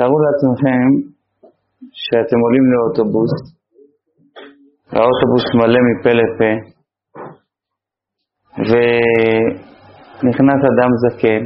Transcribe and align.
תארו 0.00 0.18
לעצמכם 0.26 0.86
שאתם 1.92 2.38
עולים 2.44 2.64
לאוטובוס, 2.72 3.32
והאוטובוס 4.92 5.46
מלא 5.58 5.80
מפה 5.88 6.12
לפה, 6.20 6.52
ונכנס 10.18 10.60
אדם 10.70 10.90
זקן 11.02 11.42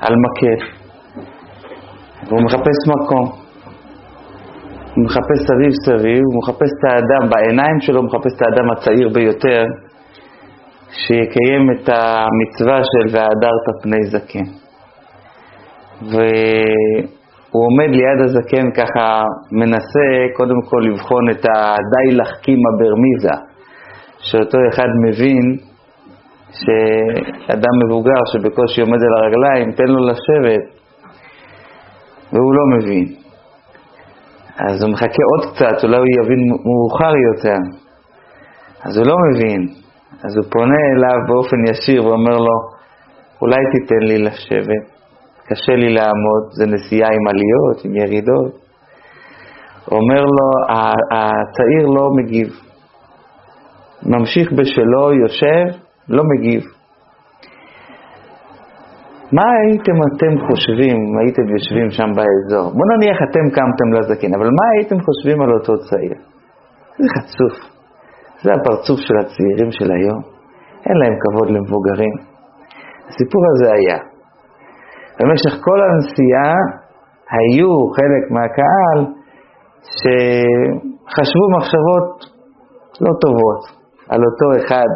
על 0.00 0.14
מקל, 0.24 0.58
והוא 2.26 2.42
מחפש 2.44 2.78
מקום. 2.94 3.26
הוא 4.94 5.04
מחפש 5.04 5.38
סביב 5.48 5.72
סביב, 5.86 6.22
הוא 6.24 6.38
מחפש 6.42 6.70
את 6.78 6.84
האדם, 6.90 7.30
בעיניים 7.30 7.80
שלו 7.80 8.00
הוא 8.00 8.06
מחפש 8.06 8.32
את 8.36 8.42
האדם 8.42 8.70
הצעיר 8.70 9.08
ביותר, 9.14 9.64
שיקיים 10.90 11.70
את 11.70 11.88
המצווה 11.88 12.80
של 12.90 13.16
והדרת 13.16 13.66
פני 13.82 14.04
זקן. 14.12 14.46
והוא 17.50 17.64
עומד 17.66 17.90
ליד 17.96 18.20
הזקן 18.24 18.70
ככה, 18.70 19.22
מנסה 19.52 20.08
קודם 20.36 20.62
כל 20.68 20.80
לבחון 20.90 21.30
את 21.30 21.44
הדי 21.44 22.16
לחכימה 22.16 22.70
ברמיזה, 22.78 23.36
שאותו 24.18 24.58
אחד 24.68 24.88
מבין 25.06 25.56
שאדם 26.52 27.74
מבוגר 27.84 28.20
שבקושי 28.32 28.80
עומד 28.80 28.98
על 29.02 29.14
הרגליים, 29.22 29.72
תן 29.72 29.92
לו 29.92 30.00
לשבת, 30.08 30.80
והוא 32.32 32.54
לא 32.54 32.78
מבין. 32.78 33.06
אז 34.68 34.82
הוא 34.82 34.92
מחכה 34.92 35.22
עוד 35.32 35.54
קצת, 35.54 35.84
אולי 35.84 35.96
הוא 35.96 36.06
יבין 36.24 36.38
מאוחר 36.48 37.16
יותר. 37.16 37.58
אז 38.84 38.98
הוא 38.98 39.06
לא 39.06 39.16
מבין. 39.30 39.66
אז 40.24 40.36
הוא 40.36 40.44
פונה 40.52 40.80
אליו 40.92 41.18
באופן 41.28 41.56
ישיר 41.70 42.06
ואומר 42.06 42.36
לו, 42.36 42.56
אולי 43.42 43.60
תיתן 43.72 44.02
לי 44.08 44.18
לשבת, 44.18 44.99
קשה 45.50 45.72
לי 45.72 45.94
לעמוד, 45.94 46.42
זה 46.50 46.66
נסיעה 46.66 47.08
עם 47.16 47.24
עליות, 47.28 47.84
עם 47.84 47.94
ירידות. 47.96 48.52
אומר 49.90 50.22
לו, 50.36 50.48
הצעיר 51.12 51.86
לא 51.96 52.08
מגיב. 52.16 52.48
ממשיך 54.06 54.52
בשלו, 54.52 55.12
יושב, 55.22 55.78
לא 56.08 56.22
מגיב. 56.24 56.62
מה 59.32 59.42
הייתם 59.60 59.96
אתם 60.08 60.32
חושבים 60.46 60.98
הייתם 61.20 61.46
יושבים 61.54 61.90
שם 61.90 62.10
באזור? 62.16 62.66
בואו 62.76 62.88
נניח 62.96 63.18
אתם 63.30 63.44
קמתם 63.56 63.88
לזקן, 63.96 64.34
אבל 64.38 64.46
מה 64.58 64.66
הייתם 64.74 64.96
חושבים 65.06 65.42
על 65.42 65.50
אותו 65.52 65.72
צעיר? 65.88 66.14
זה 66.98 67.06
חצוף. 67.16 67.54
זה 68.42 68.50
הפרצוף 68.54 68.98
של 69.06 69.14
הצעירים 69.20 69.70
של 69.72 69.92
היום. 69.92 70.22
אין 70.86 70.96
להם 71.02 71.14
כבוד 71.22 71.48
למבוגרים. 71.50 72.14
הסיפור 73.08 73.42
הזה 73.52 73.72
היה. 73.72 74.09
במשך 75.20 75.64
כל 75.64 75.78
הנסיעה 75.86 76.54
היו 77.36 77.70
חלק 77.96 78.24
מהקהל 78.34 78.98
שחשבו 79.96 81.44
מחשבות 81.56 82.08
לא 83.00 83.12
טובות 83.20 83.62
על 84.08 84.20
אותו 84.28 84.46
אחד. 84.60 84.90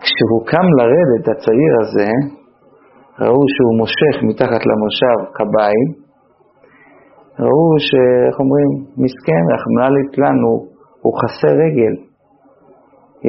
כשהוא 0.00 0.46
קם 0.46 0.66
לרדת, 0.78 1.24
הצעיר 1.32 1.72
הזה, 1.82 2.10
ראו 3.20 3.42
שהוא 3.54 3.74
מושך 3.80 4.14
מתחת 4.28 4.62
למושב 4.70 5.16
קביים, 5.38 5.88
ראו 7.40 7.68
שאיך 7.86 8.34
אומרים, 8.40 8.70
מסכן, 9.02 9.42
רחמנא 9.52 9.88
ליצלן, 9.94 10.38
הוא, 10.44 10.66
הוא 11.02 11.12
חסר 11.20 11.52
רגל, 11.64 11.94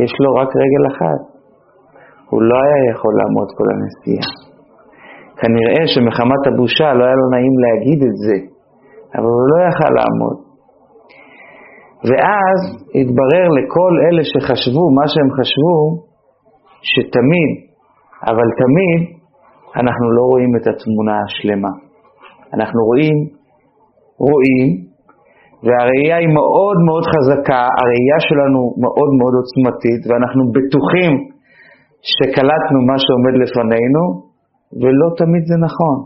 יש 0.04 0.12
לו 0.22 0.30
רק 0.42 0.50
רגל 0.64 0.84
אחת, 0.92 1.22
הוא 2.30 2.42
לא 2.42 2.56
היה 2.64 2.92
יכול 2.92 3.14
לעמוד 3.20 3.48
כל 3.58 3.68
הנסיעה. 3.74 4.47
כנראה 5.42 5.84
שמחמת 5.94 6.42
הבושה 6.48 6.94
לא 6.98 7.04
היה 7.06 7.16
לו 7.22 7.28
נעים 7.36 7.56
להגיד 7.64 8.00
את 8.10 8.16
זה, 8.26 8.38
אבל 9.16 9.30
הוא 9.38 9.48
לא 9.52 9.58
יכל 9.70 9.92
לעמוד. 9.98 10.38
ואז 12.08 12.60
התברר 13.00 13.48
לכל 13.58 13.94
אלה 14.06 14.24
שחשבו 14.32 14.84
מה 14.98 15.06
שהם 15.12 15.30
חשבו, 15.38 15.78
שתמיד, 16.92 17.52
אבל 18.32 18.48
תמיד, 18.62 19.02
אנחנו 19.82 20.12
לא 20.18 20.24
רואים 20.32 20.52
את 20.58 20.66
התמונה 20.68 21.16
השלמה. 21.26 21.74
אנחנו 22.54 22.80
רואים, 22.90 23.18
רואים, 24.28 24.68
והראייה 25.64 26.18
היא 26.24 26.32
מאוד 26.40 26.78
מאוד 26.88 27.04
חזקה, 27.14 27.62
הראייה 27.80 28.20
שלנו 28.28 28.60
מאוד 28.84 29.12
מאוד 29.20 29.34
עוצמתית, 29.40 30.02
ואנחנו 30.08 30.42
בטוחים 30.56 31.14
שקלטנו 32.14 32.78
מה 32.90 32.98
שעומד 33.04 33.36
לפנינו, 33.42 34.04
ולא 34.82 35.08
תמיד 35.22 35.44
זה 35.52 35.58
נכון. 35.68 35.98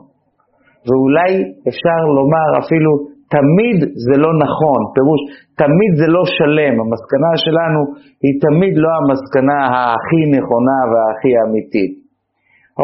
ואולי 0.86 1.32
אפשר 1.70 2.00
לומר 2.18 2.50
אפילו, 2.62 2.92
תמיד 3.36 3.78
זה 4.06 4.16
לא 4.24 4.32
נכון, 4.46 4.80
פירוש, 4.96 5.22
תמיד 5.64 5.92
זה 6.02 6.08
לא 6.16 6.24
שלם, 6.36 6.74
המסקנה 6.82 7.32
שלנו 7.46 7.82
היא 8.24 8.36
תמיד 8.46 8.74
לא 8.84 8.90
המסקנה 9.00 9.58
הכי 9.72 10.22
נכונה 10.36 10.80
והכי 10.90 11.32
אמיתית. 11.44 11.94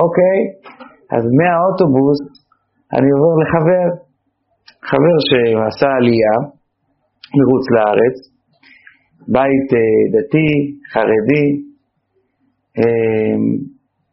אוקיי? 0.02 0.40
אז 1.16 1.24
מהאוטובוס 1.38 2.20
אני 2.96 3.10
עובר 3.16 3.34
לחבר, 3.42 3.86
חבר 4.90 5.18
שעשה 5.28 5.90
עלייה 6.00 6.36
מחוץ 7.38 7.66
לארץ, 7.76 8.18
בית 9.36 9.70
דתי, 10.14 10.52
חרדי, 10.94 11.48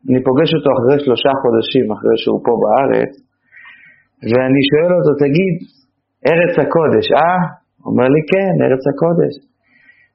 אני 0.08 0.18
פוגש 0.26 0.50
אותו 0.56 0.68
אחרי 0.76 0.96
שלושה 1.04 1.32
חודשים, 1.42 1.86
אחרי 1.96 2.16
שהוא 2.22 2.40
פה 2.46 2.52
בארץ, 2.62 3.12
ואני 4.30 4.62
שואל 4.70 4.92
אותו, 4.96 5.12
תגיד, 5.24 5.54
ארץ 6.30 6.54
הקודש, 6.62 7.06
אה? 7.20 7.38
אומר 7.88 8.06
לי, 8.14 8.22
כן, 8.32 8.52
ארץ 8.64 8.84
הקודש. 8.90 9.34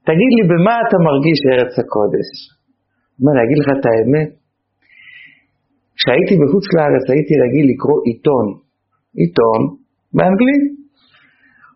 תגיד 0.09 0.31
לי, 0.35 0.43
במה 0.51 0.75
אתה 0.85 0.97
מרגיש 1.07 1.39
ארץ 1.53 1.73
הקודש? 1.81 2.29
אומר, 3.17 3.33
להגיד 3.39 3.57
לך 3.61 3.69
את 3.77 3.85
האמת, 3.89 4.29
כשהייתי 5.97 6.33
בחוץ 6.41 6.65
לארץ 6.75 7.05
הייתי 7.13 7.33
רגיל 7.43 7.65
לקרוא 7.71 7.99
עיתון, 8.07 8.47
עיתון 9.21 9.61
באנגלית. 10.15 10.65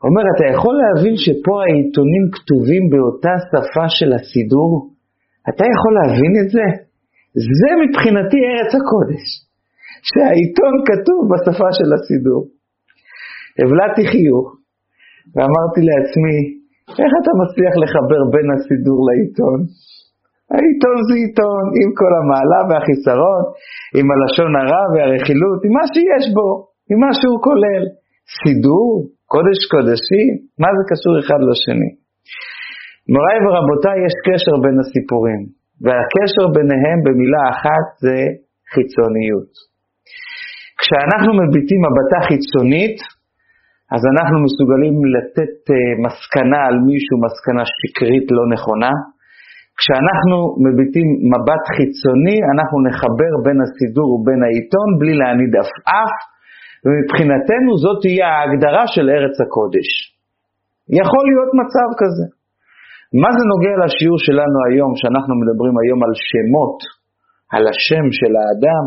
אומר, 0.06 0.24
אתה 0.34 0.46
יכול 0.54 0.76
להבין 0.82 1.16
שפה 1.26 1.56
העיתונים 1.64 2.24
כתובים 2.34 2.84
באותה 2.92 3.34
שפה 3.50 3.86
של 3.98 4.10
הסידור? 4.18 4.72
אתה 5.50 5.64
יכול 5.74 5.94
להבין 6.00 6.34
את 6.42 6.50
זה? 6.56 6.66
זה 7.60 7.70
מבחינתי 7.82 8.40
ארץ 8.50 8.72
הקודש, 8.80 9.26
שהעיתון 10.10 10.74
כתוב 10.90 11.22
בשפה 11.32 11.70
של 11.78 11.90
הסידור. 11.96 12.44
הבלעתי 13.60 14.04
חיוך 14.12 14.48
ואמרתי 15.34 15.82
לעצמי, 15.90 16.38
איך 17.02 17.12
אתה 17.22 17.32
מצליח 17.42 17.74
לחבר 17.84 18.22
בין 18.34 18.48
הסידור 18.54 19.00
לעיתון? 19.08 19.60
העיתון 20.54 20.98
זה 21.08 21.16
עיתון, 21.24 21.64
עם 21.80 21.90
כל 22.00 22.12
המעלה 22.20 22.62
והחיסרון, 22.68 23.44
עם 23.98 24.08
הלשון 24.14 24.52
הרע 24.60 24.84
והרכילות, 24.94 25.60
עם 25.66 25.74
מה 25.78 25.86
שיש 25.94 26.26
בו, 26.36 26.50
עם 26.90 26.98
מה 27.04 27.12
שהוא 27.20 27.40
כולל. 27.48 27.84
סידור, 28.40 28.90
קודש 29.34 29.60
קודשים, 29.74 30.32
מה 30.62 30.70
זה 30.76 30.84
קשור 30.92 31.14
אחד 31.22 31.42
לשני? 31.50 31.92
מוריי 33.14 33.40
ורבותיי, 33.44 33.98
יש 34.08 34.16
קשר 34.28 34.56
בין 34.64 34.76
הסיפורים, 34.82 35.42
והקשר 35.84 36.46
ביניהם 36.56 37.00
במילה 37.06 37.44
אחת 37.54 37.86
זה 38.06 38.18
חיצוניות. 38.74 39.52
כשאנחנו 40.80 41.32
מביטים 41.42 41.80
מבטה 41.88 42.20
חיצונית, 42.30 42.98
אז 43.94 44.02
אנחנו 44.12 44.38
מסוגלים 44.46 44.96
לתת 45.16 45.56
uh, 45.72 45.76
מסקנה 46.06 46.60
על 46.68 46.76
מישהו, 46.90 47.16
מסקנה 47.28 47.64
שקרית 47.78 48.28
לא 48.38 48.44
נכונה. 48.54 48.94
כשאנחנו 49.80 50.38
מביטים 50.66 51.08
מבט 51.32 51.64
חיצוני, 51.78 52.38
אנחנו 52.54 52.78
נחבר 52.88 53.34
בין 53.46 53.58
הסידור 53.64 54.08
ובין 54.14 54.40
העיתון 54.46 54.88
בלי 55.00 55.14
להניד 55.20 55.54
עפעף, 55.62 56.14
ומבחינתנו 56.84 57.72
זאת 57.84 57.98
תהיה 58.04 58.28
ההגדרה 58.34 58.84
של 58.94 59.06
ארץ 59.16 59.36
הקודש. 59.44 59.90
יכול 61.02 61.24
להיות 61.30 61.52
מצב 61.62 61.90
כזה. 62.02 62.26
מה 63.22 63.30
זה 63.38 63.44
נוגע 63.52 63.76
לשיעור 63.84 64.20
שלנו 64.28 64.58
היום, 64.68 64.92
שאנחנו 65.00 65.34
מדברים 65.42 65.76
היום 65.82 66.00
על 66.06 66.14
שמות, 66.30 66.78
על 67.54 67.64
השם 67.72 68.06
של 68.20 68.34
האדם, 68.40 68.86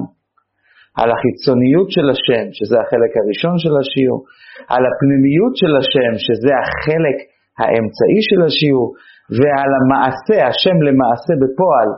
על 1.00 1.08
החיצוניות 1.14 1.88
של 1.94 2.06
השם, 2.14 2.46
שזה 2.56 2.76
החלק 2.82 3.12
הראשון 3.20 3.56
של 3.62 3.75
השיעור, 3.81 4.20
על 4.75 4.82
הפנימיות 4.88 5.55
של 5.61 5.73
השם, 5.81 6.12
שזה 6.26 6.52
החלק 6.62 7.19
האמצעי 7.61 8.20
של 8.28 8.40
השיעור, 8.46 8.88
ועל 9.38 9.70
המעשה, 9.78 10.37
השם 10.50 10.76
למעשה 10.88 11.32
בפועל, 11.43 11.90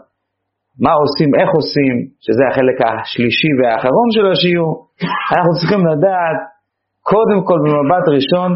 מה 0.85 0.93
עושים, 1.03 1.31
איך 1.39 1.51
עושים, 1.61 1.95
שזה 2.25 2.43
החלק 2.51 2.77
השלישי 2.87 3.53
והאחרון 3.59 4.09
של 4.17 4.27
השיעור, 4.33 4.73
אנחנו 5.35 5.53
צריכים 5.59 5.83
לדעת, 5.91 6.39
קודם 7.11 7.39
כל 7.49 7.59
במבט 7.65 8.07
ראשון, 8.17 8.51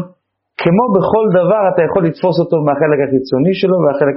כמו 0.61 0.85
בכל 0.95 1.25
דבר 1.39 1.61
אתה 1.71 1.81
יכול 1.87 2.01
לתפוס 2.07 2.35
אותו 2.43 2.57
מהחלק 2.65 2.99
החיצוני 3.05 3.53
שלו 3.61 3.77
והחלק, 3.83 4.15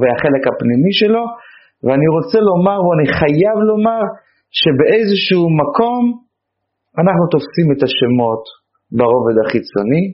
והחלק 0.00 0.42
הפנימי 0.50 0.92
שלו, 1.00 1.24
ואני 1.84 2.08
רוצה 2.16 2.38
לומר, 2.48 2.78
ואני 2.86 3.06
חייב 3.18 3.56
לומר, 3.70 4.02
שבאיזשהו 4.60 5.44
מקום 5.62 6.02
אנחנו 7.00 7.24
תופסים 7.34 7.66
את 7.72 7.80
השמות 7.86 8.42
ברובד 8.98 9.36
החיצוני, 9.42 10.04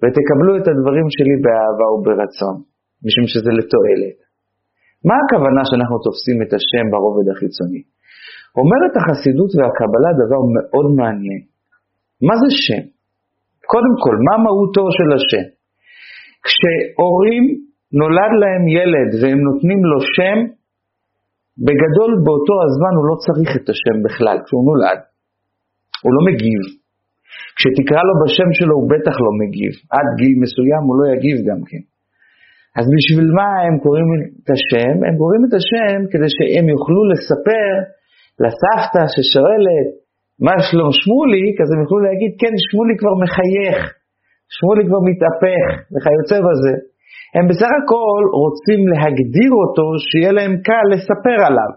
ותקבלו 0.00 0.52
את 0.58 0.66
הדברים 0.70 1.06
שלי 1.16 1.36
באהבה 1.44 1.86
וברצון, 1.94 2.56
משום 3.04 3.26
שזה 3.32 3.50
לתועלת. 3.58 4.18
מה 5.08 5.16
הכוונה 5.22 5.62
שאנחנו 5.68 5.96
תופסים 6.06 6.38
את 6.44 6.50
השם 6.56 6.84
ברובד 6.92 7.26
החיצוני? 7.32 7.82
אומרת 8.60 8.92
החסידות 8.98 9.50
והקבלה 9.56 10.10
דבר 10.22 10.40
מאוד 10.56 10.88
מעניין. 11.00 11.42
מה 12.28 12.34
זה 12.42 12.48
שם? 12.64 12.84
קודם 13.72 13.94
כל, 14.02 14.16
מה 14.26 14.34
מהותו 14.44 14.84
של 14.96 15.08
השם? 15.16 15.46
כשהורים 16.46 17.44
נולד 18.00 18.32
להם 18.42 18.62
ילד 18.78 19.10
והם 19.20 19.40
נותנים 19.48 19.80
לו 19.90 19.98
שם, 20.14 20.38
בגדול 21.66 22.12
באותו 22.24 22.56
הזמן 22.66 22.92
הוא 22.98 23.06
לא 23.10 23.16
צריך 23.24 23.50
את 23.58 23.66
השם 23.72 23.96
בכלל, 24.06 24.36
כשהוא 24.44 24.64
נולד. 24.68 25.00
הוא 26.02 26.12
לא 26.16 26.20
מגיב. 26.28 26.62
כשתקרא 27.56 28.02
לו 28.08 28.14
בשם 28.20 28.50
שלו 28.58 28.74
הוא 28.78 28.88
בטח 28.92 29.14
לא 29.26 29.32
מגיב. 29.42 29.72
עד 29.96 30.08
גיל 30.18 30.34
מסוים 30.42 30.82
הוא 30.88 30.96
לא 30.98 31.04
יגיב 31.12 31.36
גם 31.48 31.60
כן. 31.68 31.82
אז 32.78 32.84
בשביל 32.96 33.28
מה 33.38 33.48
הם 33.66 33.74
קוראים 33.84 34.08
את 34.40 34.48
השם? 34.54 34.94
הם 35.06 35.14
קוראים 35.22 35.42
את 35.46 35.54
השם 35.58 35.98
כדי 36.10 36.30
שהם 36.36 36.66
יוכלו 36.74 37.00
לספר 37.10 37.70
לסבתא 38.42 39.02
ששואלת 39.14 39.88
מה 40.44 40.54
שלום 40.68 40.90
שמוליק, 41.00 41.54
אז 41.62 41.68
הם 41.72 41.80
יוכלו 41.82 41.98
להגיד, 42.06 42.32
כן, 42.40 42.54
שמוליק 42.66 42.98
כבר 43.02 43.14
מחייך, 43.24 43.78
שמוליק 44.56 44.86
כבר 44.90 45.02
מתהפך, 45.08 45.66
וכיוצא 45.92 46.38
בזה. 46.46 46.74
הם 47.36 47.44
בסך 47.50 47.72
הכל 47.80 48.22
רוצים 48.42 48.80
להגדיר 48.92 49.52
אותו, 49.62 49.86
שיהיה 50.06 50.32
להם 50.38 50.54
קל 50.68 50.86
לספר 50.92 51.38
עליו. 51.48 51.72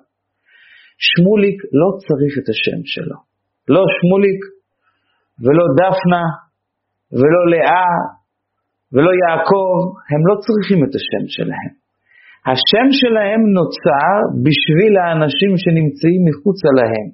שמוליק 1.08 1.58
לא 1.82 1.90
צריך 2.06 2.34
את 2.42 2.48
השם 2.54 2.80
שלו. 2.94 3.18
לא 3.76 3.84
שמוליק, 3.98 4.40
ולא 5.44 5.66
דפנה, 5.80 6.26
ולא 7.20 7.42
לאה, 7.54 7.92
ולא 8.94 9.12
יעקב, 9.22 9.76
הם 10.12 10.22
לא 10.30 10.36
צריכים 10.46 10.80
את 10.86 10.94
השם 11.00 11.24
שלהם. 11.36 11.72
השם 12.52 12.88
שלהם 13.00 13.42
נוצר 13.58 14.16
בשביל 14.46 14.94
האנשים 14.98 15.52
שנמצאים 15.64 16.22
מחוצה 16.28 16.70
להם, 16.80 17.08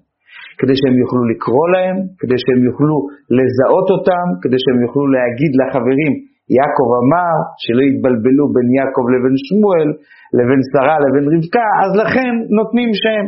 כדי 0.59 0.75
שהם 0.79 0.95
יוכלו 1.03 1.21
לקרוא 1.31 1.67
להם, 1.75 1.95
כדי 2.19 2.37
שהם 2.43 2.61
יוכלו 2.69 2.95
לזהות 3.37 3.87
אותם, 3.95 4.25
כדי 4.41 4.59
שהם 4.63 4.79
יוכלו 4.85 5.03
להגיד 5.15 5.51
לחברים, 5.59 6.13
יעקב 6.57 6.89
אמר 7.01 7.35
שלא 7.63 7.81
יתבלבלו 7.89 8.45
בין 8.53 8.67
יעקב 8.77 9.05
לבין 9.13 9.35
שמואל, 9.47 9.89
לבין 10.37 10.61
שרה 10.71 10.97
לבין 11.03 11.25
רבקה, 11.33 11.67
אז 11.83 11.91
לכן 12.01 12.33
נותנים 12.59 12.89
שם. 13.03 13.23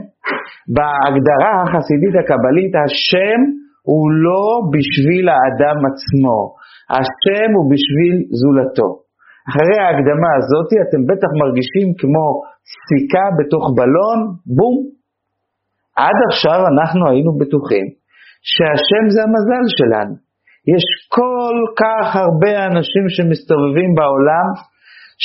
בהגדרה 0.76 1.54
החסידית 1.64 2.16
הקבלית, 2.22 2.74
השם 2.86 3.40
הוא 3.90 4.06
לא 4.28 4.46
בשביל 4.74 5.26
האדם 5.34 5.78
עצמו, 5.90 6.40
השם 6.98 7.50
הוא 7.58 7.66
בשביל 7.74 8.16
זולתו. 8.40 8.90
אחרי 9.50 9.78
ההקדמה 9.84 10.30
הזאת 10.40 10.70
אתם 10.86 11.02
בטח 11.10 11.32
מרגישים 11.42 11.88
כמו 12.00 12.26
סיכה 12.88 13.26
בתוך 13.38 13.64
בלון, 13.78 14.20
בום. 14.58 14.97
עד 16.06 16.18
עכשיו 16.30 16.60
אנחנו 16.72 17.04
היינו 17.10 17.32
בטוחים 17.40 17.88
שהשם 18.52 19.04
זה 19.14 19.20
המזל 19.26 19.66
שלנו. 19.78 20.14
יש 20.76 20.86
כל 21.18 21.58
כך 21.82 22.06
הרבה 22.26 22.54
אנשים 22.70 23.06
שמסתובבים 23.16 23.90
בעולם 23.98 24.48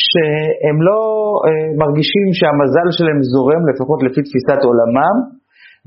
שהם 0.09 0.79
לא 0.89 1.01
אה, 1.47 1.69
מרגישים 1.83 2.29
שהמזל 2.39 2.89
שלהם 2.97 3.21
זורם, 3.33 3.63
לפחות 3.71 3.99
לפי 4.07 4.21
תפיסת 4.27 4.61
עולמם, 4.69 5.17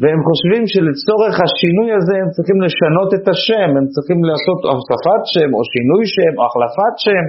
והם 0.02 0.20
חושבים 0.28 0.64
שלצורך 0.74 1.36
השינוי 1.46 1.90
הזה 1.98 2.16
הם 2.22 2.30
צריכים 2.36 2.60
לשנות 2.66 3.10
את 3.18 3.26
השם, 3.34 3.70
הם 3.78 3.86
צריכים 3.94 4.20
לעשות 4.30 4.60
הוספת 4.74 5.24
שם, 5.34 5.50
או 5.56 5.62
שינוי 5.74 6.04
שם, 6.16 6.34
או 6.38 6.42
החלפת 6.48 6.94
שם. 7.06 7.26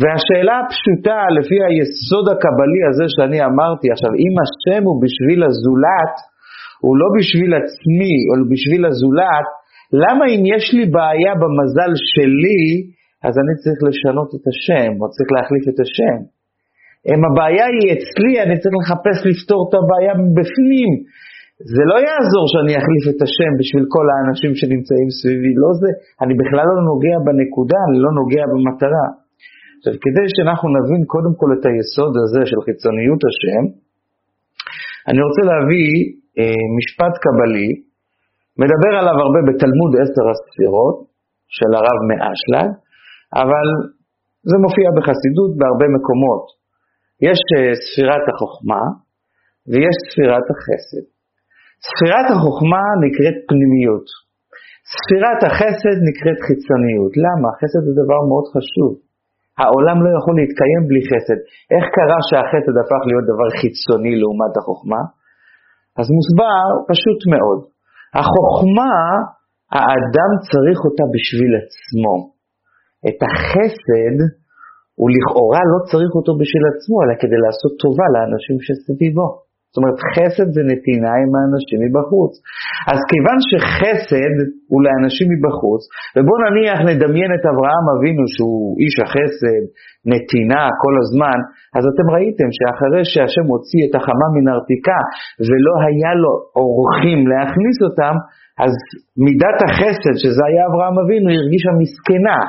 והשאלה 0.00 0.54
הפשוטה, 0.60 1.20
לפי 1.36 1.58
היסוד 1.66 2.26
הקבלי 2.32 2.82
הזה 2.88 3.06
שאני 3.14 3.40
אמרתי, 3.50 3.86
עכשיו, 3.94 4.12
אם 4.24 4.34
השם 4.42 4.82
הוא 4.88 4.98
בשביל 5.04 5.40
הזולת, 5.48 6.14
הוא 6.84 6.94
לא 7.00 7.08
בשביל 7.16 7.50
עצמי, 7.60 8.16
או 8.28 8.32
בשביל 8.52 8.82
הזולת, 8.88 9.46
למה 10.04 10.24
אם 10.32 10.42
יש 10.54 10.64
לי 10.76 10.84
בעיה 10.96 11.32
במזל 11.42 11.92
שלי, 12.12 12.64
אז 13.26 13.34
אני 13.42 13.54
צריך 13.62 13.80
לשנות 13.88 14.30
את 14.36 14.44
השם, 14.50 14.90
או 15.00 15.04
צריך 15.14 15.30
להחליף 15.34 15.64
את 15.72 15.78
השם? 15.84 16.18
אם 17.10 17.20
הבעיה 17.26 17.66
היא 17.74 17.88
אצלי, 17.94 18.32
אני 18.44 18.54
צריך 18.60 18.74
לחפש 18.82 19.18
לפתור 19.30 19.60
את 19.66 19.72
הבעיה 19.78 20.12
מבפנים. 20.22 20.90
זה 21.76 21.82
לא 21.90 21.96
יעזור 22.06 22.44
שאני 22.52 22.74
אחליף 22.80 23.04
את 23.12 23.20
השם 23.26 23.52
בשביל 23.60 23.84
כל 23.94 24.06
האנשים 24.12 24.52
שנמצאים 24.58 25.08
סביבי, 25.18 25.52
לא 25.62 25.70
זה, 25.80 25.90
אני 26.22 26.34
בכלל 26.40 26.66
לא 26.72 26.78
נוגע 26.90 27.16
בנקודה, 27.26 27.78
אני 27.88 27.98
לא 28.04 28.10
נוגע 28.20 28.44
במטרה. 28.50 29.06
עכשיו, 29.78 29.94
כדי 30.04 30.26
שאנחנו 30.34 30.66
נבין 30.76 31.02
קודם 31.14 31.32
כל 31.40 31.50
את 31.54 31.62
היסוד 31.68 32.14
הזה 32.22 32.42
של 32.50 32.60
חיצוניות 32.66 33.20
השם, 33.28 33.64
אני 35.08 35.20
רוצה 35.26 35.42
להביא 35.50 35.90
אה, 36.38 36.62
משפט 36.78 37.14
קבלי, 37.24 37.70
מדבר 38.62 38.92
עליו 38.98 39.16
הרבה 39.24 39.40
בתלמוד 39.48 39.92
עשר 40.02 40.24
הספירות 40.32 40.96
של 41.56 41.70
הרב 41.78 41.98
מאשלג, 42.08 42.70
אבל 43.42 43.66
זה 44.50 44.56
מופיע 44.64 44.88
בחסידות 44.96 45.50
בהרבה 45.58 45.86
מקומות. 45.96 46.44
יש 47.28 47.40
אה, 47.54 47.72
ספירת 47.84 48.24
החוכמה 48.30 48.82
ויש 49.70 49.96
ספירת 50.08 50.46
החסד. 50.52 51.04
ספירת 51.88 52.26
החוכמה 52.34 52.84
נקראת 53.04 53.36
פנימיות. 53.48 54.06
ספירת 54.96 55.40
החסד 55.48 55.96
נקראת 56.08 56.38
חיצוניות. 56.46 57.12
למה? 57.24 57.48
חסד 57.60 57.82
זה 57.86 57.94
דבר 58.02 58.20
מאוד 58.30 58.46
חשוב. 58.54 59.07
העולם 59.60 59.96
לא 60.04 60.10
יכול 60.18 60.34
להתקיים 60.40 60.82
בלי 60.88 61.02
חסד. 61.10 61.38
איך 61.74 61.84
קרה 61.96 62.18
שהחסד 62.28 62.74
הפך 62.82 63.00
להיות 63.08 63.26
דבר 63.32 63.48
חיצוני 63.60 64.14
לעומת 64.20 64.52
החוכמה? 64.58 65.02
אז 65.98 66.06
מוסבר 66.16 66.66
פשוט 66.90 67.20
מאוד. 67.32 67.60
החוכמה, 68.20 68.94
האדם 69.76 70.30
צריך 70.50 70.78
אותה 70.86 71.04
בשביל 71.14 71.52
עצמו. 71.62 72.14
את 73.08 73.18
החסד, 73.26 74.16
הוא 74.98 75.08
לכאורה 75.14 75.62
לא 75.72 75.78
צריך 75.90 76.10
אותו 76.18 76.32
בשביל 76.40 76.64
עצמו, 76.72 76.96
אלא 77.02 77.14
כדי 77.22 77.38
לעשות 77.44 77.72
טובה 77.82 78.06
לאנשים 78.14 78.56
שסביבו. 78.66 79.28
זאת 79.70 79.78
אומרת, 79.78 79.98
חסד 80.14 80.48
זה 80.56 80.62
נתינה 80.72 81.12
עם 81.22 81.30
האנשים 81.36 81.78
מבחוץ. 81.84 82.32
אז 82.92 82.98
כיוון 83.10 83.38
שחסד 83.50 84.34
הוא 84.70 84.80
לאנשים 84.84 85.26
מבחוץ, 85.34 85.82
ובואו 86.14 86.38
נניח 86.46 86.78
נדמיין 86.90 87.30
את 87.36 87.44
אברהם 87.52 87.86
אבינו 87.94 88.24
שהוא 88.34 88.66
איש 88.82 88.94
החסד, 89.04 89.62
נתינה 90.12 90.62
כל 90.82 90.94
הזמן, 91.02 91.38
אז 91.76 91.82
אתם 91.90 92.06
ראיתם 92.14 92.48
שאחרי 92.56 93.02
שהשם 93.12 93.46
הוציא 93.52 93.82
את 93.86 93.94
החמה 93.98 94.26
מן 94.34 94.46
הרתיקה 94.52 95.00
ולא 95.48 95.74
היה 95.86 96.12
לו 96.22 96.32
אורחים 96.60 97.20
להכניס 97.32 97.78
אותם, 97.86 98.14
אז 98.64 98.72
מידת 99.26 99.58
החסד, 99.66 100.14
שזה 100.22 100.42
היה 100.48 100.62
אברהם 100.70 100.96
אבינו, 101.02 101.26
הרגישה 101.38 101.72
מסכנה. 101.82 102.40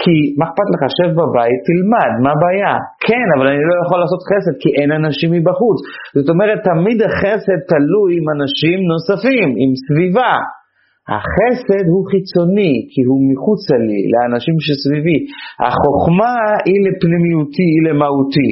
כי 0.00 0.16
מה 0.38 0.44
אכפת 0.48 0.68
לך, 0.74 0.82
שב 0.96 1.10
בבית, 1.20 1.58
תלמד, 1.68 2.12
מה 2.22 2.30
הבעיה? 2.34 2.74
כן, 3.06 3.26
אבל 3.34 3.46
אני 3.52 3.64
לא 3.70 3.74
יכול 3.82 3.98
לעשות 4.02 4.20
חסד 4.28 4.54
כי 4.62 4.70
אין 4.78 4.90
אנשים 5.00 5.28
מבחוץ. 5.36 5.78
זאת 6.16 6.28
אומרת, 6.32 6.58
תמיד 6.70 6.98
החסד 7.08 7.58
תלוי 7.72 8.10
עם 8.18 8.26
אנשים 8.34 8.78
נוספים, 8.92 9.48
עם 9.62 9.70
סביבה. 9.84 10.32
החסד 11.16 11.86
הוא 11.92 12.04
חיצוני, 12.10 12.74
כי 12.92 13.00
הוא 13.08 13.20
מחוצה 13.30 13.76
לי, 13.88 14.00
לאנשים 14.12 14.56
שסביבי. 14.66 15.18
החוכמה 15.66 16.34
היא 16.66 16.80
לפנימיותי, 16.86 17.68
היא 17.74 17.82
למהותי. 17.86 18.50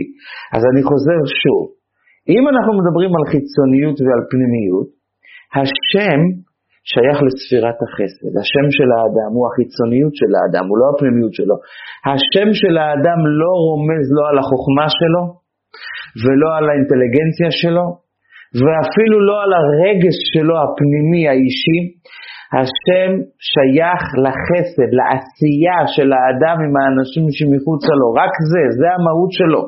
אז 0.55 0.63
אני 0.71 0.83
חוזר 0.89 1.21
שוב. 1.43 1.63
אם 2.35 2.45
אנחנו 2.53 2.73
מדברים 2.81 3.13
על 3.17 3.25
חיצוניות 3.33 3.97
ועל 4.01 4.23
פנימיות, 4.31 4.89
השם 5.59 6.21
שייך 6.91 7.19
לספירת 7.27 7.79
החסד. 7.85 8.33
השם 8.43 8.67
של 8.77 8.89
האדם 8.97 9.31
הוא 9.37 9.45
החיצוניות 9.49 10.15
של 10.21 10.33
האדם, 10.39 10.65
הוא 10.71 10.79
לא 10.81 10.87
הפנימיות 10.93 11.35
שלו. 11.39 11.57
השם 12.11 12.49
של 12.61 12.75
האדם 12.83 13.21
לא 13.41 13.53
רומז 13.67 14.05
לא 14.17 14.23
על 14.31 14.37
החוכמה 14.43 14.87
שלו, 14.99 15.23
ולא 16.23 16.49
על 16.57 16.67
האינטליגנציה 16.71 17.51
שלו, 17.63 17.87
ואפילו 18.61 19.17
לא 19.29 19.37
על 19.45 19.53
הרגש 19.61 20.17
שלו 20.33 20.55
הפנימי 20.63 21.23
האישי. 21.31 21.81
השם 22.59 23.11
שייך 23.53 24.03
לחסד, 24.25 24.91
לעשייה 24.99 25.81
של 25.95 26.09
האדם 26.17 26.57
עם 26.65 26.75
האנשים 26.79 27.25
שמחוצה 27.37 27.93
לו, 28.01 28.09
רק 28.21 28.33
זה, 28.51 28.63
זה 28.79 28.89
המהות 28.97 29.33
שלו. 29.39 29.63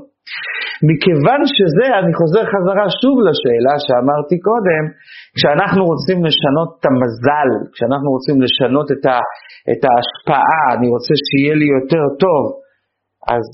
מכיוון 0.91 1.41
שזה, 1.57 1.87
אני 2.01 2.13
חוזר 2.21 2.43
חזרה 2.53 2.87
שוב 3.01 3.17
לשאלה 3.29 3.75
שאמרתי 3.87 4.37
קודם, 4.49 4.85
כשאנחנו 5.37 5.83
רוצים 5.93 6.19
לשנות 6.27 6.71
את 6.77 6.85
המזל, 6.89 7.51
כשאנחנו 7.75 8.09
רוצים 8.17 8.37
לשנות 8.45 8.89
את, 8.95 9.05
ה, 9.13 9.17
את 9.73 9.81
ההשפעה, 9.89 10.63
אני 10.77 10.89
רוצה 10.95 11.15
שיהיה 11.27 11.55
לי 11.61 11.69
יותר 11.79 12.05
טוב, 12.25 12.43
אז 13.35 13.47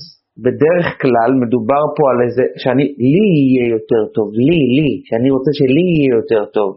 בדרך 0.45 0.87
כלל 1.01 1.31
מדובר 1.43 1.83
פה 1.95 2.03
על 2.11 2.19
איזה, 2.25 2.43
שאני, 2.61 2.85
לי 3.13 3.27
יהיה 3.45 3.65
יותר 3.75 4.01
טוב, 4.15 4.27
לי, 4.47 4.61
לי, 4.77 4.91
שאני 5.07 5.29
רוצה 5.35 5.51
שלי 5.59 5.85
יהיה 5.93 6.11
יותר 6.19 6.43
טוב. 6.57 6.71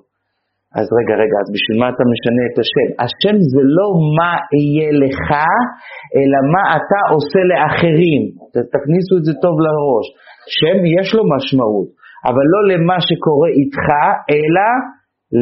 אז 0.78 0.86
רגע, 0.98 1.14
רגע, 1.22 1.36
אז 1.42 1.48
בשביל 1.54 1.76
מה 1.82 1.88
אתה 1.92 2.04
משנה 2.12 2.42
את 2.50 2.56
השם? 2.62 2.88
השם 3.04 3.36
זה 3.52 3.62
לא 3.78 3.88
מה 4.18 4.32
יהיה 4.60 4.90
לך, 5.04 5.26
אלא 6.16 6.38
מה 6.54 6.64
אתה 6.76 7.00
עושה 7.14 7.40
לאחרים. 7.50 8.22
תכניסו 8.74 9.12
את 9.18 9.24
זה 9.28 9.34
טוב 9.44 9.54
לראש. 9.66 10.06
שם 10.58 10.78
יש 10.96 11.08
לו 11.16 11.22
משמעות, 11.34 11.88
אבל 12.28 12.44
לא 12.54 12.60
למה 12.72 12.96
שקורה 13.08 13.48
איתך, 13.58 13.86
אלא 14.34 14.68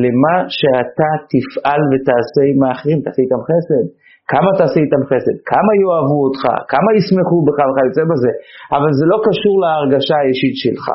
למה 0.04 0.34
שאתה 0.58 1.10
תפעל 1.32 1.82
ותעשה 1.90 2.42
עם 2.50 2.58
האחרים, 2.62 2.98
תעשה 3.04 3.20
איתם 3.24 3.42
חסד. 3.48 3.86
כמה 4.32 4.50
תעשה 4.58 4.78
איתם 4.84 5.02
חסד, 5.10 5.36
כמה 5.52 5.70
יאהבו 5.82 6.18
אותך, 6.26 6.42
כמה 6.72 6.88
ישמחו 6.98 7.36
בך 7.46 7.58
וכיוצא 7.68 8.04
בזה, 8.10 8.32
אבל 8.76 8.90
זה 8.98 9.04
לא 9.12 9.18
קשור 9.26 9.54
להרגשה 9.64 10.16
האישית 10.20 10.56
שלך. 10.62 10.86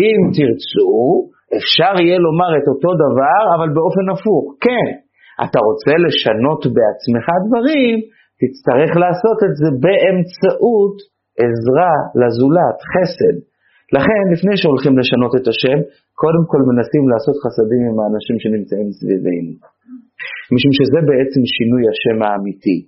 אם 0.00 0.18
תרצו, 0.36 0.92
אפשר 1.58 1.92
יהיה 2.02 2.18
לומר 2.26 2.50
את 2.58 2.66
אותו 2.72 2.90
דבר, 3.04 3.42
אבל 3.56 3.68
באופן 3.76 4.06
הפוך. 4.12 4.44
כן, 4.66 4.86
אתה 5.44 5.58
רוצה 5.68 5.92
לשנות 6.04 6.62
בעצמך 6.74 7.26
דברים, 7.46 7.96
תצטרך 8.40 8.90
לעשות 9.02 9.38
את 9.46 9.54
זה 9.60 9.68
באמצעות 9.84 10.96
עזרה 11.40 11.94
לזולת, 12.20 12.78
חסד. 12.92 13.36
לכן, 13.96 14.22
לפני 14.34 14.54
שהולכים 14.60 14.94
לשנות 15.00 15.32
את 15.38 15.46
השם, 15.52 15.78
קודם 16.22 16.42
כל 16.50 16.60
מנסים 16.70 17.04
לעשות 17.12 17.36
חסדים 17.44 17.82
עם 17.88 17.96
האנשים 18.00 18.36
שנמצאים 18.42 18.88
סביבנו. 18.98 19.52
משום 20.54 20.72
שזה 20.78 21.00
בעצם 21.10 21.42
שינוי 21.56 21.82
השם 21.92 22.18
האמיתי. 22.24 22.78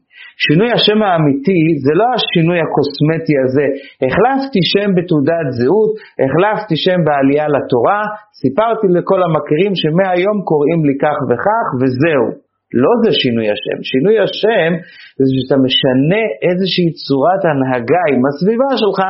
שינוי 0.45 0.71
השם 0.77 0.99
האמיתי 1.07 1.61
זה 1.85 1.93
לא 2.01 2.07
השינוי 2.17 2.59
הקוסמטי 2.65 3.37
הזה, 3.45 3.67
החלפתי 4.05 4.61
שם 4.73 4.89
בתעודת 4.97 5.47
זהות, 5.59 5.93
החלפתי 6.25 6.77
שם 6.85 6.99
בעלייה 7.07 7.47
לתורה, 7.55 8.01
סיפרתי 8.43 8.87
לכל 8.97 9.21
המכירים 9.27 9.73
שמהיום 9.81 10.39
קוראים 10.51 10.81
לי 10.89 10.95
כך 11.05 11.17
וכך 11.29 11.67
וזהו. 11.81 12.44
לא 12.83 12.93
זה 13.03 13.11
שינוי 13.23 13.47
השם. 13.55 13.79
שינוי 13.91 14.17
השם 14.25 14.71
זה 15.19 15.27
שאתה 15.35 15.57
משנה 15.67 16.23
איזושהי 16.47 16.89
צורת 17.05 17.43
הנהגה 17.49 18.03
עם 18.13 18.23
הסביבה 18.29 18.71
שלך, 18.83 19.01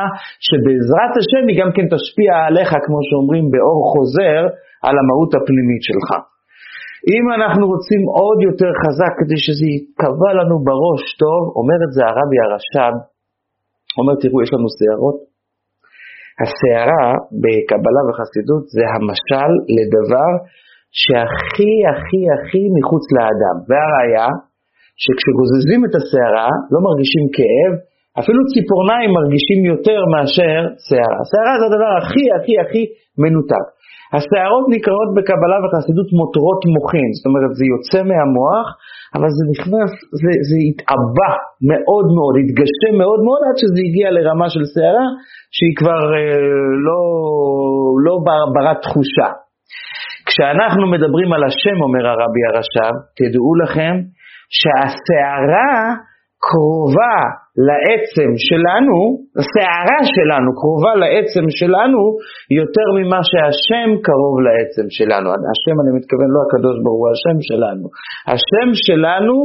שבעזרת 0.47 1.13
השם 1.19 1.43
היא 1.49 1.57
גם 1.61 1.69
כן 1.75 1.85
תשפיע 1.93 2.31
עליך, 2.47 2.71
כמו 2.85 2.99
שאומרים, 3.07 3.45
באור 3.53 3.79
חוזר, 3.91 4.41
על 4.85 4.95
המהות 5.01 5.31
הפנימית 5.37 5.83
שלך. 5.89 6.09
אם 7.13 7.25
אנחנו 7.37 7.63
רוצים 7.73 8.01
עוד 8.19 8.39
יותר 8.47 8.71
חזק 8.81 9.13
כדי 9.19 9.39
שזה 9.45 9.65
ייקבע 9.73 10.31
לנו 10.39 10.55
בראש 10.67 11.03
טוב, 11.23 11.41
אומר 11.59 11.77
את 11.85 11.91
זה 11.95 12.01
הרבי 12.09 12.39
הרש"ב, 12.43 12.93
אומר 13.99 14.13
תראו 14.21 14.37
יש 14.43 14.51
לנו 14.53 14.69
שערות, 14.75 15.17
השערה 16.41 17.07
בקבלה 17.41 18.01
וחסידות 18.05 18.63
זה 18.75 18.83
המשל 18.95 19.51
לדבר 19.77 20.31
שהכי 21.01 21.73
הכי 21.91 22.21
הכי 22.35 22.63
מחוץ 22.75 23.05
לאדם, 23.17 23.55
והראיה 23.67 24.27
שכשגוזזים 25.03 25.81
את 25.87 25.93
השערה 25.99 26.49
לא 26.73 26.79
מרגישים 26.87 27.25
כאב, 27.35 27.73
אפילו 28.19 28.39
ציפורניים 28.51 29.09
מרגישים 29.17 29.59
יותר 29.73 29.99
מאשר 30.13 30.59
שערה. 30.87 31.19
שערה 31.29 31.53
זה 31.59 31.65
הדבר 31.69 31.91
הכי 31.99 32.25
הכי 32.37 32.53
הכי 32.63 32.83
מנותק. 33.21 33.65
השערות 34.15 34.65
נקראות 34.75 35.09
בקבלה 35.15 35.57
וחסידות 35.61 36.09
מותרות 36.19 36.61
מוחין, 36.75 37.09
זאת 37.17 37.25
אומרת 37.29 37.51
זה 37.59 37.65
יוצא 37.73 37.99
מהמוח, 38.09 38.67
אבל 39.15 39.29
זה 39.37 39.43
נכנס, 39.53 39.91
זה, 40.21 40.31
זה 40.49 40.57
התעבה 40.67 41.31
מאוד 41.71 42.07
מאוד, 42.17 42.33
התגשם 42.41 42.93
מאוד 43.03 43.21
מאוד 43.27 43.41
עד 43.47 43.57
שזה 43.61 43.79
הגיע 43.87 44.07
לרמה 44.15 44.47
של 44.53 44.65
שערה 44.73 45.07
שהיא 45.55 45.75
כבר 45.79 46.03
אה, 46.17 46.37
לא, 46.87 47.01
לא 48.05 48.13
ברת 48.55 48.79
תחושה. 48.85 49.29
כשאנחנו 50.35 50.87
מדברים 50.91 51.33
על 51.33 51.43
השם, 51.43 51.81
אומר 51.81 52.07
הרבי 52.07 52.41
הרש"ב, 52.47 52.95
תדעו 53.17 53.55
לכם 53.63 53.93
שהשערה 54.57 55.95
קרובה 56.49 57.17
לעצם 57.69 58.29
שלנו, 58.47 58.97
השערה 59.39 59.99
שלנו 60.15 60.49
קרובה 60.61 60.93
לעצם 61.03 61.45
שלנו 61.59 62.01
יותר 62.59 62.87
ממה 62.97 63.19
שהשם 63.29 63.89
קרוב 64.07 64.35
לעצם 64.47 64.85
שלנו. 64.97 65.27
השם, 65.53 65.75
אני 65.81 65.91
מתכוון, 65.97 66.29
לא 66.35 66.41
הקדוש 66.45 66.75
ברוך 66.83 66.99
הוא, 67.01 67.09
השם 67.15 67.37
שלנו. 67.49 67.85
השם 68.33 68.69
שלנו 68.85 69.35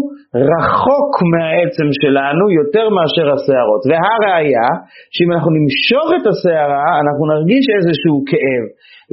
רחוק 0.51 1.13
מהעצם 1.33 1.89
שלנו 2.01 2.45
יותר 2.61 2.87
מאשר 2.97 3.27
השערות. 3.35 3.83
והראיה, 3.89 4.69
שאם 5.15 5.29
אנחנו 5.35 5.51
נמשוך 5.59 6.07
את 6.17 6.25
השערה, 6.31 6.91
אנחנו 7.03 7.23
נרגיש 7.33 7.65
איזשהו 7.77 8.17
כאב. 8.31 8.65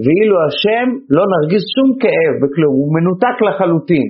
ואילו 0.03 0.36
השם 0.48 0.88
לא 1.15 1.24
נרגיש 1.34 1.63
שום 1.75 1.89
כאב 2.01 2.34
בכלום, 2.41 2.74
הוא 2.79 2.89
מנותק 2.96 3.38
לחלוטין. 3.48 4.08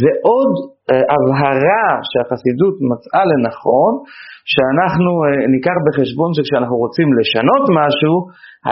זה 0.00 0.10
עוד 0.30 0.75
הבהרה 1.12 1.86
שהחסידות 2.10 2.76
מצאה 2.90 3.22
לנכון, 3.30 3.92
שאנחנו 4.52 5.10
אה, 5.24 5.46
ניקח 5.54 5.76
בחשבון 5.86 6.30
שכשאנחנו 6.36 6.76
רוצים 6.84 7.08
לשנות 7.18 7.64
משהו, 7.80 8.14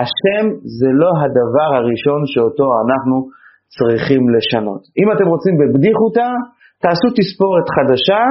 השם 0.01 0.45
זה 0.79 0.91
לא 1.03 1.11
הדבר 1.23 1.71
הראשון 1.79 2.21
שאותו 2.33 2.67
אנחנו 2.83 3.17
צריכים 3.77 4.23
לשנות. 4.35 4.83
אם 5.01 5.09
אתם 5.15 5.27
רוצים 5.35 5.55
בבדיחותא, 5.61 6.29
תעשו 6.83 7.09
תספורת 7.19 7.67
חדשה, 7.77 8.23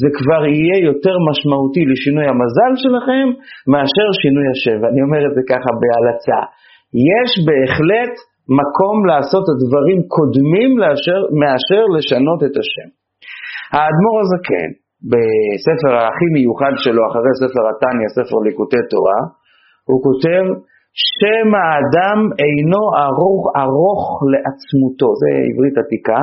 זה 0.00 0.08
כבר 0.18 0.42
יהיה 0.56 0.78
יותר 0.90 1.16
משמעותי 1.28 1.82
לשינוי 1.92 2.26
המזל 2.32 2.72
שלכם 2.82 3.26
מאשר 3.72 4.08
שינוי 4.22 4.46
השם. 4.52 4.76
ואני 4.82 5.00
אומר 5.06 5.22
את 5.28 5.32
זה 5.36 5.42
ככה 5.52 5.70
בהלצה. 5.82 6.40
יש 7.12 7.30
בהחלט 7.48 8.14
מקום 8.60 8.96
לעשות 9.10 9.44
דברים 9.64 9.98
קודמים 10.16 10.70
לאשר, 10.82 11.20
מאשר 11.40 11.82
לשנות 11.96 12.40
את 12.46 12.54
השם. 12.60 12.88
האדמו"ר 13.72 14.16
הזקן, 14.22 14.44
כן, 14.48 14.70
בספר 15.10 15.92
הכי 16.06 16.28
מיוחד 16.36 16.74
שלו, 16.84 17.02
אחרי 17.08 17.32
ספר 17.42 17.62
התניא, 17.70 18.08
ספר 18.18 18.38
ליקוטי 18.46 18.82
תורה, 18.90 19.20
הוא 19.88 19.98
כותב, 20.06 20.44
שם 21.18 21.48
האדם 21.62 22.18
אינו 22.42 22.82
ארוך, 23.06 23.42
ארוך 23.64 24.02
לעצמותו, 24.32 25.08
זה 25.20 25.30
עברית 25.48 25.76
עתיקה, 25.82 26.20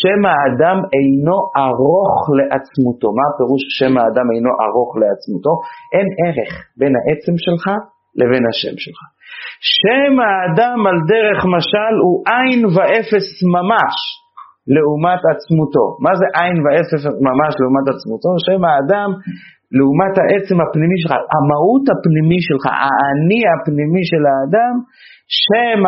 שם 0.00 0.20
האדם 0.30 0.78
אינו 0.94 1.38
ארוך 1.66 2.14
לעצמותו. 2.38 3.08
מה 3.18 3.24
הפירוש 3.30 3.62
שם 3.78 3.92
האדם 3.98 4.26
אינו 4.34 4.52
ארוך 4.64 4.90
לעצמותו? 5.02 5.52
אין 5.94 6.08
ערך 6.22 6.52
בין 6.78 6.92
העצם 7.00 7.34
שלך 7.44 7.64
לבין 8.20 8.44
השם 8.50 8.76
שלך. 8.84 9.00
שם 9.80 10.12
האדם 10.26 10.78
על 10.88 10.98
דרך 11.12 11.40
משל 11.54 11.94
הוא 12.04 12.16
עין 12.32 12.60
ואפס 12.74 13.28
ממש 13.56 13.96
לעומת 14.74 15.22
עצמותו. 15.32 15.86
מה 16.04 16.12
זה 16.20 16.26
עין 16.38 16.56
ואפס 16.64 17.02
ממש 17.28 17.52
לעומת 17.60 17.86
עצמותו? 17.92 18.30
שם 18.46 18.60
האדם 18.68 19.10
לעומת 19.76 20.14
העצם 20.20 20.56
הפנימי 20.62 20.96
שלך, 21.02 21.12
המהות 21.34 21.84
הפנימי 21.92 22.40
שלך, 22.48 22.64
האני 22.84 23.42
הפנימי 23.52 24.02
של 24.10 24.22
האדם, 24.30 24.74
שם, 25.42 25.82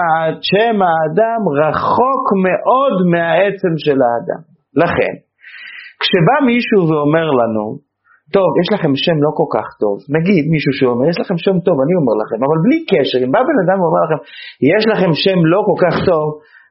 שם 0.50 0.76
האדם 0.88 1.40
רחוק 1.60 2.24
מאוד 2.46 2.96
מהעצם 3.12 3.72
של 3.84 3.98
האדם. 4.06 4.42
לכן, 4.82 5.14
כשבא 6.00 6.36
מישהו 6.50 6.80
ואומר 6.88 7.26
לנו, 7.40 7.64
טוב, 8.36 8.50
יש 8.60 8.68
לכם 8.74 8.92
שם 9.04 9.18
לא 9.26 9.30
כל 9.38 9.48
כך 9.56 9.66
טוב. 9.82 9.96
נגיד 10.16 10.44
מישהו 10.54 10.72
שאומר, 10.78 11.04
יש 11.12 11.18
לכם 11.22 11.38
שם 11.44 11.56
טוב, 11.66 11.76
אני 11.84 11.94
אומר 12.00 12.14
לכם, 12.22 12.38
אבל 12.46 12.58
בלי 12.64 12.78
קשר, 12.90 13.18
אם 13.24 13.30
בא 13.34 13.40
בן 13.48 13.58
אדם 13.64 13.76
ואומר 13.80 14.02
לכם, 14.06 14.20
יש 14.72 14.82
לכם 14.92 15.10
שם 15.22 15.38
לא 15.52 15.60
כל 15.68 15.78
כך 15.84 15.94
טוב, 16.10 16.26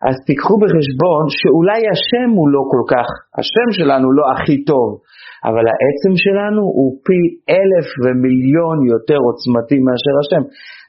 אז 0.08 0.16
תיקחו 0.28 0.56
בחשבון 0.64 1.24
שאולי 1.38 1.82
השם 1.94 2.30
הוא 2.38 2.48
לא 2.50 2.62
כל 2.72 2.84
כך, 2.94 3.08
השם 3.40 3.68
שלנו 3.78 4.08
לא 4.18 4.24
הכי 4.34 4.58
טוב, 4.64 4.90
אבל 5.48 5.66
העצם 5.72 6.14
שלנו 6.24 6.64
הוא 6.78 6.90
פי 7.06 7.22
אלף 7.58 7.88
ומיליון 8.02 8.78
יותר 8.94 9.20
עוצמתי 9.28 9.78
מאשר 9.86 10.16
השם. 10.22 10.44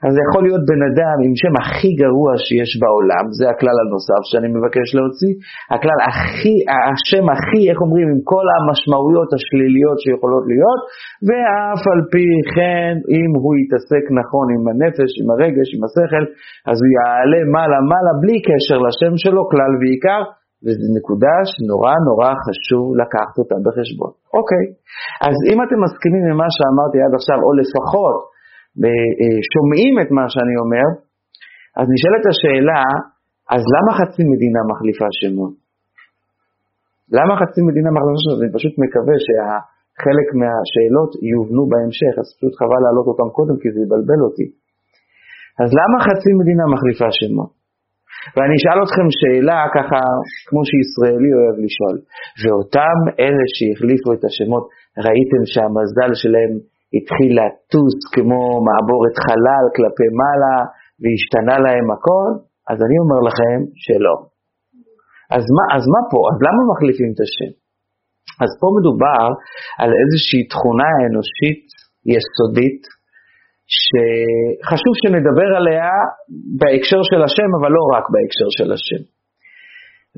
אז 0.05 0.11
זה 0.15 0.21
יכול 0.27 0.41
להיות 0.47 0.63
בן 0.71 0.81
אדם 0.89 1.17
עם 1.25 1.33
שם 1.41 1.55
הכי 1.61 1.91
גרוע 2.03 2.31
שיש 2.45 2.71
בעולם, 2.81 3.25
זה 3.39 3.45
הכלל 3.53 3.77
הנוסף 3.81 4.21
שאני 4.29 4.49
מבקש 4.57 4.87
להוציא, 4.97 5.33
הכלל 5.75 5.99
הכי, 6.09 6.55
השם 6.91 7.25
הכי, 7.33 7.61
איך 7.69 7.79
אומרים, 7.85 8.07
עם 8.13 8.21
כל 8.31 8.45
המשמעויות 8.55 9.29
השליליות 9.37 9.97
שיכולות 10.03 10.45
להיות, 10.51 10.81
ואף 11.27 11.81
על 11.93 12.01
פי 12.11 12.25
כן, 12.55 12.93
אם 13.17 13.29
הוא 13.41 13.53
יתעסק 13.61 14.05
נכון 14.21 14.45
עם 14.55 14.63
הנפש, 14.71 15.11
עם 15.19 15.27
הרגש, 15.33 15.67
עם 15.75 15.81
השכל, 15.87 16.23
אז 16.69 16.77
הוא 16.81 16.89
יעלה 16.97 17.41
מעלה 17.53 17.79
מעלה 17.91 18.13
בלי 18.21 18.37
קשר 18.47 18.77
לשם 18.85 19.13
שלו, 19.23 19.41
כלל 19.53 19.71
ועיקר, 19.79 20.21
וזו 20.63 20.87
נקודה 20.99 21.35
שנורא 21.51 21.93
נורא 22.07 22.29
חשוב 22.45 22.85
לקחת 23.01 23.35
אותה 23.41 23.57
בחשבון. 23.65 24.11
אוקיי, 24.37 24.65
אז 25.27 25.35
אם 25.49 25.57
אתם 25.63 25.77
מסכימים 25.85 26.23
עם 26.29 26.37
מה 26.43 26.49
שאמרתי 26.55 26.97
עד 27.05 27.13
עכשיו, 27.19 27.37
או 27.45 27.51
לפחות 27.61 28.17
אה, 28.83 29.39
שומעים 29.53 29.93
את 30.01 30.09
מה 30.17 30.25
שאני 30.33 30.55
אומר, 30.63 30.87
אז 31.79 31.85
נשאלת 31.93 32.23
השאלה, 32.31 32.83
אז 33.55 33.61
למה 33.75 33.91
חצי 33.99 34.23
מדינה 34.33 34.61
מחליפה 34.71 35.09
שמות? 35.19 35.53
למה 37.17 37.33
חצי 37.41 37.61
מדינה 37.69 37.89
מחליפה 37.95 38.21
שמות? 38.23 38.39
אני 38.43 38.51
פשוט 38.57 38.73
מקווה 38.83 39.15
שחלק 39.25 40.27
מהשאלות 40.39 41.11
יובנו 41.33 41.63
בהמשך, 41.71 42.13
אז 42.21 42.27
פשוט 42.37 42.53
חבל 42.59 42.81
להעלות 42.83 43.07
אותם 43.11 43.29
קודם 43.37 43.55
כי 43.61 43.67
זה 43.73 43.79
יבלבל 43.85 44.19
אותי. 44.27 44.47
אז 45.61 45.69
למה 45.79 45.97
חצי 46.07 46.31
מדינה 46.41 46.63
מחליפה 46.73 47.09
שמות? 47.19 47.56
ואני 48.33 48.55
אשאל 48.59 48.79
אתכם 48.85 49.07
שאלה 49.19 49.59
ככה, 49.77 50.01
כמו 50.47 50.61
שישראלי 50.69 51.31
אוהב 51.37 51.55
לשאול. 51.65 51.95
ואותם 52.41 52.97
אלה 53.23 53.45
שהחליפו 53.55 54.09
את 54.15 54.23
השמות, 54.27 54.65
ראיתם 55.05 55.43
שהמזל 55.51 56.11
שלהם 56.21 56.53
התחיל 56.95 57.31
לטוס 57.39 57.97
כמו 58.13 58.41
מעבורת 58.67 59.15
חלל 59.25 59.65
כלפי 59.75 60.09
מעלה, 60.19 60.57
והשתנה 61.01 61.55
להם 61.65 61.87
הכל? 61.95 62.29
אז 62.71 62.77
אני 62.85 62.97
אומר 63.03 63.19
לכם 63.27 63.57
שלא. 63.83 64.15
אז 65.35 65.43
מה, 65.55 65.63
אז 65.75 65.83
מה 65.93 66.01
פה? 66.11 66.19
אז 66.31 66.37
למה 66.45 66.61
מחליפים 66.71 67.09
את 67.13 67.19
השם? 67.25 67.51
אז 68.43 68.51
פה 68.59 68.67
מדובר 68.77 69.25
על 69.81 69.91
איזושהי 70.01 70.41
תכונה 70.53 70.89
אנושית 71.07 71.63
יסודית, 72.13 72.81
שחשוב 73.75 74.93
שנדבר 75.01 75.49
עליה 75.59 75.91
בהקשר 76.59 77.01
של 77.09 77.21
השם, 77.27 77.49
אבל 77.57 77.71
לא 77.77 77.83
רק 77.95 78.05
בהקשר 78.13 78.49
של 78.57 78.69
השם. 78.75 79.03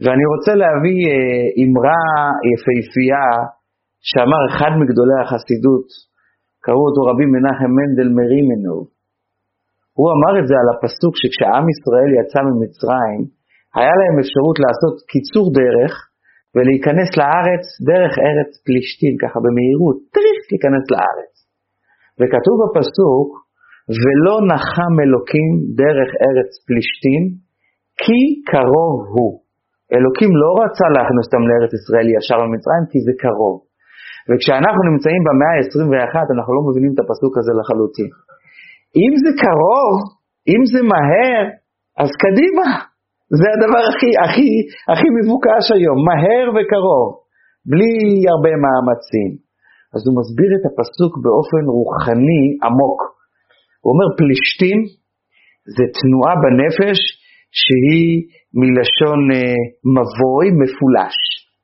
ואני 0.01 0.25
רוצה 0.33 0.53
להביא 0.61 0.99
אה, 1.11 1.45
אמרה 1.63 2.03
יפהפייה 2.51 3.27
שאמר 4.09 4.41
אחד 4.49 4.71
מגדולי 4.81 5.17
החסידות, 5.23 5.87
קראו 6.65 6.83
אותו 6.87 7.01
רבי 7.09 7.25
מנחם 7.33 7.71
מנדל 7.79 8.09
מרימנו. 8.17 8.77
הוא 9.97 10.07
אמר 10.15 10.33
את 10.39 10.45
זה 10.49 10.55
על 10.61 10.67
הפסוק 10.73 11.13
שכשעם 11.21 11.65
ישראל 11.73 12.09
יצא 12.19 12.39
ממצרים, 12.47 13.21
היה 13.77 13.93
להם 13.99 14.15
אפשרות 14.23 14.57
לעשות 14.63 14.95
קיצור 15.11 15.45
דרך 15.61 15.93
ולהיכנס 16.53 17.09
לארץ 17.19 17.63
דרך 17.89 18.13
ארץ 18.27 18.51
פלישתים, 18.65 19.13
ככה 19.23 19.37
במהירות, 19.45 19.97
צריך 20.15 20.41
להיכנס 20.51 20.85
לארץ. 20.93 21.38
וכתוב 22.19 22.55
בפסוק, 22.63 23.29
ולא 24.01 24.35
נחם 24.51 24.93
אלוקים 25.03 25.49
דרך 25.81 26.09
ארץ 26.25 26.51
פלישתים, 26.67 27.23
כי 28.01 28.21
קרוב 28.51 28.97
הוא. 29.15 29.33
אלוקים 29.95 30.31
לא 30.41 30.51
רצה 30.61 30.87
להכניס 30.95 31.25
אותם 31.27 31.43
לארץ 31.49 31.71
ישראל 31.79 32.07
ישר 32.15 32.39
ממצרים, 32.45 32.83
כי 32.91 32.99
זה 33.05 33.13
קרוב. 33.23 33.57
וכשאנחנו 34.29 34.81
נמצאים 34.89 35.21
במאה 35.27 35.51
ה-21, 35.55 36.15
אנחנו 36.35 36.51
לא 36.57 36.61
מבינים 36.67 36.91
את 36.93 36.99
הפסוק 37.03 37.33
הזה 37.39 37.51
לחלוטין. 37.59 38.11
אם 39.03 39.11
זה 39.23 39.31
קרוב, 39.43 39.95
אם 40.53 40.61
זה 40.71 40.79
מהר, 40.91 41.43
אז 42.01 42.09
קדימה. 42.23 42.69
זה 43.39 43.47
הדבר 43.55 43.83
הכי, 43.91 44.11
הכי, 44.25 44.49
הכי 44.91 45.07
מבוקש 45.17 45.65
היום, 45.77 45.99
מהר 46.07 46.45
וקרוב, 46.55 47.09
בלי 47.71 47.93
הרבה 48.31 48.53
מאמצים. 48.63 49.48
אז 49.93 50.01
הוא 50.05 50.15
מסביר 50.19 50.49
את 50.57 50.63
הפסוק 50.69 51.13
באופן 51.23 51.63
רוחני 51.77 52.45
עמוק. 52.65 52.99
הוא 53.81 53.89
אומר, 53.93 54.07
פלישתים 54.19 54.79
זה 55.75 55.85
תנועה 55.97 56.33
בנפש 56.43 56.99
שהיא 57.61 58.13
מלשון 58.59 59.19
אה, 59.35 59.59
מבוי 59.97 60.47
מפולש. 60.61 61.17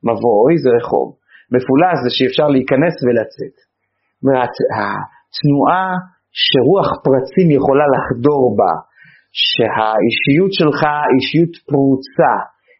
מבוי 0.08 0.52
זה 0.62 0.70
רחוב. 0.78 1.08
מפולש 1.54 1.96
זה 2.04 2.10
שאפשר 2.16 2.48
להיכנס 2.54 2.94
ולצאת. 3.04 3.56
זאת 3.60 4.22
אומרת, 4.24 4.54
התנועה 4.76 5.86
שרוח 6.44 6.88
פרצים 7.04 7.48
יכולה 7.58 7.86
לחדור 7.94 8.42
בה, 8.58 8.74
שהאישיות 9.44 10.52
שלך 10.58 10.80
אישיות 11.14 11.54
פרוצה, 11.70 12.34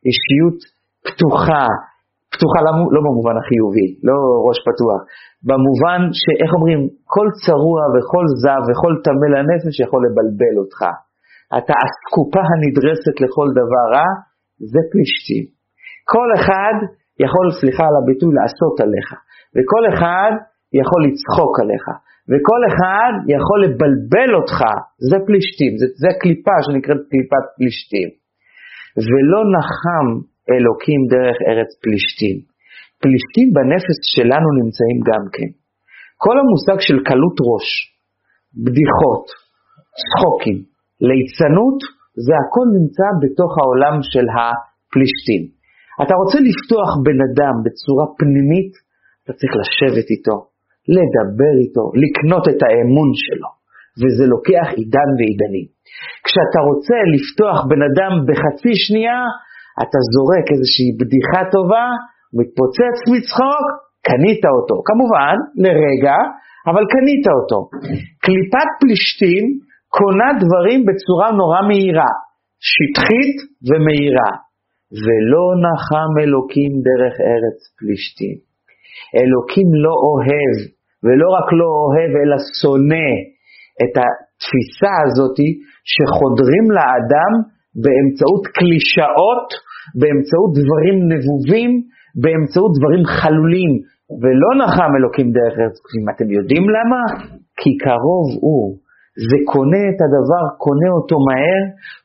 אישיות 0.09 0.59
פתוחה, 1.07 1.67
פתוחה 2.37 2.59
לא, 2.67 2.73
לא 2.95 3.01
במובן 3.07 3.37
החיובי, 3.41 3.89
לא 4.09 4.17
ראש 4.47 4.59
פתוח, 4.69 5.01
במובן 5.49 6.01
שאיך 6.21 6.51
אומרים, 6.57 6.81
כל 7.15 7.29
צרוע 7.45 7.81
וכל 7.95 8.25
זב 8.43 8.63
וכל 8.69 8.93
טמא 9.07 9.27
לנפש 9.35 9.75
יכול 9.85 10.01
לבלבל 10.07 10.55
אותך. 10.63 10.81
אתה 11.59 11.75
אסקופה 11.85 12.43
הנדרסת 12.51 13.17
לכל 13.25 13.49
דבר 13.61 13.85
רע, 13.95 14.09
זה 14.73 14.81
פלישתים. 14.93 15.45
כל 16.13 16.29
אחד 16.39 16.77
יכול, 17.25 17.47
סליחה 17.61 17.85
על 17.91 17.97
הביטוי, 18.01 18.31
לעשות 18.39 18.75
עליך, 18.85 19.09
וכל 19.55 19.83
אחד 19.93 20.33
יכול 20.81 21.01
לצחוק 21.07 21.55
עליך. 21.63 21.87
וכל 22.31 22.61
אחד 22.71 23.13
יכול 23.37 23.59
לבלבל 23.65 24.31
אותך, 24.39 24.59
זה 25.11 25.17
פלישתים, 25.27 25.73
זה, 25.81 25.87
זה 26.03 26.11
קליפה 26.21 26.57
שנקראת 26.65 27.03
קליפת 27.11 27.45
פלישתים. 27.57 28.09
ולא 29.07 29.41
נחם 29.55 30.07
אלוקים 30.55 31.01
דרך 31.15 31.37
ארץ 31.51 31.71
פלישתים. 31.83 32.37
פלישתים 33.03 33.49
בנפש 33.57 33.99
שלנו 34.15 34.49
נמצאים 34.61 34.99
גם 35.11 35.25
כן. 35.35 35.51
כל 36.25 36.37
המושג 36.41 36.79
של 36.87 36.99
קלות 37.09 37.37
ראש, 37.49 37.69
בדיחות, 38.65 39.25
צחוקים, 40.01 40.59
ליצנות, 41.09 41.79
זה 42.25 42.35
הכל 42.43 42.67
נמצא 42.77 43.09
בתוך 43.23 43.51
העולם 43.59 43.97
של 44.13 44.27
הפלישתים. 44.35 45.43
אתה 46.03 46.15
רוצה 46.21 46.39
לפתוח 46.49 46.91
בן 47.07 47.19
אדם 47.29 47.55
בצורה 47.65 48.07
פנימית, 48.19 48.73
אתה 49.21 49.33
צריך 49.39 49.53
לשבת 49.61 50.09
איתו, 50.15 50.37
לדבר 50.97 51.55
איתו, 51.63 51.85
לקנות 52.03 52.45
את 52.51 52.61
האמון 52.65 53.11
שלו, 53.25 53.51
וזה 54.01 54.25
לוקח 54.35 54.67
עידן 54.79 55.11
ועידנים. 55.17 55.67
כשאתה 56.27 56.59
רוצה 56.69 56.99
לפתוח 57.15 57.57
בן 57.71 57.83
אדם 57.89 58.13
בחצי 58.29 58.73
שנייה, 58.85 59.21
אתה 59.83 59.99
זורק 60.13 60.47
איזושהי 60.55 60.91
בדיחה 60.99 61.43
טובה, 61.55 61.87
מתפוצץ 62.39 62.97
מצחוק, 63.13 63.65
קנית 64.09 64.43
אותו. 64.57 64.77
כמובן, 64.89 65.37
לרגע, 65.65 66.19
אבל 66.71 66.85
קנית 66.95 67.27
אותו. 67.37 67.59
קליפת 68.27 68.69
פלישתים 68.81 69.45
קונה 69.97 70.29
דברים 70.43 70.81
בצורה 70.89 71.29
נורא 71.41 71.61
מהירה, 71.69 72.13
שטחית 72.71 73.37
ומהירה. 73.69 74.33
ולא 75.05 75.45
נחם 75.65 76.11
אלוקים 76.23 76.73
דרך 76.89 77.15
ארץ 77.31 77.59
פלישתים. 77.79 78.37
אלוקים 79.21 79.69
לא 79.85 79.95
אוהב 80.09 80.57
ולא 81.05 81.29
רק 81.37 81.49
לא 81.61 81.69
אוהב, 81.83 82.11
אלא 82.21 82.37
שונא 82.61 83.11
את 83.83 83.95
התפיסה 84.03 84.95
הזאת 85.05 85.39
שחודרים 85.93 86.67
לאדם 86.77 87.33
באמצעות 87.83 88.45
קלישאות, 88.59 89.49
באמצעות 90.01 90.51
דברים 90.61 90.97
נבובים, 91.13 91.71
באמצעות 92.23 92.73
דברים 92.79 93.03
חלולים, 93.19 93.73
ולא 94.23 94.51
נחם 94.61 94.91
אלוקים 94.99 95.29
דרך 95.37 95.55
ארץ 95.61 95.77
קודשים. 95.83 96.05
אתם 96.13 96.29
יודעים 96.37 96.65
למה? 96.77 97.01
כי 97.61 97.71
קרוב 97.85 98.29
הוא. 98.45 98.67
זה 99.29 99.39
קונה 99.53 99.83
את 99.91 99.99
הדבר, 100.05 100.45
קונה 100.65 100.89
אותו 100.99 101.17
מהר, 101.29 101.63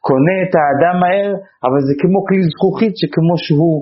קונה 0.08 0.36
את 0.44 0.54
האדם 0.60 0.96
מהר, 1.04 1.32
אבל 1.66 1.82
זה 1.88 1.94
כמו 2.02 2.20
כלי 2.28 2.42
זכוכית 2.54 2.94
שכמו 3.00 3.36
שהוא 3.46 3.78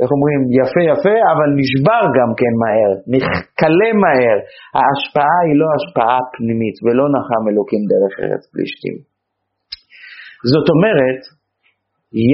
איך 0.00 0.10
אומרים, 0.16 0.40
יפה 0.60 0.82
יפה, 0.92 1.16
אבל 1.32 1.48
נשבר 1.60 2.02
גם 2.18 2.30
כן 2.40 2.54
מהר, 2.62 2.92
נכלה 3.14 3.90
מהר. 4.04 4.36
ההשפעה 4.76 5.38
היא 5.46 5.56
לא 5.60 5.68
השפעה 5.76 6.18
פנימית, 6.34 6.76
ולא 6.84 7.04
נחם 7.14 7.42
אלוקים 7.50 7.82
דרך 7.92 8.12
ארץ 8.22 8.42
פלישתים. 8.52 9.13
זאת 10.52 10.66
אומרת, 10.74 11.20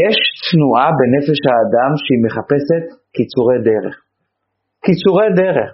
יש 0.02 0.18
תנועה 0.46 0.88
בנפש 0.98 1.40
האדם 1.50 1.90
שהיא 2.02 2.20
מחפשת 2.26 2.84
קיצורי 3.14 3.58
דרך. 3.68 3.94
קיצורי 4.86 5.28
דרך. 5.42 5.68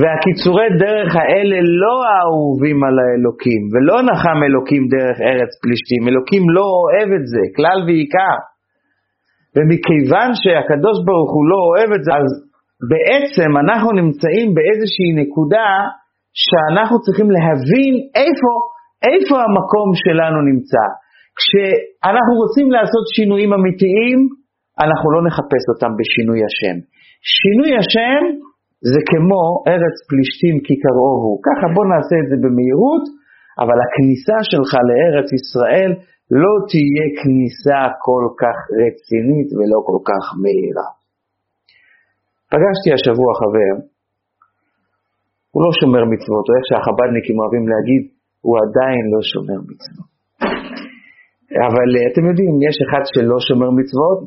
והקיצורי 0.00 0.68
דרך 0.84 1.10
האלה 1.20 1.58
לא 1.82 1.94
האהובים 2.08 2.78
על 2.86 2.96
האלוקים, 3.02 3.62
ולא 3.72 3.96
נחם 4.08 4.38
אלוקים 4.48 4.82
דרך 4.94 5.16
ארץ 5.30 5.52
פלישתים. 5.62 6.02
אלוקים 6.10 6.42
לא 6.56 6.66
אוהב 6.80 7.08
את 7.18 7.24
זה, 7.32 7.42
כלל 7.56 7.78
ועיקר. 7.86 8.36
ומכיוון 9.54 10.30
שהקדוש 10.42 10.98
ברוך 11.06 11.32
הוא 11.36 11.44
לא 11.52 11.60
אוהב 11.68 11.90
את 11.96 12.02
זה, 12.06 12.12
אז 12.20 12.30
בעצם 12.92 13.50
אנחנו 13.62 13.90
נמצאים 14.00 14.48
באיזושהי 14.56 15.10
נקודה 15.22 15.70
שאנחנו 16.42 16.96
צריכים 17.04 17.28
להבין 17.36 17.92
איפה, 18.20 18.52
איפה 19.10 19.36
המקום 19.44 19.88
שלנו 20.04 20.38
נמצא. 20.50 20.84
כשאנחנו 21.38 22.32
רוצים 22.42 22.66
לעשות 22.76 23.04
שינויים 23.16 23.50
אמיתיים, 23.58 24.18
אנחנו 24.84 25.06
לא 25.14 25.20
נחפש 25.26 25.64
אותם 25.72 25.92
בשינוי 25.98 26.40
השם. 26.48 26.76
שינוי 27.36 27.70
השם 27.80 28.22
זה 28.92 29.00
כמו 29.10 29.42
ארץ 29.72 29.96
פלישתים 30.08 30.56
כי 30.64 30.74
קרוב 30.84 31.18
הוא. 31.26 31.38
ככה 31.48 31.66
בוא 31.74 31.84
נעשה 31.92 32.16
את 32.22 32.26
זה 32.30 32.36
במהירות, 32.44 33.04
אבל 33.62 33.76
הכניסה 33.84 34.38
שלך 34.50 34.70
לארץ 34.88 35.28
ישראל 35.38 35.90
לא 36.42 36.54
תהיה 36.70 37.06
כניסה 37.20 37.80
כל 38.06 38.24
כך 38.42 38.56
רצינית 38.82 39.48
ולא 39.56 39.78
כל 39.88 40.00
כך 40.10 40.24
מהירה. 40.42 40.88
פגשתי 42.50 42.88
השבוע 42.96 43.30
חבר, 43.40 43.74
הוא 45.52 45.60
לא 45.64 45.70
שומר 45.80 46.02
מצוות, 46.12 46.44
או 46.48 46.52
איך 46.56 46.64
שהחב"דניקים 46.68 47.36
אוהבים 47.40 47.64
להגיד, 47.72 48.02
הוא 48.44 48.54
עדיין 48.62 49.04
לא 49.12 49.20
שומר 49.32 49.58
מצוות. 49.70 50.13
אבל 51.68 51.88
אה, 51.96 52.04
אתם 52.10 52.24
יודעים, 52.30 52.54
יש 52.68 52.76
אחד 52.86 53.02
שלא 53.12 53.38
שומר 53.48 53.70
מצוות, 53.80 54.18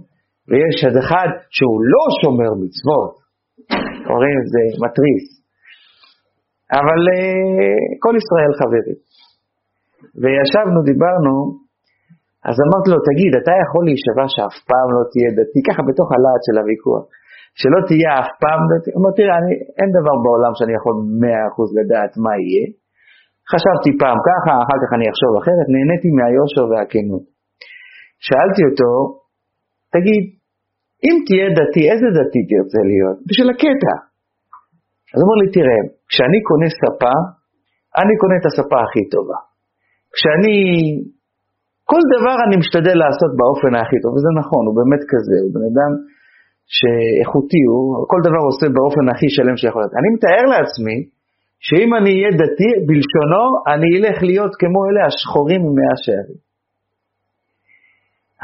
ויש 0.49 0.77
אחד 1.03 1.29
שהוא 1.55 1.79
לא 1.93 2.03
שומר 2.21 2.51
מצוות. 2.63 3.13
אומרים, 4.09 4.37
זה 4.53 4.61
מתריס. 4.83 5.25
אבל 6.79 6.99
uh, 7.15 7.87
כל 8.03 8.15
ישראל 8.21 8.51
חברים. 8.59 8.99
וישבנו, 10.21 10.79
דיברנו, 10.91 11.33
אז 12.49 12.55
אמרתי 12.65 12.87
לו, 12.93 12.99
תגיד, 13.09 13.31
אתה 13.41 13.53
יכול 13.63 13.83
להישבע 13.87 14.25
שאף 14.35 14.57
פעם 14.69 14.87
לא 14.95 15.03
תהיה 15.11 15.29
דתי, 15.39 15.59
ככה 15.67 15.81
בתוך 15.89 16.07
הלהט 16.15 16.41
של 16.47 16.55
הוויכוח, 16.61 17.03
שלא 17.59 17.79
תהיה 17.87 18.11
אף 18.21 18.29
פעם 18.43 18.61
דתי? 18.71 18.89
הוא 18.91 18.97
אומר, 18.99 19.11
תראה, 19.19 19.35
אני, 19.41 19.53
אין 19.79 19.89
דבר 19.97 20.15
בעולם 20.23 20.53
שאני 20.57 20.73
יכול 20.79 20.95
מאה 21.21 21.43
אחוז 21.49 21.69
לדעת 21.79 22.13
מה 22.23 22.33
יהיה. 22.41 22.65
חשבתי 23.51 23.91
פעם 24.01 24.19
ככה, 24.29 24.53
אחר 24.63 24.77
כך 24.81 24.89
אני 24.97 25.05
אחשוב 25.11 25.31
אחרת, 25.41 25.67
נהניתי 25.73 26.09
מהיושר 26.17 26.63
והכנות. 26.69 27.25
שאלתי 28.25 28.61
אותו, 28.67 28.91
תגיד, 29.93 30.23
אם 31.05 31.15
תהיה 31.25 31.47
דתי, 31.59 31.83
איזה 31.91 32.07
דתי 32.19 32.41
תרצה 32.49 32.81
להיות? 32.91 33.17
בשביל 33.27 33.49
הקטע. 33.53 33.93
אז 35.13 35.17
הוא 35.19 35.25
אומר 35.25 35.37
לי, 35.41 35.47
תראה, 35.57 35.79
כשאני 36.09 36.39
קונה 36.47 36.69
ספה, 36.81 37.15
אני 38.01 38.13
קונה 38.21 38.35
את 38.39 38.45
הספה 38.49 38.77
הכי 38.85 39.03
טובה. 39.13 39.39
כשאני, 40.15 40.57
כל 41.91 42.03
דבר 42.13 42.35
אני 42.45 42.55
משתדל 42.63 42.97
לעשות 43.03 43.31
באופן 43.39 43.71
הכי 43.81 43.97
טוב, 44.03 44.11
וזה 44.15 44.31
נכון, 44.41 44.63
הוא 44.67 44.75
באמת 44.79 45.03
כזה, 45.11 45.35
הוא 45.43 45.51
בן 45.55 45.65
אדם 45.71 45.91
שאיכותי, 46.77 47.61
הוא 47.69 47.81
כל 48.11 48.21
דבר 48.27 48.41
עושה 48.49 48.67
באופן 48.77 49.05
הכי 49.11 49.29
שלם 49.35 49.55
שיכול 49.59 49.79
להיות. 49.81 49.95
אני 49.99 50.09
מתאר 50.15 50.43
לעצמי 50.53 50.97
שאם 51.65 51.89
אני 51.99 52.11
אהיה 52.15 52.31
דתי, 52.41 52.71
בלשונו, 52.87 53.45
אני 53.73 53.89
אלך 53.97 54.17
להיות 54.29 54.53
כמו 54.61 54.79
אלה 54.87 55.01
השחורים 55.09 55.61
ממאה 55.67 55.95
שערים. 56.03 56.41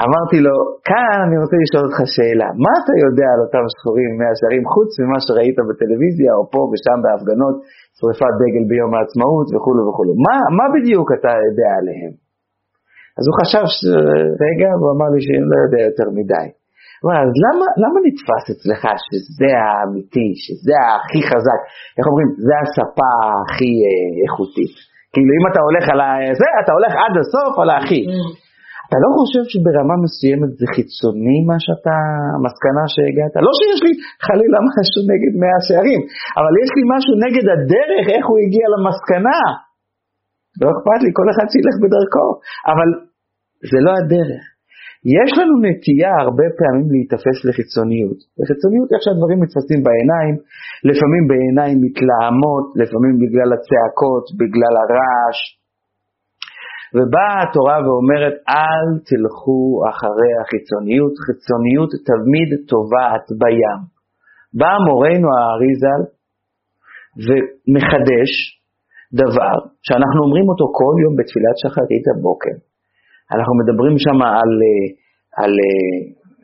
אמרתי 0.05 0.37
לו, 0.45 0.55
כאן 0.89 1.17
אני 1.25 1.37
רוצה 1.43 1.55
לשאול 1.63 1.83
אותך 1.87 1.99
שאלה, 2.15 2.49
מה 2.65 2.73
אתה 2.81 2.93
יודע 3.05 3.27
על 3.33 3.39
אותם 3.45 3.63
שחורים 3.73 4.07
ממאה 4.13 4.33
שערים, 4.39 4.63
חוץ 4.73 4.89
ממה 5.01 5.19
שראית 5.25 5.57
בטלוויזיה, 5.67 6.31
או 6.37 6.43
פה 6.53 6.61
ושם 6.69 6.97
בהפגנות, 7.03 7.55
שריפת 7.97 8.33
דגל 8.41 8.63
ביום 8.71 8.91
העצמאות 8.93 9.47
וכולו 9.51 9.81
וכולו. 9.87 10.13
מה, 10.25 10.37
מה 10.57 10.65
בדיוק 10.75 11.07
אתה 11.17 11.31
יודע 11.47 11.69
עליהם? 11.79 12.13
אז 13.17 13.23
הוא 13.27 13.35
חשב 13.41 13.65
רגע, 14.45 14.69
והוא 14.77 14.91
אמר 14.95 15.09
לי 15.13 15.21
שאני 15.25 15.47
לא 15.53 15.57
יודע 15.65 15.81
יותר 15.89 16.07
מדי. 16.17 16.47
אז 17.23 17.31
למה, 17.45 17.65
למה 17.83 17.97
נתפס 18.07 18.43
אצלך 18.53 18.81
שזה 19.05 19.49
האמיתי, 19.63 20.29
שזה 20.43 20.75
הכי 20.93 21.21
חזק? 21.29 21.59
איך 21.97 22.05
אומרים? 22.09 22.29
זה 22.47 22.53
הספה 22.61 23.11
הכי 23.41 23.71
אה, 23.85 24.09
איכותית. 24.23 24.73
כאילו 25.13 25.31
אם 25.37 25.45
אתה 25.49 25.59
הולך 25.67 25.85
על 25.93 26.01
זה, 26.41 26.49
אתה 26.61 26.71
הולך 26.77 26.93
עד 27.03 27.13
הסוף 27.21 27.53
על 27.61 27.69
הכי. 27.77 28.01
Mm. 28.07 28.31
אתה 28.85 28.97
לא 29.03 29.09
חושב 29.17 29.43
שברמה 29.51 29.95
מסוימת 30.05 30.51
זה 30.59 30.65
חיצוני 30.75 31.39
מה 31.49 31.57
שאתה, 31.65 31.95
המסקנה 32.35 32.83
שהגעת? 32.93 33.33
לא 33.47 33.51
שיש 33.59 33.79
לי 33.85 33.93
חלילה 34.27 34.59
משהו 34.67 35.01
נגד 35.11 35.33
מאה 35.41 35.59
שערים, 35.67 36.01
אבל 36.39 36.53
יש 36.61 36.69
לי 36.77 36.83
משהו 36.93 37.13
נגד 37.25 37.45
הדרך, 37.53 38.03
איך 38.15 38.25
הוא 38.29 38.39
הגיע 38.43 38.65
למסקנה. 38.73 39.41
לא 40.61 40.67
אכפת 40.73 40.99
לי, 41.03 41.09
כל 41.17 41.27
אחד 41.33 41.47
שילך 41.51 41.75
בדרכו, 41.83 42.27
אבל 42.71 42.89
זה 43.71 43.79
לא 43.85 43.91
הדרך. 43.99 44.43
יש 45.17 45.29
לנו 45.39 45.55
נטייה 45.65 46.13
הרבה 46.23 46.47
פעמים 46.59 46.87
להיתפס 46.93 47.37
לחיצוניות. 47.47 48.19
לחיצוניות 48.39 48.87
איך 48.93 49.01
שהדברים 49.03 49.39
נתפסים 49.43 49.79
בעיניים, 49.87 50.35
לפעמים 50.89 51.23
בעיניים 51.31 51.77
מתלהמות, 51.85 52.65
לפעמים 52.81 53.15
בגלל 53.21 53.49
הצעקות, 53.55 54.25
בגלל 54.39 54.73
הרעש. 54.81 55.39
ובאה 56.95 57.35
התורה 57.43 57.77
ואומרת, 57.83 58.35
אל 58.55 58.85
תלכו 59.09 59.61
אחרי 59.91 60.31
החיצוניות, 60.41 61.13
חיצוניות 61.25 61.91
תמיד 62.09 62.49
טובעת 62.71 63.25
בים. 63.41 63.81
בא 64.59 64.73
מורנו 64.87 65.27
האריזל 65.35 66.01
ומחדש 67.25 68.31
דבר 69.21 69.55
שאנחנו 69.87 70.19
אומרים 70.25 70.47
אותו 70.51 70.65
כל 70.79 70.93
יום 71.03 71.13
בתפילת 71.17 71.57
שחרית 71.61 72.05
הבוקר. 72.11 72.55
אנחנו 73.35 73.53
מדברים 73.61 73.95
שם 74.05 74.19
על, 74.39 74.51
אה, 74.67 74.85
על 75.41 75.53
אה, 75.65 75.95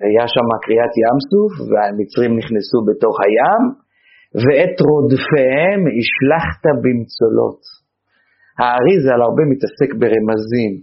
היה 0.08 0.26
שם 0.34 0.48
קריאת 0.66 0.94
ים 1.04 1.18
סוף, 1.32 1.54
והמצרים 1.70 2.32
נכנסו 2.40 2.80
בתוך 2.88 3.16
הים, 3.26 3.64
ואת 4.44 4.76
רודפיהם 4.90 5.82
השלכת 5.98 6.64
במצולות. 6.84 7.62
האריזל 8.60 9.20
הרבה 9.28 9.44
מתעסק 9.52 9.90
ברמזים, 10.02 10.74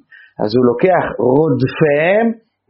אז 0.43 0.51
הוא 0.57 0.65
לוקח 0.71 1.05
רודפיהם 1.37 2.27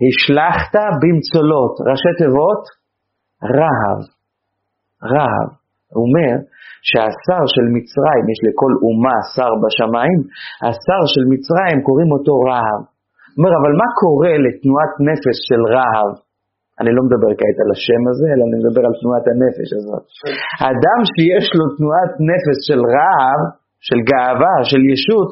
השלכת 0.07 0.75
במצולות, 1.01 1.75
ראשי 1.89 2.13
תיבות, 2.21 2.63
רהב, 3.57 4.01
רהב. 5.13 5.49
הוא 5.95 6.03
אומר 6.07 6.35
שהשר 6.89 7.43
של 7.55 7.67
מצרים, 7.77 8.25
יש 8.33 8.41
לכל 8.47 8.73
אומה 8.87 9.19
שר 9.35 9.53
בשמיים, 9.63 10.21
השר 10.67 11.03
של 11.13 11.25
מצרים 11.33 11.79
קוראים 11.87 12.11
אותו 12.17 12.35
רהב. 12.51 12.83
אומר, 13.39 13.53
אבל 13.61 13.73
מה 13.81 13.89
קורה 14.03 14.35
לתנועת 14.45 14.93
נפש 15.09 15.37
של 15.49 15.63
רהב? 15.75 16.11
אני 16.81 16.91
לא 16.97 17.03
מדבר 17.07 17.31
כעת 17.41 17.59
על 17.65 17.71
השם 17.75 18.03
הזה, 18.11 18.27
אלא 18.33 18.43
אני 18.47 18.57
מדבר 18.63 18.83
על 18.89 18.95
תנועת 19.01 19.27
הנפש 19.33 19.69
הזאת. 19.79 20.05
אדם 20.73 21.01
שיש 21.13 21.47
לו 21.59 21.65
תנועת 21.77 22.13
נפש 22.31 22.59
של 22.69 22.81
רהב, 22.95 23.41
של 23.87 23.99
גאווה, 24.11 24.57
של 24.71 24.83
ישות, 24.93 25.29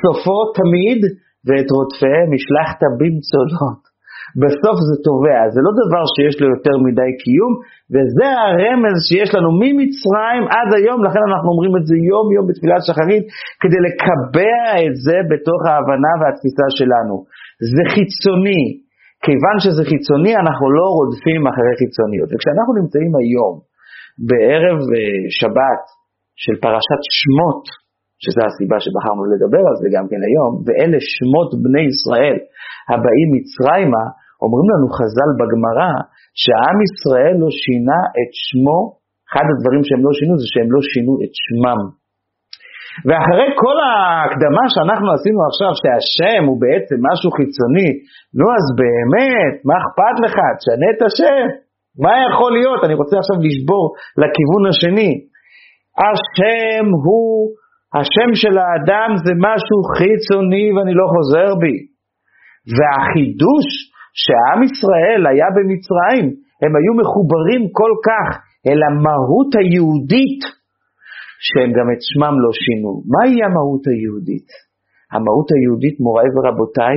סופו 0.00 0.38
תמיד, 0.58 1.00
ואת 1.46 1.68
רודפיהם 1.76 2.28
השלכת 2.36 2.80
במצולות. 2.98 3.91
בסוף 4.40 4.76
זה 4.88 4.96
תובע, 5.06 5.40
זה 5.54 5.60
לא 5.66 5.72
דבר 5.82 6.04
שיש 6.14 6.34
לו 6.40 6.46
יותר 6.54 6.74
מדי 6.86 7.10
קיום, 7.22 7.52
וזה 7.92 8.28
הרמז 8.44 8.96
שיש 9.08 9.30
לנו 9.36 9.50
ממצרים 9.62 10.44
עד 10.56 10.70
היום, 10.78 10.98
לכן 11.06 11.22
אנחנו 11.28 11.48
אומרים 11.52 11.72
את 11.78 11.84
זה 11.88 11.96
יום 12.10 12.26
יום 12.36 12.44
בתפילת 12.48 12.82
שחרית, 12.88 13.24
כדי 13.62 13.80
לקבע 13.86 14.62
את 14.86 14.94
זה 15.04 15.16
בתוך 15.30 15.60
ההבנה 15.68 16.12
והתפיסה 16.20 16.66
שלנו. 16.78 17.14
זה 17.74 17.82
חיצוני, 17.94 18.64
כיוון 19.24 19.56
שזה 19.64 19.82
חיצוני 19.90 20.32
אנחנו 20.42 20.66
לא 20.78 20.86
רודפים 20.98 21.42
אחרי 21.50 21.72
חיצוניות. 21.80 22.28
וכשאנחנו 22.30 22.72
נמצאים 22.80 23.12
היום 23.20 23.54
בערב 24.28 24.78
אה, 24.94 25.22
שבת 25.40 25.84
של 26.42 26.54
פרשת 26.64 27.02
שמות, 27.20 27.64
שזו 28.22 28.42
הסיבה 28.48 28.76
שבחרנו 28.84 29.22
לדבר 29.32 29.62
על 29.68 29.76
זה 29.82 29.88
גם 29.96 30.04
כן 30.10 30.20
היום, 30.28 30.52
ואלה 30.64 30.98
שמות 31.14 31.50
בני 31.64 31.84
ישראל 31.92 32.36
הבאים 32.90 33.28
מצרימה, 33.34 34.04
אומרים 34.44 34.66
לנו 34.72 34.86
חז"ל 34.98 35.30
בגמרא, 35.38 35.92
שעם 36.42 36.78
ישראל 36.88 37.34
לא 37.42 37.50
שינה 37.62 38.00
את 38.18 38.30
שמו, 38.46 38.80
אחד 39.28 39.46
הדברים 39.52 39.82
שהם 39.86 40.02
לא 40.06 40.12
שינו 40.18 40.34
זה 40.40 40.46
שהם 40.52 40.68
לא 40.74 40.80
שינו 40.90 41.12
את 41.24 41.32
שמם. 41.44 41.80
ואחרי 43.06 43.48
כל 43.62 43.76
ההקדמה 43.86 44.64
שאנחנו 44.74 45.08
עשינו 45.16 45.40
עכשיו, 45.48 45.72
שהשם 45.80 46.42
הוא 46.48 46.58
בעצם 46.64 46.98
משהו 47.08 47.28
חיצוני, 47.38 47.90
נו 48.36 48.46
אז 48.56 48.66
באמת, 48.80 49.54
מה 49.66 49.74
אכפת 49.80 50.16
לך? 50.24 50.36
תשנה 50.58 50.88
את 50.94 51.00
השם. 51.06 51.44
מה 52.02 52.12
יכול 52.28 52.50
להיות? 52.56 52.80
אני 52.86 52.94
רוצה 53.00 53.14
עכשיו 53.22 53.36
לשבור 53.46 53.84
לכיוון 54.20 54.64
השני. 54.70 55.12
השם 56.06 56.84
הוא, 57.04 57.30
השם 57.98 58.30
של 58.42 58.54
האדם 58.62 59.10
זה 59.24 59.32
משהו 59.48 59.78
חיצוני 59.96 60.66
ואני 60.72 60.94
לא 61.00 61.06
חוזר 61.14 61.50
בי. 61.62 61.76
והחידוש 62.74 63.68
שעם 64.22 64.60
ישראל 64.68 65.22
היה 65.30 65.48
במצרים, 65.56 66.24
הם 66.62 66.72
היו 66.78 66.92
מחוברים 67.00 67.62
כל 67.78 67.92
כך 68.08 68.28
אל 68.68 68.80
המהות 68.88 69.50
היהודית, 69.60 70.42
שהם 71.46 71.70
גם 71.78 71.88
את 71.92 72.00
שמם 72.08 72.34
לא 72.44 72.52
שינו. 72.62 72.92
מהי 73.12 73.36
המהות 73.46 73.84
היהודית? 73.92 74.48
המהות 75.14 75.48
היהודית, 75.54 75.96
מוריי 76.04 76.30
ורבותיי, 76.34 76.96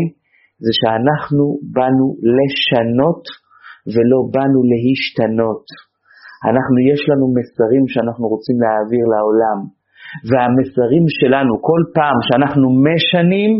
זה 0.64 0.72
שאנחנו 0.80 1.44
באנו 1.76 2.06
לשנות 2.38 3.24
ולא 3.94 4.20
באנו 4.34 4.60
להשתנות. 4.72 5.66
אנחנו, 6.50 6.78
יש 6.92 7.02
לנו 7.10 7.26
מסרים 7.38 7.86
שאנחנו 7.94 8.26
רוצים 8.34 8.58
להעביר 8.64 9.06
לעולם, 9.14 9.60
והמסרים 10.30 11.06
שלנו, 11.20 11.54
כל 11.70 11.82
פעם 11.98 12.18
שאנחנו 12.28 12.68
משנים, 12.88 13.52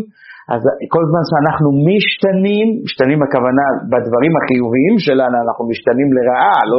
אז 0.54 0.62
כל 0.94 1.04
זמן 1.10 1.24
שאנחנו 1.30 1.68
משתנים, 1.88 2.66
משתנים 2.86 3.20
הכוונה 3.22 3.64
בדברים 3.90 4.32
החיוביים 4.38 4.96
שלנו, 5.06 5.36
אנחנו 5.44 5.62
משתנים 5.70 6.08
לרעה, 6.16 6.58
לא 6.72 6.78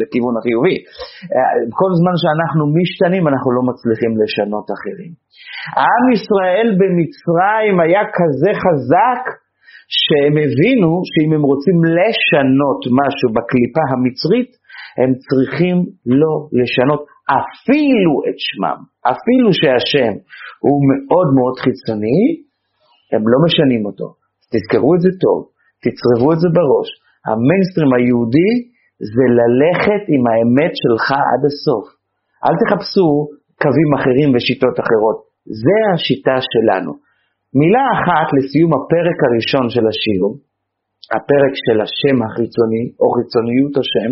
לכיוון 0.00 0.34
החיובי. 0.38 0.76
כל 1.80 1.90
זמן 2.00 2.16
שאנחנו 2.22 2.62
משתנים, 2.78 3.24
אנחנו 3.30 3.48
לא 3.56 3.62
מצליחים 3.70 4.12
לשנות 4.20 4.66
אחרים. 4.76 5.12
עם 5.88 6.04
ישראל 6.16 6.68
במצרים 6.78 7.74
היה 7.84 8.02
כזה 8.18 8.50
חזק, 8.64 9.22
שהם 9.98 10.34
הבינו 10.44 10.90
שאם 11.10 11.30
הם 11.36 11.42
רוצים 11.50 11.76
לשנות 11.98 12.80
משהו 13.00 13.28
בקליפה 13.36 13.82
המצרית, 13.90 14.50
הם 15.00 15.10
צריכים 15.26 15.76
לא 16.20 16.34
לשנות 16.60 17.02
אפילו 17.42 18.12
את 18.28 18.36
שמם, 18.46 18.78
אפילו 19.12 19.48
שהשם 19.60 20.12
הוא 20.64 20.78
מאוד 20.90 21.28
מאוד 21.36 21.54
חיצוני, 21.64 22.20
הם 23.12 23.22
לא 23.32 23.38
משנים 23.46 23.82
אותו. 23.88 24.08
תזכרו 24.52 24.90
את 24.94 25.00
זה 25.04 25.12
טוב, 25.24 25.38
תצרבו 25.82 26.28
את 26.34 26.40
זה 26.42 26.48
בראש. 26.56 26.88
המיינסטרים 27.28 27.90
היהודי 27.96 28.52
זה 29.14 29.24
ללכת 29.40 30.02
עם 30.12 30.22
האמת 30.28 30.72
שלך 30.82 31.06
עד 31.30 31.42
הסוף. 31.48 31.86
אל 32.44 32.54
תחפשו 32.60 33.08
קווים 33.62 33.90
אחרים 33.98 34.28
ושיטות 34.32 34.76
אחרות. 34.84 35.18
זה 35.62 35.76
השיטה 35.92 36.36
שלנו. 36.52 36.92
מילה 37.60 37.84
אחת 37.96 38.28
לסיום 38.36 38.70
הפרק 38.76 39.18
הראשון 39.26 39.66
של 39.74 39.84
השיעור, 39.90 40.34
הפרק 41.16 41.52
של 41.64 41.78
השם 41.84 42.16
החיצוני, 42.24 42.84
או 43.00 43.06
חיצוניות 43.16 43.74
השם. 43.80 44.10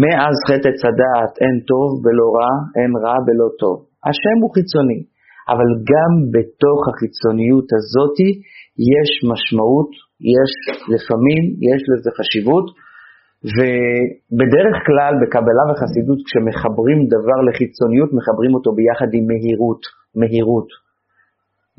מאז 0.00 0.36
חטא 0.48 0.68
עץ 0.70 0.80
הדעת 0.88 1.32
אין 1.42 1.56
טוב 1.70 1.88
ולא 2.02 2.26
רע, 2.36 2.52
אין 2.78 2.92
רע 3.04 3.16
ולא 3.26 3.48
טוב. 3.62 3.76
השם 4.08 4.36
הוא 4.42 4.50
חיצוני, 4.56 5.00
אבל 5.52 5.68
גם 5.90 6.12
בתוך 6.34 6.80
החיצוניות 6.88 7.68
הזאתי 7.76 8.30
יש 8.92 9.10
משמעות, 9.30 9.90
יש 10.34 10.52
לפעמים, 10.94 11.42
יש 11.70 11.82
לזה 11.90 12.10
חשיבות, 12.18 12.66
ובדרך 13.54 14.76
כלל 14.88 15.12
בקבלה 15.20 15.64
וחסידות 15.68 16.20
כשמחברים 16.26 16.98
דבר 17.14 17.38
לחיצוניות, 17.48 18.10
מחברים 18.18 18.52
אותו 18.56 18.70
ביחד 18.78 19.10
עם 19.16 19.24
מהירות, 19.30 19.82
מהירות. 20.18 20.68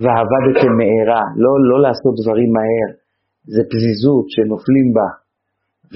ועבדתם 0.01 0.71
מהרה, 0.79 1.23
לא, 1.43 1.51
לא 1.69 1.77
לעשות 1.85 2.13
דברים 2.21 2.49
מהר, 2.57 2.89
זה 3.53 3.61
פזיזות 3.71 4.25
שנופלים 4.33 4.87
בה. 4.95 5.09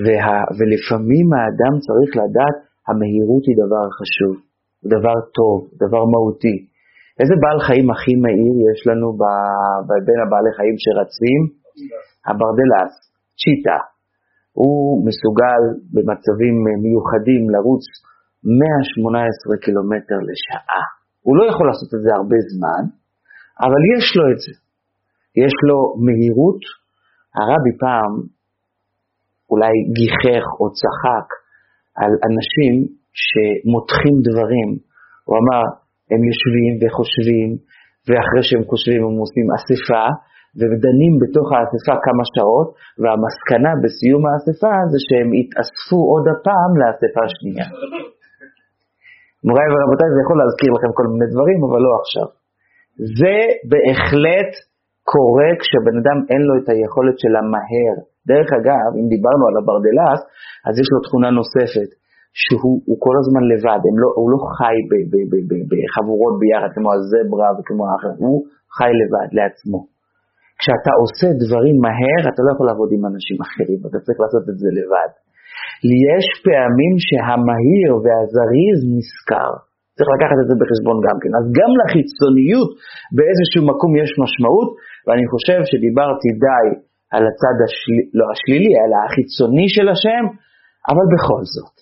וה, 0.03 0.39
ולפעמים 0.58 1.27
האדם 1.34 1.73
צריך 1.86 2.12
לדעת, 2.21 2.58
המהירות 2.88 3.43
היא 3.47 3.58
דבר 3.63 3.86
חשוב, 3.99 4.34
דבר 4.93 5.17
טוב, 5.38 5.58
דבר 5.84 6.03
מהותי. 6.13 6.58
איזה 7.19 7.36
בעל 7.41 7.60
חיים 7.67 7.88
הכי 7.93 8.13
מהיר 8.23 8.56
יש 8.69 8.80
לנו 8.88 9.08
ב, 9.19 9.21
בין 10.08 10.19
הבעלי 10.23 10.51
חיים 10.58 10.75
שרצים? 10.84 11.41
הברדלס, 12.27 12.93
צ'יטה. 13.39 13.80
הוא 14.62 14.80
מסוגל 15.08 15.62
במצבים 15.93 16.56
מיוחדים 16.86 17.43
לרוץ 17.53 17.86
118 18.43 19.58
קילומטר 19.63 20.19
לשעה. 20.30 20.84
הוא 21.25 21.34
לא 21.38 21.43
יכול 21.51 21.65
לעשות 21.69 21.89
את 21.95 22.01
זה 22.06 22.12
הרבה 22.19 22.39
זמן, 22.53 22.84
אבל 23.65 23.82
יש 23.93 24.06
לו 24.17 24.23
את 24.32 24.39
זה. 24.45 24.53
יש 25.43 25.56
לו 25.67 25.77
מהירות. 26.06 26.62
הרבי 27.38 27.73
פעם 27.84 28.13
אולי 29.51 29.75
גיחך 29.97 30.45
או 30.60 30.65
צחק 30.80 31.27
על 32.01 32.12
אנשים 32.27 32.73
שמותחים 33.25 34.15
דברים. 34.27 34.69
הוא 35.25 35.36
אמר, 35.41 35.63
הם 36.12 36.22
יושבים 36.30 36.72
וחושבים, 36.80 37.50
ואחרי 38.08 38.43
שהם 38.48 38.63
חושבים 38.72 39.02
הם 39.08 39.17
עושים 39.24 39.48
אספה, 39.58 40.06
ודנים 40.60 41.13
בתוך 41.22 41.48
האספה 41.54 41.96
כמה 42.06 42.24
שעות, 42.34 42.67
והמסקנה 43.02 43.72
בסיום 43.84 44.24
האספה 44.28 44.74
זה 44.91 45.00
שהם 45.08 45.30
יתאספו 45.39 46.00
עוד 46.12 46.26
הפעם 46.32 46.72
לאספה 46.80 47.22
השנייה. 47.28 47.67
מוריי 49.48 49.67
ורבותיי, 49.72 50.10
זה 50.15 50.20
יכול 50.26 50.38
להזכיר 50.41 50.70
לכם 50.76 50.91
כל 50.98 51.08
מיני 51.12 51.28
דברים, 51.34 51.60
אבל 51.67 51.82
לא 51.88 51.91
עכשיו. 52.02 52.28
זה 53.22 53.38
בהחלט 53.72 54.52
קורה 55.13 55.50
כשבן 55.62 55.96
אדם 56.02 56.17
אין 56.32 56.41
לו 56.48 56.54
את 56.60 56.67
היכולת 56.72 57.15
של 57.24 57.34
המהר. 57.39 57.96
דרך 58.32 58.50
אגב, 58.60 58.89
אם 59.00 59.06
דיברנו 59.13 59.43
על 59.50 59.56
הברדלס, 59.60 60.22
אז 60.67 60.74
יש 60.82 60.88
לו 60.93 61.00
תכונה 61.06 61.30
נוספת, 61.39 61.89
שהוא 62.42 62.98
כל 63.06 63.16
הזמן 63.22 63.44
לבד, 63.52 63.82
לא, 64.02 64.10
הוא 64.20 64.28
לא 64.34 64.40
חי 64.58 64.78
בחבורות 65.72 66.36
ביחד 66.42 66.70
כמו 66.76 66.90
הזברה 66.96 67.50
וכמו 67.56 67.84
האחר, 67.90 68.13
הוא 68.24 68.38
חי 68.78 68.92
לבד, 69.02 69.30
לעצמו. 69.38 69.80
כשאתה 70.60 70.92
עושה 71.02 71.28
דברים 71.44 71.76
מהר, 71.86 72.22
אתה 72.32 72.42
לא 72.46 72.50
יכול 72.54 72.66
לעבוד 72.70 72.90
עם 72.96 73.04
אנשים 73.12 73.38
אחרים, 73.46 73.80
אתה 73.88 73.98
צריך 74.06 74.20
לעשות 74.24 74.46
את 74.52 74.58
זה 74.62 74.70
לבד. 74.80 75.12
יש 76.10 76.28
פעמים 76.48 76.94
שהמהיר 77.08 77.90
והזריז 78.04 78.80
נזכר. 78.96 79.52
צריך 79.98 80.10
לקחת 80.16 80.38
את 80.42 80.48
זה 80.50 80.56
בחשבון 80.62 80.98
גם 81.06 81.18
כן. 81.22 81.32
אז 81.40 81.46
גם 81.60 81.72
לחיצוניות 81.80 82.70
באיזשהו 83.16 83.63
מקום 83.72 83.92
יש 84.04 84.12
משמעות, 84.24 84.70
ואני 85.06 85.26
חושב 85.32 85.60
שדיברתי 85.72 86.30
די 86.46 86.68
על 87.13 87.24
הצד 87.30 87.58
השל... 87.66 88.00
לא 88.20 88.26
השלילי, 88.32 88.74
אלא 88.82 88.98
החיצוני 89.06 89.68
של 89.76 89.88
השם, 89.94 90.24
אבל 90.92 91.06
בכל 91.13 91.42
זאת, 91.56 91.76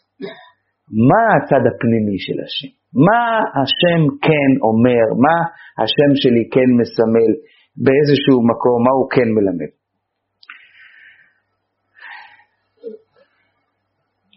מה 0.91 1.23
הצד 1.35 1.63
הפנימי 1.69 2.17
של 2.25 2.37
השם? 2.43 2.71
מה 3.07 3.23
השם 3.59 4.01
כן 4.25 4.51
אומר? 4.67 5.05
מה 5.25 5.37
השם 5.81 6.11
שלי 6.21 6.43
כן 6.53 6.69
מסמל 6.79 7.31
באיזשהו 7.83 8.37
מקום? 8.51 8.77
מה 8.85 8.91
הוא 8.97 9.07
כן 9.13 9.27
מלמד? 9.35 9.71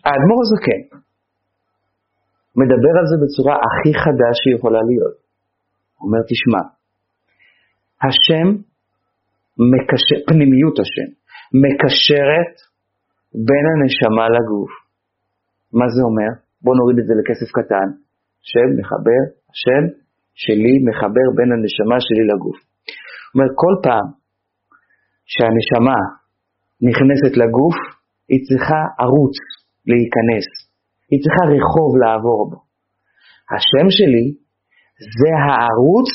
האדמו"ר 0.07 0.41
הזקן 0.45 0.83
מדבר 2.61 2.93
על 2.99 3.07
זה 3.11 3.17
בצורה 3.23 3.55
הכי 3.67 3.93
חדה 4.03 4.31
שיכולה 4.41 4.81
להיות. 4.89 5.17
הוא 5.97 6.07
אומר, 6.07 6.23
תשמע, 6.31 6.63
השם, 8.07 8.49
מקשר, 9.73 10.19
פנימיות 10.29 10.77
השם, 10.83 11.09
מקשרת 11.65 12.55
בין 13.47 13.65
הנשמה 13.73 14.27
לגוף. 14.37 14.88
מה 15.79 15.87
זה 15.95 16.01
אומר? 16.09 16.31
בואו 16.63 16.77
נוריד 16.81 16.99
את 17.01 17.07
זה 17.09 17.15
לכסף 17.21 17.51
קטן. 17.59 17.89
השם 18.43 18.69
מחבר, 18.79 19.23
השם 19.53 19.85
שלי 20.43 20.75
מחבר 20.89 21.27
בין 21.37 21.49
הנשמה 21.55 21.99
שלי 22.07 22.25
לגוף. 22.33 22.59
זאת 22.59 23.35
אומרת, 23.35 23.55
כל 23.63 23.75
פעם 23.85 24.07
שהנשמה 25.33 25.99
נכנסת 26.89 27.33
לגוף, 27.43 27.77
היא 28.31 28.41
צריכה 28.47 28.81
ערוץ 29.03 29.37
להיכנס. 29.91 30.47
היא 31.11 31.21
צריכה 31.23 31.43
רחוב 31.55 31.91
לעבור 32.03 32.41
בו. 32.51 32.59
השם 33.55 33.87
שלי 33.99 34.27
זה 35.19 35.31
הערוץ 35.45 36.11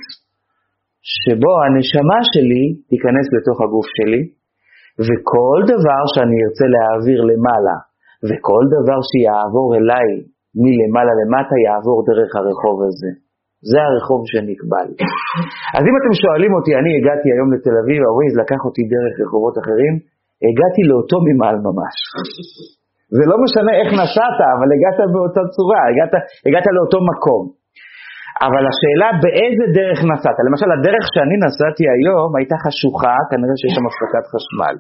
שבו 1.14 1.54
הנשמה 1.64 2.20
שלי 2.34 2.66
תיכנס 2.90 3.28
לתוך 3.36 3.58
הגוף 3.62 3.88
שלי, 3.98 4.24
וכל 5.06 5.60
דבר 5.74 6.02
שאני 6.14 6.38
ארצה 6.46 6.66
להעביר 6.76 7.20
למעלה, 7.32 7.78
וכל 8.28 8.64
דבר 8.76 9.00
שיעבור 9.10 9.68
אליי 9.78 10.10
מלמעלה 10.64 11.14
למטה, 11.22 11.56
יעבור 11.66 11.98
דרך 12.10 12.30
הרחוב 12.40 12.78
הזה. 12.88 13.12
זה 13.72 13.80
הרחוב 13.88 14.22
שנקבע 14.32 14.82
לי. 14.88 14.96
אז 15.76 15.84
אם 15.90 15.96
אתם 16.00 16.14
שואלים 16.22 16.52
אותי, 16.58 16.72
אני 16.80 16.92
הגעתי 16.98 17.28
היום 17.34 17.50
לתל 17.54 17.76
אביב, 17.82 18.00
הווייז 18.10 18.34
לקח 18.44 18.62
אותי 18.68 18.84
דרך 18.94 19.14
רחובות 19.22 19.56
אחרים, 19.62 19.94
הגעתי 20.48 20.82
לאותו 20.90 21.18
ממעל 21.28 21.58
ממש. 21.68 21.96
זה 23.18 23.24
לא 23.32 23.38
משנה 23.44 23.72
איך 23.80 23.90
נסעת, 24.02 24.38
אבל 24.56 24.70
הגעת 24.76 25.00
באותה 25.14 25.44
צורה, 25.56 25.82
הגעת, 25.90 26.14
הגעת 26.46 26.66
לאותו 26.76 27.00
מקום. 27.12 27.44
אבל 28.48 28.64
השאלה 28.72 29.10
באיזה 29.24 29.66
דרך 29.80 30.00
נסעת. 30.12 30.38
למשל, 30.48 30.70
הדרך 30.76 31.06
שאני 31.14 31.36
נסעתי 31.46 31.86
היום 31.96 32.30
הייתה 32.38 32.58
חשוכה, 32.64 33.16
כנראה 33.30 33.56
שיש 33.60 33.74
שם 33.78 33.86
הפסקת 33.90 34.26
חשמל. 34.34 34.76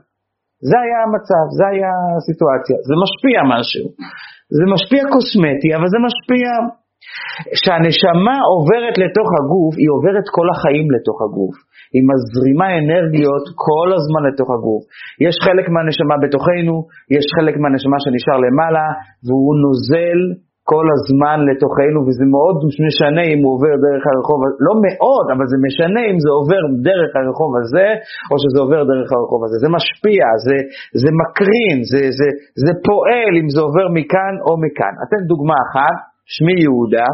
זה 0.69 0.77
היה 0.83 0.97
המצב, 1.05 1.45
זה 1.57 1.65
היה 1.71 1.91
הסיטואציה. 2.17 2.77
זה 2.89 2.95
משפיע 3.03 3.37
משהו. 3.55 3.85
זה 4.57 4.63
משפיע 4.73 5.01
קוסמטי, 5.13 5.69
אבל 5.77 5.87
זה 5.93 5.99
משפיע... 6.07 6.47
כשהנשמה 7.55 8.37
עוברת 8.53 8.95
לתוך 9.03 9.29
הגוף, 9.39 9.73
היא 9.81 9.89
עוברת 9.95 10.27
כל 10.37 10.47
החיים 10.53 10.87
לתוך 10.95 11.17
הגוף. 11.25 11.55
היא 11.93 12.03
מזרימה 12.09 12.67
אנרגיות 12.81 13.45
כל 13.65 13.89
הזמן 13.97 14.21
לתוך 14.27 14.49
הגוף. 14.55 14.83
יש 15.27 15.35
חלק 15.47 15.65
מהנשמה 15.73 16.15
בתוכנו, 16.23 16.75
יש 17.15 17.25
חלק 17.37 17.55
מהנשמה 17.61 17.97
שנשאר 18.03 18.37
למעלה, 18.45 18.85
והוא 19.25 19.53
נוזל 19.63 20.19
כל 20.71 20.87
הזמן 20.95 21.37
לתוכנו, 21.49 21.99
וזה 22.07 22.25
מאוד 22.35 22.57
משנה 22.87 23.23
אם 23.31 23.39
הוא 23.43 23.51
עובר 23.55 23.73
דרך 23.85 24.03
הרחוב, 24.11 24.39
לא 24.67 24.73
מאוד, 24.85 25.25
אבל 25.33 25.45
זה 25.51 25.57
משנה 25.67 26.01
אם 26.11 26.17
זה 26.23 26.29
עובר 26.39 26.63
דרך 26.89 27.11
הרחוב 27.19 27.51
הזה, 27.61 27.87
או 28.29 28.35
שזה 28.41 28.57
עובר 28.63 28.81
דרך 28.91 29.09
הרחוב 29.15 29.41
הזה. 29.45 29.55
זה 29.63 29.69
משפיע, 29.77 30.23
זה, 30.47 30.57
זה 31.01 31.09
מקרין, 31.21 31.77
זה, 31.91 32.01
זה, 32.19 32.27
זה 32.63 32.71
פועל 32.87 33.33
אם 33.41 33.47
זה 33.53 33.59
עובר 33.67 33.87
מכאן 33.97 34.33
או 34.45 34.51
מכאן. 34.65 34.93
אתן 35.03 35.21
דוגמה 35.31 35.57
אחת, 35.65 35.97
שמי 36.35 36.55
יהודה, 36.65 37.07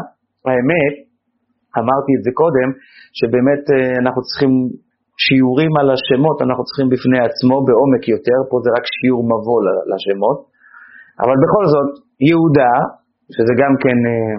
האמת, 0.48 0.94
אמרתי 1.80 2.12
את 2.16 2.22
זה 2.26 2.30
קודם, 2.40 2.68
שבאמת 3.18 3.62
אה, 3.74 3.92
אנחנו 4.02 4.20
צריכים 4.28 4.52
שיעורים 5.24 5.72
על 5.80 5.88
השמות, 5.94 6.36
אנחנו 6.44 6.62
צריכים 6.68 6.88
בפני 6.94 7.20
עצמו 7.28 7.56
בעומק 7.66 8.04
יותר, 8.14 8.38
פה 8.48 8.56
זה 8.64 8.70
רק 8.76 8.84
שיעור 8.96 9.22
מבוא 9.32 9.58
לשמות, 9.92 10.38
אבל 11.22 11.36
בכל 11.42 11.64
זאת, 11.72 11.88
יהודה, 12.28 12.74
שזה 13.34 13.52
גם 13.62 13.72
כן 13.82 13.98
אה, 14.10 14.34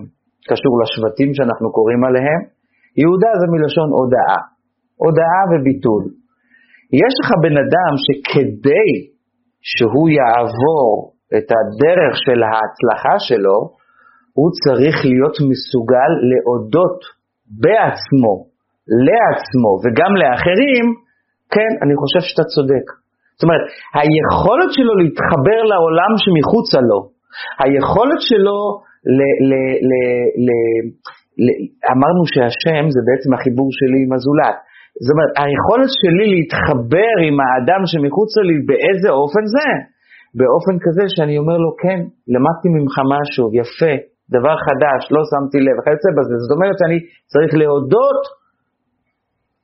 קשור 0.50 0.74
לשבטים 0.82 1.30
שאנחנו 1.36 1.68
קוראים 1.78 2.02
עליהם, 2.08 2.42
יהודה 3.02 3.32
זה 3.40 3.48
מלשון 3.54 3.90
הודאה, 4.00 4.40
הודאה 5.04 5.42
וביטול. 5.50 6.04
יש 7.04 7.14
לך 7.22 7.30
בן 7.44 7.56
אדם 7.64 7.92
שכדי 8.06 8.90
שהוא 9.72 10.08
יעבור 10.20 10.88
את 11.38 11.48
הדרך 11.58 12.14
של 12.26 12.40
ההצלחה 12.50 13.16
שלו, 13.28 13.58
הוא 14.38 14.50
צריך 14.64 14.96
להיות 15.12 15.36
מסוגל 15.52 16.12
להודות 16.32 17.00
בעצמו, 17.64 18.34
לעצמו 19.08 19.72
וגם 19.82 20.12
לאחרים, 20.22 20.86
כן, 21.54 21.72
אני 21.84 21.94
חושב 22.02 22.22
שאתה 22.28 22.46
צודק. 22.56 22.86
זאת 23.36 23.44
אומרת, 23.46 23.64
היכולת 24.00 24.70
שלו 24.78 24.94
להתחבר 25.02 25.60
לעולם 25.72 26.12
שמחוצה 26.24 26.80
לו, 26.90 27.00
היכולת 27.62 28.22
שלו, 28.30 28.60
ל, 29.18 29.20
ל, 29.50 29.52
ל, 29.90 29.92
ל, 30.46 30.50
ל, 31.44 31.48
אמרנו 31.94 32.24
שהשם 32.34 32.84
זה 32.94 33.02
בעצם 33.08 33.30
החיבור 33.36 33.70
שלי 33.80 34.00
עם 34.06 34.12
הזולת. 34.16 34.58
זאת 35.04 35.12
אומרת, 35.14 35.32
היכולת 35.42 35.92
שלי 36.02 36.26
להתחבר 36.34 37.14
עם 37.28 37.36
האדם 37.44 37.82
שמחוץ 37.92 38.32
לי 38.48 38.58
באיזה 38.70 39.10
אופן 39.22 39.46
זה? 39.56 39.70
באופן 40.40 40.76
כזה 40.84 41.06
שאני 41.16 41.36
אומר 41.42 41.58
לו, 41.64 41.70
כן, 41.84 42.00
למדתי 42.34 42.68
ממך 42.76 42.96
משהו, 43.16 43.46
יפה, 43.62 43.94
דבר 44.36 44.56
חדש, 44.66 45.02
לא 45.16 45.22
שמתי 45.32 45.58
לב, 45.66 45.76
וכיוצא 45.78 46.10
בזה. 46.18 46.36
זאת 46.44 46.54
אומרת 46.56 46.76
שאני 46.80 46.98
צריך 47.34 47.52
להודות, 47.62 48.22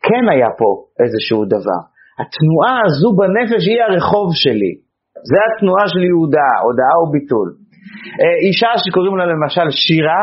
כן 0.07 0.23
היה 0.33 0.49
פה 0.59 0.69
איזשהו 1.03 1.41
דבר. 1.55 1.81
התנועה 2.21 2.77
הזו 2.85 3.09
בנפש 3.19 3.63
היא 3.71 3.81
הרחוב 3.87 4.27
שלי. 4.43 4.73
זה 5.29 5.37
התנועה 5.47 5.85
של 5.93 6.03
יהודה, 6.09 6.49
הודעה 6.65 6.95
או 7.01 7.05
ביטול. 7.15 7.49
אה, 8.21 8.37
אישה 8.47 8.71
שקוראים 8.83 9.15
לה 9.17 9.25
למשל 9.33 9.67
שירה, 9.83 10.21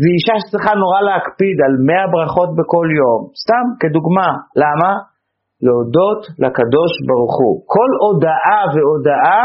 זו 0.00 0.08
אישה 0.16 0.34
שצריכה 0.42 0.72
נורא 0.82 1.00
להקפיד 1.08 1.56
על 1.66 1.74
100 1.86 2.12
ברכות 2.12 2.50
בכל 2.58 2.86
יום, 3.00 3.20
סתם 3.42 3.64
כדוגמה. 3.80 4.30
למה? 4.62 4.92
להודות 5.66 6.20
לקדוש 6.42 6.92
ברוך 7.08 7.34
הוא. 7.42 7.54
כל 7.74 7.90
הודעה 8.04 8.60
והודעה 8.74 9.42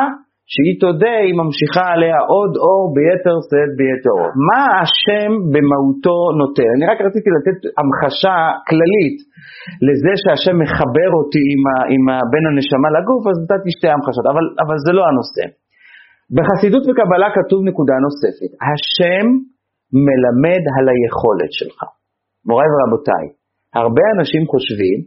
שהיא 0.54 0.76
תודה, 0.84 1.16
היא 1.26 1.36
ממשיכה 1.42 1.86
עליה 1.94 2.18
עוד 2.34 2.52
אור 2.66 2.84
ביתר 2.96 3.38
שאת 3.50 3.72
ביתר 3.80 4.14
אור. 4.20 4.32
מה 4.50 4.64
השם 4.82 5.32
במהותו 5.54 6.18
נותן? 6.42 6.70
אני 6.76 6.86
רק 6.92 7.00
רציתי 7.08 7.30
לתת 7.36 7.58
המחשה 7.80 8.38
כללית 8.70 9.18
לזה 9.88 10.14
שהשם 10.22 10.56
מחבר 10.64 11.10
אותי 11.20 11.44
עם, 11.54 11.62
ה, 11.70 11.76
עם 11.94 12.04
ה, 12.12 12.16
בין 12.32 12.44
הנשמה 12.50 12.90
לגוף, 12.96 13.24
אז 13.30 13.36
נתתי 13.44 13.70
שתי 13.78 13.90
המחשות, 13.96 14.26
אבל, 14.32 14.46
אבל 14.64 14.78
זה 14.86 14.92
לא 14.98 15.04
הנושא. 15.10 15.46
בחסידות 16.36 16.84
וקבלה 16.86 17.30
כתוב 17.38 17.60
נקודה 17.70 17.96
נוספת, 18.06 18.52
השם 18.70 19.26
מלמד 20.06 20.64
על 20.76 20.86
היכולת 20.94 21.52
שלך. 21.60 21.80
מוריי 22.48 22.70
ורבותיי, 22.74 23.26
הרבה 23.82 24.06
אנשים 24.16 24.42
חושבים 24.52 24.98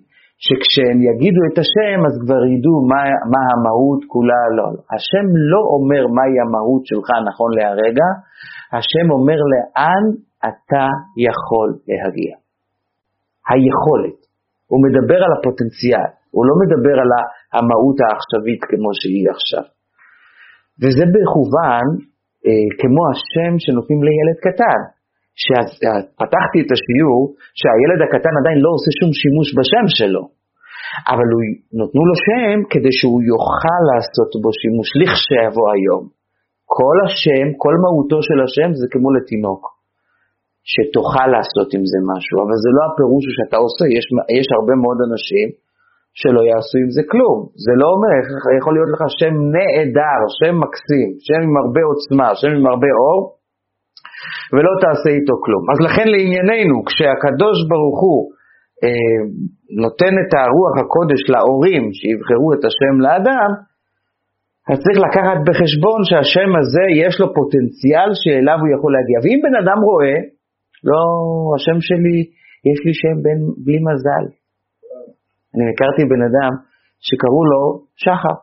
שכשהם 0.46 0.98
יגידו 1.08 1.40
את 1.48 1.56
השם 1.62 1.98
אז 2.08 2.14
כבר 2.22 2.42
ידעו 2.52 2.76
מה, 2.90 3.02
מה 3.32 3.42
המהות 3.52 4.02
כולה, 4.12 4.42
לא, 4.56 4.66
לא. 4.74 4.82
השם 4.94 5.26
לא 5.52 5.62
אומר 5.74 6.02
מהי 6.16 6.36
המהות 6.44 6.82
שלך 6.90 7.08
נכון 7.28 7.50
להרגע, 7.58 8.08
השם 8.76 9.06
אומר 9.16 9.40
לאן 9.52 10.04
אתה 10.48 10.86
יכול 11.26 11.68
להגיע. 11.88 12.34
היכולת. 13.50 14.18
הוא 14.70 14.80
מדבר 14.86 15.18
על 15.26 15.32
הפוטנציאל, 15.36 16.10
הוא 16.34 16.42
לא 16.48 16.54
מדבר 16.62 16.96
על 17.02 17.10
המהות 17.56 17.98
העכשווית 18.02 18.62
כמו 18.70 18.90
שהיא 19.00 19.26
עכשיו. 19.34 19.64
וזה 20.80 21.04
בכוון 21.14 21.86
אה, 22.46 22.68
כמו 22.80 23.02
השם 23.10 23.52
שנותנים 23.64 24.00
לילד 24.06 24.38
קטן. 24.46 24.80
שפתחתי 25.44 26.58
את 26.62 26.70
השיעור 26.74 27.22
שהילד 27.60 28.00
הקטן 28.04 28.34
עדיין 28.40 28.58
לא 28.64 28.70
עושה 28.76 28.90
שום 29.00 29.10
שימוש 29.20 29.48
בשם 29.56 29.86
שלו, 29.98 30.22
אבל 31.12 31.28
הוא, 31.34 31.42
נתנו 31.80 32.02
לו 32.08 32.16
שם 32.26 32.58
כדי 32.72 32.92
שהוא 32.98 33.20
יוכל 33.32 33.80
לעשות 33.90 34.30
בו 34.42 34.50
שימוש 34.60 34.88
לכשיבוא 35.00 35.66
היום. 35.74 36.04
כל 36.78 36.96
השם, 37.06 37.46
כל 37.62 37.74
מהותו 37.82 38.18
של 38.28 38.38
השם 38.44 38.70
זה 38.80 38.86
כמו 38.92 39.08
לתינוק, 39.16 39.62
שתוכל 40.72 41.28
לעשות 41.34 41.68
עם 41.76 41.84
זה 41.90 41.98
משהו, 42.10 42.36
אבל 42.44 42.56
זה 42.64 42.70
לא 42.76 42.82
הפירוש 42.88 43.24
שאתה 43.36 43.58
עושה, 43.64 43.84
יש, 43.98 44.06
יש 44.40 44.48
הרבה 44.56 44.74
מאוד 44.82 44.98
אנשים 45.08 45.48
שלא 46.20 46.42
יעשו 46.50 46.76
עם 46.84 46.90
זה 46.96 47.02
כלום. 47.12 47.38
זה 47.64 47.72
לא 47.80 47.86
אומר, 47.94 48.18
יכול 48.58 48.72
להיות 48.76 48.90
לך 48.94 49.02
שם 49.20 49.34
נהדר, 49.54 50.20
שם 50.38 50.54
מקסים, 50.64 51.08
שם 51.26 51.40
עם 51.46 51.54
הרבה 51.62 51.82
עוצמה, 51.90 52.28
שם 52.40 52.52
עם 52.58 52.66
הרבה 52.72 52.90
אור, 53.02 53.20
ולא 54.52 54.72
תעשה 54.82 55.10
איתו 55.16 55.34
כלום. 55.44 55.64
אז 55.72 55.78
לכן 55.86 56.06
לענייננו, 56.12 56.76
כשהקדוש 56.88 57.58
ברוך 57.70 57.98
הוא 58.06 58.20
אה, 58.84 59.18
נותן 59.82 60.12
את 60.22 60.30
הרוח 60.38 60.74
הקודש 60.82 61.20
להורים 61.32 61.82
שיבחרו 61.98 62.48
את 62.54 62.62
השם 62.68 62.94
לאדם, 63.06 63.50
אז 64.70 64.76
צריך 64.84 64.98
לקחת 65.06 65.38
בחשבון 65.46 66.00
שהשם 66.08 66.50
הזה 66.60 66.84
יש 67.04 67.14
לו 67.20 67.26
פוטנציאל 67.36 68.10
שאליו 68.20 68.58
הוא 68.62 68.70
יכול 68.76 68.90
להגיע. 68.96 69.18
ואם 69.22 69.38
בן 69.44 69.56
אדם 69.62 69.78
רואה, 69.88 70.16
לא, 70.90 71.02
השם 71.56 71.78
שלי, 71.88 72.18
יש 72.70 72.78
לי 72.86 72.94
שם 73.00 73.16
בן, 73.24 73.40
בלי 73.64 73.78
מזל. 73.88 74.24
אני 75.54 75.64
הכרתי 75.70 76.02
בן 76.12 76.22
אדם 76.28 76.52
שקראו 77.06 77.42
לו 77.50 77.62
שחר, 78.02 78.36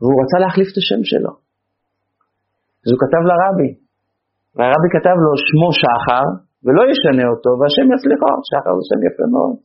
והוא 0.00 0.16
רצה 0.22 0.36
להחליף 0.44 0.68
את 0.72 0.78
השם 0.82 1.00
שלו. 1.10 1.32
אז 2.82 2.88
הוא 2.92 3.00
כתב 3.02 3.22
לרבי, 3.30 3.70
והרבי 4.56 4.88
כתב 4.96 5.16
לו 5.24 5.32
שמו 5.46 5.68
שחר, 5.80 6.26
ולא 6.64 6.82
ישנה 6.90 7.26
אותו, 7.32 7.50
והשם 7.58 7.86
יצליחו, 7.94 8.30
שחר 8.48 8.72
זה 8.78 8.84
שם 8.90 9.00
יפה 9.08 9.26
מאוד, 9.34 9.56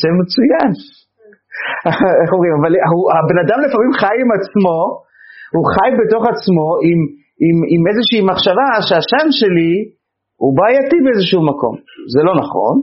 שם 0.00 0.14
מצוין. 0.20 0.70
איך 2.20 2.30
אומרים, 2.34 2.52
אבל 2.58 2.72
הבן 3.18 3.38
אדם 3.44 3.58
לפעמים 3.64 3.92
חי 4.00 4.16
עם 4.22 4.30
עצמו, 4.36 4.78
הוא 5.54 5.64
חי 5.74 5.90
בתוך 6.00 6.22
עצמו 6.32 6.68
עם, 6.88 7.00
עם, 7.44 7.56
עם 7.72 7.82
איזושהי 7.90 8.20
מחשבה 8.30 8.68
שהשם 8.86 9.26
שלי 9.40 9.72
הוא 10.42 10.52
בעייתי 10.58 10.98
באיזשהו 11.04 11.42
מקום. 11.50 11.74
זה 12.12 12.20
לא 12.26 12.32
נכון, 12.42 12.74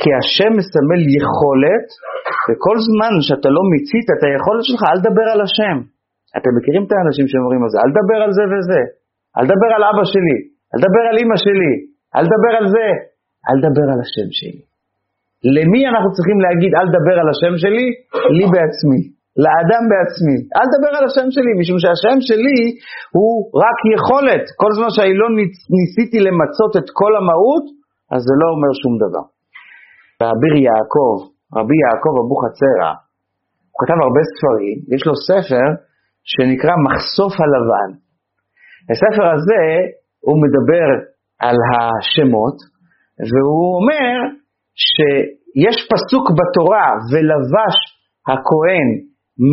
כי 0.00 0.08
השם 0.18 0.52
מסמל 0.58 1.02
יכולת, 1.20 1.86
וכל 2.46 2.76
זמן 2.88 3.12
שאתה 3.26 3.48
לא 3.56 3.62
מיצית 3.72 4.06
את 4.14 4.20
היכולת 4.26 4.64
שלך, 4.68 4.82
אל 4.90 4.98
תדבר 5.02 5.26
על 5.34 5.40
השם. 5.46 5.76
אתם 6.36 6.52
מכירים 6.56 6.82
את 6.86 6.92
האנשים 6.94 7.26
שאומרים 7.30 7.60
על 7.64 7.70
זה, 7.72 7.78
אל 7.82 7.90
תדבר 7.94 8.18
על 8.24 8.32
זה 8.38 8.44
וזה, 8.50 8.82
אל 9.36 9.44
תדבר 9.48 9.70
על 9.76 9.82
אבא 9.90 10.04
שלי, 10.12 10.38
אל 10.70 10.78
תדבר 10.82 11.04
על 11.10 11.16
אמא 11.22 11.36
שלי, 11.44 11.72
אל 12.16 12.24
תדבר 12.28 12.52
על 12.60 12.66
זה, 12.74 12.86
אל 13.48 13.56
תדבר 13.62 13.86
על 13.92 14.00
השם 14.04 14.28
שלי. 14.38 14.62
למי 15.56 15.80
אנחנו 15.90 16.10
צריכים 16.16 16.38
להגיד 16.44 16.72
אל 16.78 16.86
תדבר 16.90 17.16
על 17.22 17.28
השם 17.32 17.54
שלי? 17.62 17.86
לי 18.36 18.46
בעצמי, 18.54 19.00
לאדם 19.44 19.82
בעצמי. 19.92 20.38
אל 20.56 20.66
תדבר 20.72 20.92
על 20.98 21.04
השם 21.08 21.28
שלי, 21.34 21.50
משום 21.60 21.78
שהשם 21.82 22.18
שלי 22.28 22.58
הוא 23.16 23.30
רק 23.64 23.78
יכולת. 23.96 24.44
כל 24.60 24.70
זמן 24.76 24.90
שאני 24.94 25.14
לא 25.22 25.28
ניסיתי 25.76 26.18
למצות 26.26 26.72
את 26.80 26.88
כל 27.00 27.12
המהות, 27.18 27.64
אז 28.12 28.20
זה 28.28 28.34
לא 28.40 28.46
אומר 28.54 28.70
שום 28.82 28.94
דבר. 29.04 29.24
באביר 30.20 30.54
יעקב, 30.68 31.14
רבי 31.58 31.78
יעקב 31.84 32.14
אבוחצירא, 32.22 32.90
הוא 33.70 33.78
כתב 33.80 33.98
הרבה 34.04 34.22
ספרים, 34.32 34.76
יש 34.94 35.02
לו 35.08 35.14
ספר 35.30 35.66
שנקרא 36.32 36.74
מחשוף 36.86 37.32
הלבן. 37.42 37.90
הספר 38.92 39.26
הזה, 39.34 39.62
הוא 40.26 40.36
מדבר 40.44 40.88
על 41.46 41.56
השמות, 41.70 42.56
והוא 43.30 43.68
אומר 43.78 44.14
שיש 44.88 45.76
פסוק 45.92 46.24
בתורה, 46.38 46.88
ולבש 47.10 47.76
הכהן 48.30 48.88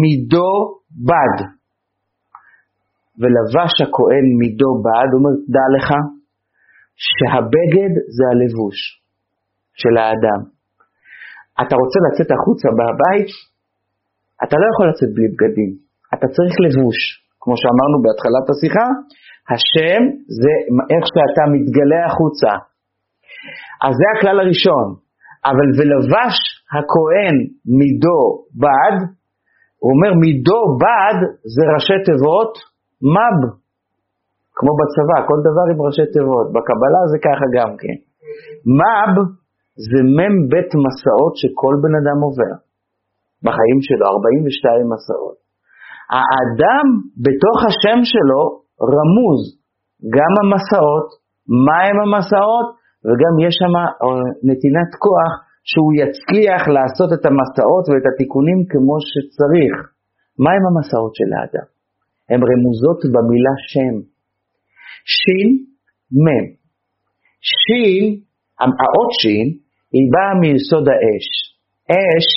מידו 0.01 0.53
בד. 1.07 1.37
ולבש 3.19 3.73
הכהן 3.85 4.25
מידו 4.39 4.71
בד, 4.85 5.09
הוא 5.11 5.19
אומר, 5.19 5.33
דע 5.55 5.67
לך 5.75 5.87
שהבגד 7.05 7.93
זה 8.15 8.23
הלבוש 8.31 8.77
של 9.81 9.93
האדם. 10.01 10.41
אתה 11.61 11.75
רוצה 11.81 11.97
לצאת 12.05 12.29
החוצה 12.35 12.67
מהבית, 12.77 13.29
אתה 14.43 14.55
לא 14.61 14.65
יכול 14.71 14.85
לצאת 14.91 15.09
בלי 15.15 15.27
בגדים, 15.33 15.71
אתה 16.13 16.27
צריך 16.35 16.55
לבוש. 16.65 16.99
כמו 17.41 17.55
שאמרנו 17.61 17.97
בהתחלת 18.03 18.45
השיחה, 18.51 18.87
השם 19.51 20.01
זה 20.39 20.53
איך 20.91 21.03
שאתה 21.13 21.43
מתגלה 21.53 22.01
החוצה. 22.07 22.51
אז 23.85 23.93
זה 23.99 24.05
הכלל 24.13 24.39
הראשון. 24.39 24.87
אבל 25.49 25.67
ולבש 25.77 26.37
הכהן 26.75 27.35
מידו 27.79 28.21
בד, 28.61 28.97
הוא 29.81 29.89
אומר 29.93 30.11
מידו 30.23 30.61
בד 30.81 31.17
זה 31.55 31.63
ראשי 31.73 31.99
תיבות 32.07 32.53
מב, 33.15 33.39
כמו 34.57 34.71
בצבא, 34.79 35.17
כל 35.29 35.39
דבר 35.47 35.65
עם 35.71 35.79
ראשי 35.87 36.07
תיבות, 36.15 36.47
בקבלה 36.55 37.01
זה 37.11 37.17
ככה 37.27 37.45
גם 37.57 37.71
כן. 37.81 37.97
מב 38.79 39.13
זה 39.87 39.99
מ"ם 40.17 40.35
בית 40.51 40.71
מסעות 40.85 41.33
שכל 41.39 41.73
בן 41.83 41.93
אדם 41.99 42.17
עובר 42.25 42.55
בחיים 43.45 43.79
שלו, 43.87 44.03
42 44.15 44.85
מסעות. 44.93 45.37
האדם 46.15 46.85
בתוך 47.25 47.57
השם 47.69 47.99
שלו 48.13 48.41
רמוז 48.81 49.41
גם 50.15 50.31
המסעות, 50.41 51.07
מהם 51.65 51.97
המסעות, 52.03 52.67
וגם 53.07 53.33
יש 53.45 53.53
שם 53.61 53.73
אה, 53.79 54.25
נתינת 54.49 54.91
כוח 55.03 55.31
שהוא 55.69 55.91
יצליח 56.01 56.61
לעשות 56.75 57.09
את 57.15 57.23
המסעות 57.29 57.83
ואת 57.87 58.05
התיקונים 58.09 58.59
כמו 58.71 58.95
שצריך. 59.11 59.75
מהם 60.43 60.63
המסעות 60.69 61.13
של 61.19 61.29
האדם? 61.35 61.67
הן 62.29 62.41
רמוזות 62.49 62.99
במילה 63.13 63.55
שם. 63.71 63.95
שין, 65.17 65.49
מ'. 66.25 66.27
שין, 67.51 68.03
האות 68.59 69.11
שין, 69.21 69.47
היא 69.93 70.05
באה 70.13 70.33
מיסוד 70.41 70.85
האש. 70.93 71.27
אש, 71.91 72.27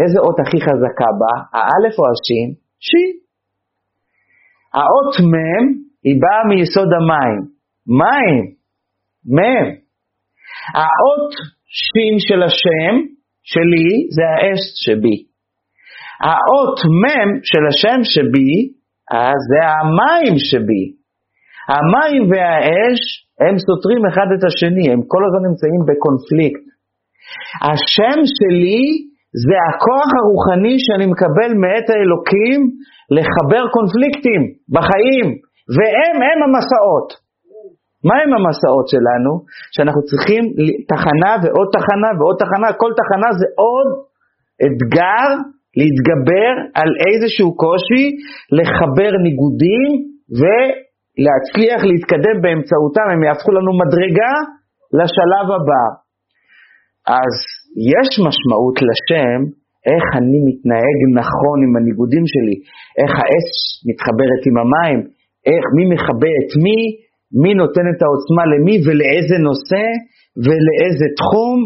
איזה 0.00 0.18
אות 0.24 0.38
הכי 0.42 0.60
חזקה 0.66 1.10
בה? 1.20 1.34
האלף 1.54 1.94
או 1.98 2.04
השין? 2.12 2.48
שין. 2.88 3.19
האות 4.74 5.14
מ' 5.32 5.66
היא 6.04 6.16
באה 6.22 6.42
מיסוד 6.48 6.88
המים. 6.98 7.40
מים, 8.00 8.44
מ'. 9.36 9.40
האות 10.80 11.32
שין 11.80 12.14
של 12.18 12.42
השם, 12.42 12.94
שלי 13.42 13.88
זה 14.16 14.24
האש 14.34 14.62
שבי. 14.84 15.18
האות 16.28 16.78
מ' 17.02 17.30
של 17.50 17.62
השם 17.70 18.00
שבי 18.14 18.54
אז 19.10 19.40
זה 19.50 19.60
המים 19.78 20.34
שבי. 20.50 20.84
המים 21.74 22.22
והאש 22.30 23.00
הם 23.40 23.54
סותרים 23.66 24.02
אחד 24.10 24.28
את 24.34 24.42
השני, 24.48 24.84
הם 24.92 25.00
כל 25.12 25.22
הזמן 25.26 25.42
נמצאים 25.48 25.80
בקונפליקט. 25.88 26.64
השם 27.70 28.18
שלי 28.36 29.09
זה 29.46 29.56
הכוח 29.68 30.08
הרוחני 30.18 30.76
שאני 30.84 31.06
מקבל 31.12 31.50
מאת 31.64 31.86
האלוקים 31.92 32.58
לחבר 33.16 33.62
קונפליקטים 33.74 34.42
בחיים, 34.74 35.26
והם 35.74 36.16
הם 36.26 36.38
המסעות. 36.46 37.08
מה 38.08 38.16
הם 38.22 38.30
המסעות 38.36 38.86
שלנו? 38.92 39.32
שאנחנו 39.74 40.02
צריכים 40.10 40.42
תחנה 40.92 41.32
ועוד 41.42 41.68
תחנה 41.76 42.10
ועוד 42.18 42.36
תחנה, 42.42 42.68
כל 42.82 42.92
תחנה 43.00 43.28
זה 43.40 43.46
עוד 43.64 43.88
אתגר 44.66 45.28
להתגבר 45.80 46.52
על 46.80 46.90
איזשהו 47.06 47.50
קושי, 47.64 48.04
לחבר 48.58 49.12
ניגודים 49.26 49.90
ולהצליח 50.40 51.80
להתקדם 51.90 52.36
באמצעותם, 52.42 53.06
הם 53.12 53.22
יהפכו 53.26 53.50
לנו 53.56 53.72
מדרגה 53.82 54.32
לשלב 54.98 55.46
הבא. 55.56 55.84
אז 57.18 57.36
יש 57.76 58.08
משמעות 58.26 58.76
לשם 58.88 59.40
איך 59.92 60.04
אני 60.18 60.38
מתנהג 60.48 60.98
נכון 61.20 61.56
עם 61.64 61.72
הניגודים 61.76 62.24
שלי, 62.32 62.56
איך 63.00 63.12
האש 63.20 63.48
מתחברת 63.88 64.42
עם 64.48 64.56
המים, 64.62 64.98
איך, 65.50 65.64
מי 65.76 65.84
מכבה 65.92 66.32
את 66.40 66.50
מי, 66.64 66.78
מי 67.42 67.52
נותן 67.62 67.86
את 67.92 68.00
העוצמה 68.04 68.42
למי 68.52 68.76
ולאיזה 68.84 69.36
נושא 69.48 69.84
ולאיזה 70.44 71.06
תחום, 71.20 71.58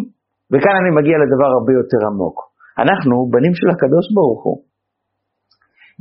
וכאן 0.51 0.75
אני 0.81 0.91
מגיע 0.99 1.17
לדבר 1.23 1.49
הרבה 1.57 1.73
יותר 1.81 2.01
עמוק. 2.09 2.37
אנחנו 2.83 3.15
בנים 3.33 3.55
של 3.59 3.69
הקדוש 3.75 4.07
ברוך 4.17 4.43
הוא. 4.47 4.59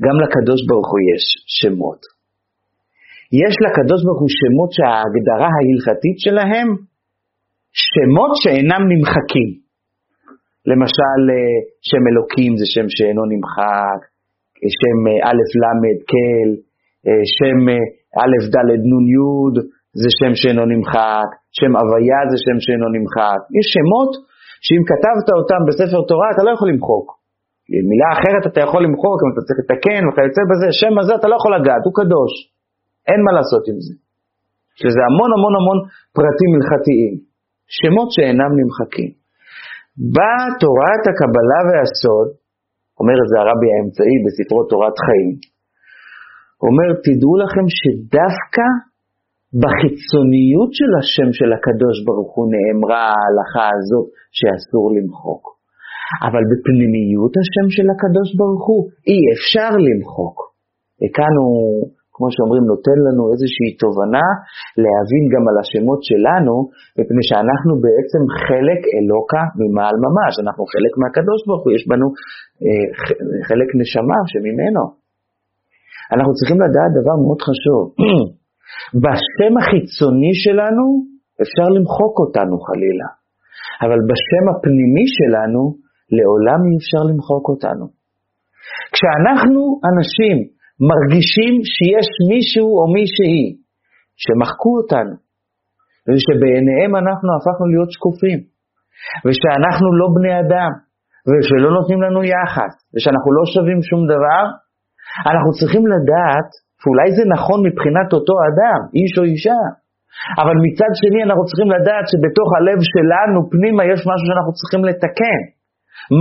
גם 0.04 0.16
לקדוש 0.24 0.62
ברוך 0.70 0.90
הוא 0.94 1.02
יש 1.12 1.24
שמות. 1.60 2.02
יש 3.42 3.56
לקדוש 3.66 4.02
ברוך 4.06 4.22
הוא 4.24 4.34
שמות 4.40 4.72
שההגדרה 4.76 5.50
ההלכתית 5.56 6.18
שלהם, 6.26 6.68
שמות 7.88 8.32
שאינם 8.42 8.84
נמחקים. 8.92 9.63
למשל, 10.70 11.20
אה, 11.34 11.58
שם 11.90 12.04
אלוקים 12.12 12.52
זה 12.60 12.66
שם 12.74 12.88
שאינו 12.96 13.24
נמחק, 13.32 14.00
שם 14.80 15.00
אה, 15.10 15.18
א' 15.30 15.42
ל' 15.62 15.66
אה, 17.06 17.22
שם 17.38 17.60
א' 18.24 18.36
ד' 18.54 18.84
נ' 18.92 19.08
י' 19.14 19.62
זה 20.02 20.10
שם 20.20 20.34
שאינו 20.42 20.64
נמחק, 20.74 21.30
שם 21.60 21.72
הוויה 21.80 22.22
זה 22.32 22.38
שם 22.46 22.58
שאינו 22.64 22.88
נמחק. 22.96 23.40
יש 23.58 23.68
שמות 23.76 24.12
שאם 24.66 24.84
כתבת 24.90 25.28
אותם 25.40 25.62
בספר 25.68 26.00
תורה 26.10 26.28
אתה 26.34 26.42
לא 26.46 26.52
יכול 26.56 26.68
למחוק. 26.72 27.08
מילה 27.92 28.10
אחרת 28.16 28.44
אתה 28.52 28.60
יכול 28.66 28.82
למחוק, 28.86 29.18
אם 29.24 29.30
אתה 29.34 29.42
צריך 29.46 29.58
לתקן 29.62 30.02
וכיוצא 30.06 30.42
בזה, 30.50 30.68
שם 30.82 30.94
הזה 31.00 31.14
אתה 31.20 31.28
לא 31.32 31.36
יכול 31.40 31.52
לגעת, 31.58 31.84
הוא 31.88 31.94
קדוש. 32.00 32.34
אין 33.10 33.20
מה 33.26 33.32
לעשות 33.38 33.64
עם 33.70 33.78
זה. 33.86 33.94
שזה 34.82 35.02
המון 35.08 35.30
המון 35.36 35.54
המון 35.60 35.78
פרטים 36.18 36.52
הלכתיים. 36.56 37.14
שמות 37.78 38.10
שאינם 38.16 38.52
נמחקים. 38.60 39.23
בתורת 40.14 41.04
הקבלה 41.10 41.60
והסוד, 41.68 42.28
אומר 43.00 43.18
את 43.22 43.28
זה 43.32 43.36
הרבי 43.40 43.70
האמצעי 43.72 44.18
בספרו 44.24 44.62
תורת 44.72 44.98
חיים, 45.06 45.32
אומר, 46.66 46.90
תדעו 47.06 47.34
לכם 47.44 47.66
שדווקא 47.80 48.68
בחיצוניות 49.62 50.72
של 50.78 50.92
השם 51.00 51.30
של 51.40 51.50
הקדוש 51.56 51.96
ברוך 52.06 52.32
הוא 52.36 52.48
נאמרה 52.54 53.04
ההלכה 53.14 53.68
הזאת 53.78 54.08
שאסור 54.38 54.86
למחוק. 54.96 55.44
אבל 56.28 56.44
בפנימיות 56.50 57.34
השם 57.42 57.68
של 57.76 57.88
הקדוש 57.94 58.30
ברוך 58.40 58.66
הוא 58.70 58.82
אי 59.10 59.20
אפשר 59.34 59.72
למחוק. 59.86 60.38
וכאן 61.00 61.34
הוא, 61.42 61.58
כמו 62.16 62.28
שאומרים, 62.34 62.64
נותן 62.74 62.98
לנו 63.06 63.24
איזושהי 63.34 63.70
תובנה 63.84 64.28
להבין 64.84 65.24
גם 65.34 65.44
על 65.50 65.58
השמות 65.62 66.02
שלנו, 66.10 66.54
מפני 66.98 67.24
שאנחנו 67.30 67.72
בעצם 67.86 68.22
חלק 68.46 68.80
אלוקה 68.96 69.44
ממעל 69.60 69.96
ממש, 70.06 70.34
אנחנו 70.44 70.64
חלק 70.74 70.94
מהקדוש 71.02 71.40
ברוך 71.48 71.64
הוא, 71.64 71.72
יש 71.78 71.84
בנו 71.92 72.08
אה, 72.66 72.86
חלק 73.48 73.70
נשמה 73.82 74.20
שממנו. 74.32 74.84
אנחנו 76.14 76.34
צריכים 76.38 76.60
לדעת 76.66 76.92
דבר 77.00 77.16
מאוד 77.24 77.40
חשוב. 77.50 77.82
בשם 79.04 79.54
החיצוני 79.60 80.34
שלנו 80.44 80.86
אפשר 81.44 81.68
למחוק 81.76 82.14
אותנו 82.24 82.56
חלילה, 82.68 83.10
אבל 83.84 84.00
בשם 84.10 84.46
הפנימי 84.52 85.06
שלנו 85.18 85.62
לעולם 86.16 86.60
אי 86.68 86.76
אפשר 86.82 87.02
למחוק 87.10 87.46
אותנו. 87.54 87.86
כשאנחנו 88.94 89.62
אנשים 89.90 90.38
מרגישים 90.90 91.54
שיש 91.74 92.08
מישהו 92.32 92.70
או 92.78 92.84
מישהי 92.96 93.44
שמחקו 94.24 94.72
אותנו, 94.80 95.16
ושבעיניהם 96.08 96.92
אנחנו 97.02 97.30
הפכנו 97.36 97.66
להיות 97.72 97.92
שקופים, 97.96 98.40
ושאנחנו 99.26 99.88
לא 100.00 100.08
בני 100.18 100.34
אדם, 100.44 100.72
ושלא 101.30 101.70
נותנים 101.78 102.00
לנו 102.06 102.20
יחס, 102.36 102.74
ושאנחנו 102.94 103.30
לא 103.38 103.44
שווים 103.54 103.80
שום 103.90 104.02
דבר, 104.14 104.44
אנחנו 105.32 105.52
צריכים 105.60 105.84
לדעת 105.94 106.50
ואולי 106.82 107.10
זה 107.18 107.24
נכון 107.36 107.58
מבחינת 107.68 108.10
אותו 108.18 108.36
אדם, 108.50 108.80
איש 108.98 109.12
או 109.20 109.24
אישה, 109.32 109.62
אבל 110.42 110.56
מצד 110.66 110.92
שני 111.02 111.22
אנחנו 111.28 111.44
צריכים 111.50 111.70
לדעת 111.76 112.06
שבתוך 112.12 112.50
הלב 112.58 112.80
שלנו 112.94 113.40
פנימה 113.54 113.82
יש 113.92 114.00
משהו 114.10 114.26
שאנחנו 114.28 114.54
צריכים 114.60 114.82
לתקן. 114.90 115.42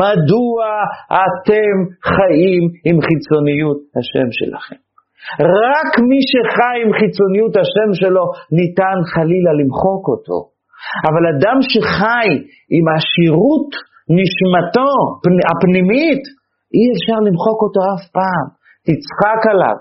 מדוע 0.02 0.62
אתם 1.24 1.74
חיים 2.14 2.62
עם 2.88 2.96
חיצוניות 3.06 3.78
השם 3.98 4.28
שלכם? 4.38 4.80
רק 5.62 5.90
מי 6.08 6.20
שחי 6.30 6.76
עם 6.82 6.90
חיצוניות 7.00 7.54
השם 7.62 7.90
שלו 8.00 8.24
ניתן 8.58 8.98
חלילה 9.12 9.52
למחוק 9.60 10.04
אותו. 10.12 10.38
אבל 11.08 11.24
אדם 11.32 11.58
שחי 11.72 12.28
עם 12.74 12.84
עשירות 12.96 13.70
נשמתו 14.18 14.92
הפנימית, 15.50 16.22
אי 16.74 16.84
אפשר 16.94 17.18
למחוק 17.26 17.58
אותו 17.64 17.80
אף 17.92 18.04
פעם. 18.18 18.46
תצחק 18.86 19.40
עליו, 19.52 19.78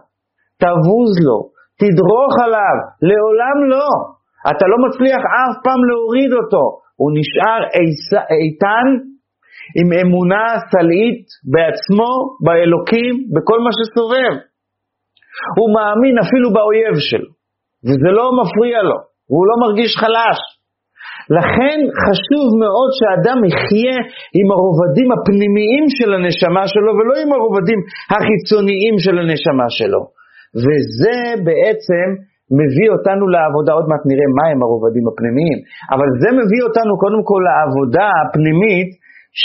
תבוז 0.61 1.13
לו, 1.27 1.39
תדרוך 1.81 2.33
עליו, 2.45 2.77
לעולם 3.09 3.57
לא. 3.73 3.91
אתה 4.51 4.65
לא 4.71 4.77
מצליח 4.85 5.21
אף 5.41 5.55
פעם 5.65 5.81
להוריד 5.89 6.31
אותו, 6.39 6.63
הוא 6.99 7.09
נשאר 7.17 7.61
איתן 8.43 8.87
עם 9.79 9.87
אמונה 10.01 10.45
סלעית 10.71 11.23
בעצמו, 11.53 12.11
באלוקים, 12.45 13.13
בכל 13.33 13.59
מה 13.65 13.71
שסובב. 13.77 14.33
הוא 15.57 15.69
מאמין 15.75 16.15
אפילו 16.25 16.47
באויב 16.55 16.95
שלו, 17.09 17.31
וזה 17.85 18.09
לא 18.17 18.25
מפריע 18.39 18.77
לו, 18.89 18.97
והוא 19.29 19.45
לא 19.49 19.55
מרגיש 19.63 19.91
חלש. 20.01 20.39
לכן 21.37 21.77
חשוב 22.03 22.47
מאוד 22.63 22.89
שאדם 22.99 23.39
יחיה 23.49 23.97
עם 24.39 24.47
הרובדים 24.55 25.09
הפנימיים 25.15 25.85
של 25.97 26.09
הנשמה 26.15 26.63
שלו, 26.73 26.89
ולא 26.97 27.15
עם 27.23 27.31
הרובדים 27.37 27.79
החיצוניים 28.13 28.95
של 29.03 29.15
הנשמה 29.21 29.67
שלו. 29.77 30.01
וזה 30.63 31.17
בעצם 31.47 32.07
מביא 32.59 32.89
אותנו 32.95 33.23
לעבודה, 33.35 33.71
עוד 33.77 33.87
מעט 33.91 34.03
נראה 34.09 34.29
מהם 34.37 34.59
הרובדים 34.65 35.05
הפנימיים, 35.09 35.59
אבל 35.93 36.09
זה 36.21 36.29
מביא 36.39 36.61
אותנו 36.67 36.91
קודם 37.03 37.21
כל 37.29 37.41
לעבודה 37.49 38.07
הפנימית, 38.19 38.89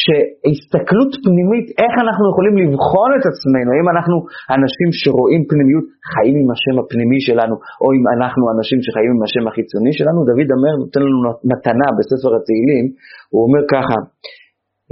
שהסתכלות 0.01 1.13
פנימית, 1.25 1.67
איך 1.83 1.95
אנחנו 2.05 2.25
יכולים 2.33 2.55
לבחון 2.63 3.11
את 3.19 3.25
עצמנו, 3.31 3.69
האם 3.73 3.89
אנחנו 3.95 4.17
אנשים 4.57 4.89
שרואים 5.01 5.43
פנימיות, 5.51 5.87
חיים 6.13 6.35
עם 6.41 6.49
השם 6.55 6.77
הפנימי 6.81 7.21
שלנו, 7.29 7.55
או 7.83 7.87
אם 7.97 8.05
אנחנו 8.15 8.43
אנשים 8.55 8.79
שחיים 8.87 9.11
עם 9.15 9.23
השם 9.27 9.45
החיצוני 9.49 9.93
שלנו, 9.99 10.19
דוד 10.29 10.49
אומר, 10.57 10.73
נותן 10.83 11.01
לנו 11.07 11.19
מתנה 11.51 11.89
בספר 11.97 12.31
התהילים, 12.39 12.85
הוא 13.33 13.41
אומר 13.47 13.63
ככה, 13.75 13.99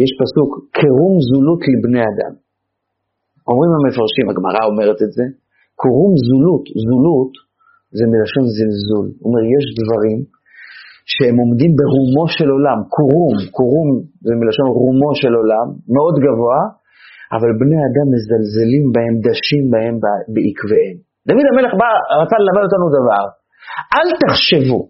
יש 0.02 0.10
פסוק, 0.20 0.50
קרום 0.78 1.14
זולות 1.28 1.62
לבני 1.72 2.02
אדם. 2.10 2.32
אומרים 3.50 3.72
המפרשים, 3.76 4.26
הגמרא 4.30 4.62
אומרת 4.70 4.98
את 5.04 5.12
זה, 5.16 5.24
קורום 5.82 6.12
זולות, 6.26 6.64
זולות 6.86 7.32
זה 7.96 8.04
מלשון 8.12 8.46
זלזול. 8.56 9.06
הוא 9.20 9.26
אומר, 9.28 9.42
יש 9.56 9.64
דברים 9.80 10.18
שהם 11.12 11.36
עומדים 11.42 11.72
ברומו 11.78 12.24
של 12.36 12.48
עולם, 12.54 12.78
קורום, 12.96 13.36
קורום 13.58 13.88
זה 14.26 14.32
מלשון 14.40 14.68
רומו 14.80 15.10
של 15.20 15.32
עולם, 15.40 15.66
מאוד 15.94 16.14
גבוה, 16.24 16.62
אבל 17.36 17.50
בני 17.60 17.78
אדם 17.88 18.06
מזלזלים 18.14 18.84
בהם, 18.94 19.14
דשים 19.26 19.64
בהם 19.72 19.94
בעקביהם. 20.34 20.96
דוד 21.28 21.46
המלך 21.50 21.72
בא, 21.80 21.90
רצה 22.22 22.36
ללמד 22.42 22.64
אותנו 22.66 22.86
דבר, 22.98 23.24
אל 23.96 24.08
תחשבו 24.22 24.80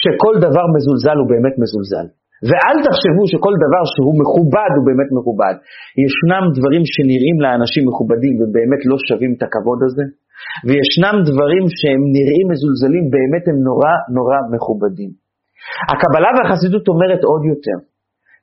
שכל 0.00 0.34
דבר 0.46 0.64
מזולזל 0.74 1.16
הוא 1.20 1.28
באמת 1.32 1.54
מזולזל. 1.62 2.06
ואל 2.48 2.76
תחשבו 2.86 3.22
שכל 3.32 3.54
דבר 3.64 3.82
שהוא 3.92 4.14
מכובד 4.22 4.70
הוא 4.76 4.84
באמת 4.88 5.10
מכובד. 5.16 5.54
ישנם 6.04 6.44
דברים 6.56 6.82
שנראים 6.92 7.36
לאנשים 7.44 7.82
מכובדים 7.90 8.34
ובאמת 8.38 8.80
לא 8.90 8.96
שווים 9.06 9.32
את 9.36 9.42
הכבוד 9.46 9.80
הזה, 9.86 10.04
וישנם 10.66 11.16
דברים 11.28 11.64
שהם 11.78 12.02
נראים 12.16 12.46
מזולזלים, 12.52 13.04
באמת 13.14 13.44
הם 13.50 13.58
נורא 13.68 13.92
נורא 14.16 14.38
מכובדים. 14.54 15.10
הקבלה 15.90 16.30
והחסידות 16.34 16.84
אומרת 16.92 17.22
עוד 17.30 17.42
יותר, 17.52 17.78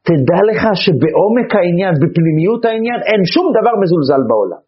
תדע 0.08 0.40
לך 0.50 0.62
שבעומק 0.84 1.50
העניין, 1.58 1.94
בפנימיות 2.02 2.62
העניין, 2.66 3.00
אין 3.10 3.22
שום 3.34 3.48
דבר 3.58 3.74
מזולזל 3.82 4.22
בעולם. 4.30 4.62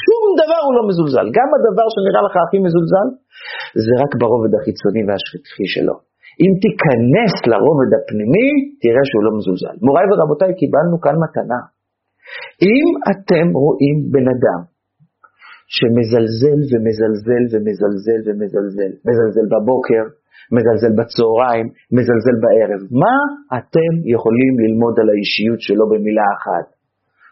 שום 0.00 0.24
דבר 0.40 0.60
הוא 0.66 0.74
לא 0.78 0.82
מזולזל. 0.88 1.26
גם 1.38 1.48
הדבר 1.56 1.86
שנראה 1.94 2.22
לך 2.26 2.34
הכי 2.44 2.58
מזולזל, 2.66 3.08
זה 3.84 3.92
רק 4.02 4.12
ברובד 4.20 4.52
החיצוני 4.56 5.02
והשטחי 5.06 5.66
שלו. 5.74 5.96
אם 6.42 6.52
תיכנס 6.64 7.34
לרובד 7.50 7.90
הפנימי, 7.96 8.48
תראה 8.82 9.04
שהוא 9.08 9.24
לא 9.26 9.30
מזולזל. 9.36 9.74
מוריי 9.86 10.06
ורבותיי, 10.08 10.52
קיבלנו 10.60 10.96
כאן 11.04 11.16
מתנה. 11.24 11.60
אם 12.72 12.86
אתם 13.12 13.46
רואים 13.62 13.96
בן 14.12 14.26
אדם 14.34 14.60
שמזלזל 15.76 16.60
ומזלזל 16.70 17.44
ומזלזל 17.50 18.20
ומזלזל, 18.26 18.92
מזלזל 19.06 19.46
בבוקר, 19.52 20.04
מזלזל 20.54 20.92
בצהריים, 20.98 21.66
מזלזל 21.96 22.36
בערב, 22.42 22.80
מה 23.02 23.16
אתם 23.58 23.92
יכולים 24.14 24.52
ללמוד 24.62 24.94
על 25.00 25.08
האישיות 25.12 25.60
שלו 25.66 25.84
במילה 25.92 26.28
אחת? 26.36 26.66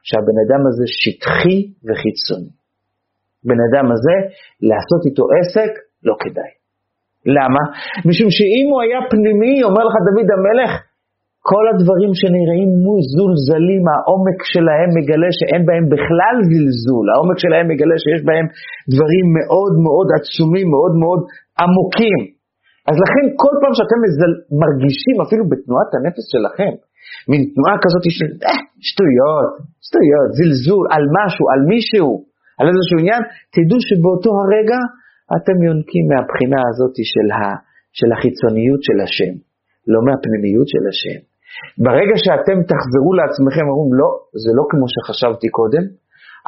שהבן 0.08 0.36
אדם 0.44 0.62
הזה 0.68 0.84
שטחי 1.00 1.58
וחיצוני. 1.86 2.52
בן 3.48 3.61
אדם 3.68 3.86
הזה, 3.94 4.16
לעשות 4.70 5.00
איתו 5.08 5.24
עסק, 5.36 5.72
לא 6.08 6.14
כדאי. 6.22 6.52
למה? 7.36 7.62
משום 8.08 8.30
שאם 8.36 8.66
הוא 8.72 8.80
היה 8.84 9.00
פנימי, 9.11 9.54
אומר 9.68 9.82
לך 9.88 9.94
דוד 10.06 10.28
המלך, 10.36 10.70
כל 11.50 11.64
הדברים 11.72 12.12
שנראים 12.20 12.70
מוזולזלים, 12.86 13.84
העומק 13.90 14.38
שלהם 14.52 14.88
מגלה 14.98 15.30
שאין 15.38 15.62
בהם 15.68 15.84
בכלל 15.94 16.36
זלזול, 16.50 17.06
העומק 17.11 17.38
שלהם 17.44 17.66
מגלה 17.72 17.96
שיש 18.02 18.20
בהם 18.28 18.46
דברים 18.92 19.26
מאוד 19.38 19.72
מאוד 19.86 20.06
עצומים, 20.16 20.66
מאוד 20.74 20.94
מאוד 21.02 21.20
עמוקים. 21.62 22.20
אז 22.91 22.97
לכן 23.05 23.24
כל 23.43 23.55
פעם 23.61 23.74
שאתם 23.78 23.99
מזל... 24.05 24.32
מרגישים, 24.62 25.16
אפילו 25.24 25.45
בתנועת 25.51 25.91
הנפש 25.97 26.24
שלכם, 26.34 26.72
מין 27.30 27.41
תנועה 27.53 27.76
כזאת 27.84 28.05
של 28.18 28.30
אה, 28.47 28.61
שטויות, 28.88 29.51
שטויות, 29.86 30.28
זלזול 30.38 30.84
על 30.95 31.05
משהו, 31.18 31.45
על 31.53 31.61
מישהו, 31.72 32.11
על 32.59 32.66
איזשהו 32.70 32.99
עניין, 33.03 33.22
תדעו 33.55 33.78
שבאותו 33.88 34.30
הרגע 34.43 34.80
אתם 35.36 35.57
יונקים 35.66 36.05
מהבחינה 36.11 36.61
הזאת 36.70 36.97
של, 37.12 37.28
ה, 37.36 37.41
של 37.99 38.09
החיצוניות 38.14 38.80
של 38.86 38.99
השם, 39.05 39.32
לא 39.93 40.01
מהפנימיות 40.07 40.68
של 40.74 40.84
השם. 40.91 41.18
ברגע 41.84 42.16
שאתם 42.24 42.59
תחזרו 42.70 43.11
לעצמכם, 43.18 43.64
אומרים, 43.70 43.93
לא, 44.01 44.09
זה 44.43 44.51
לא 44.59 44.64
כמו 44.70 44.86
שחשבתי 44.95 45.49
קודם, 45.59 45.84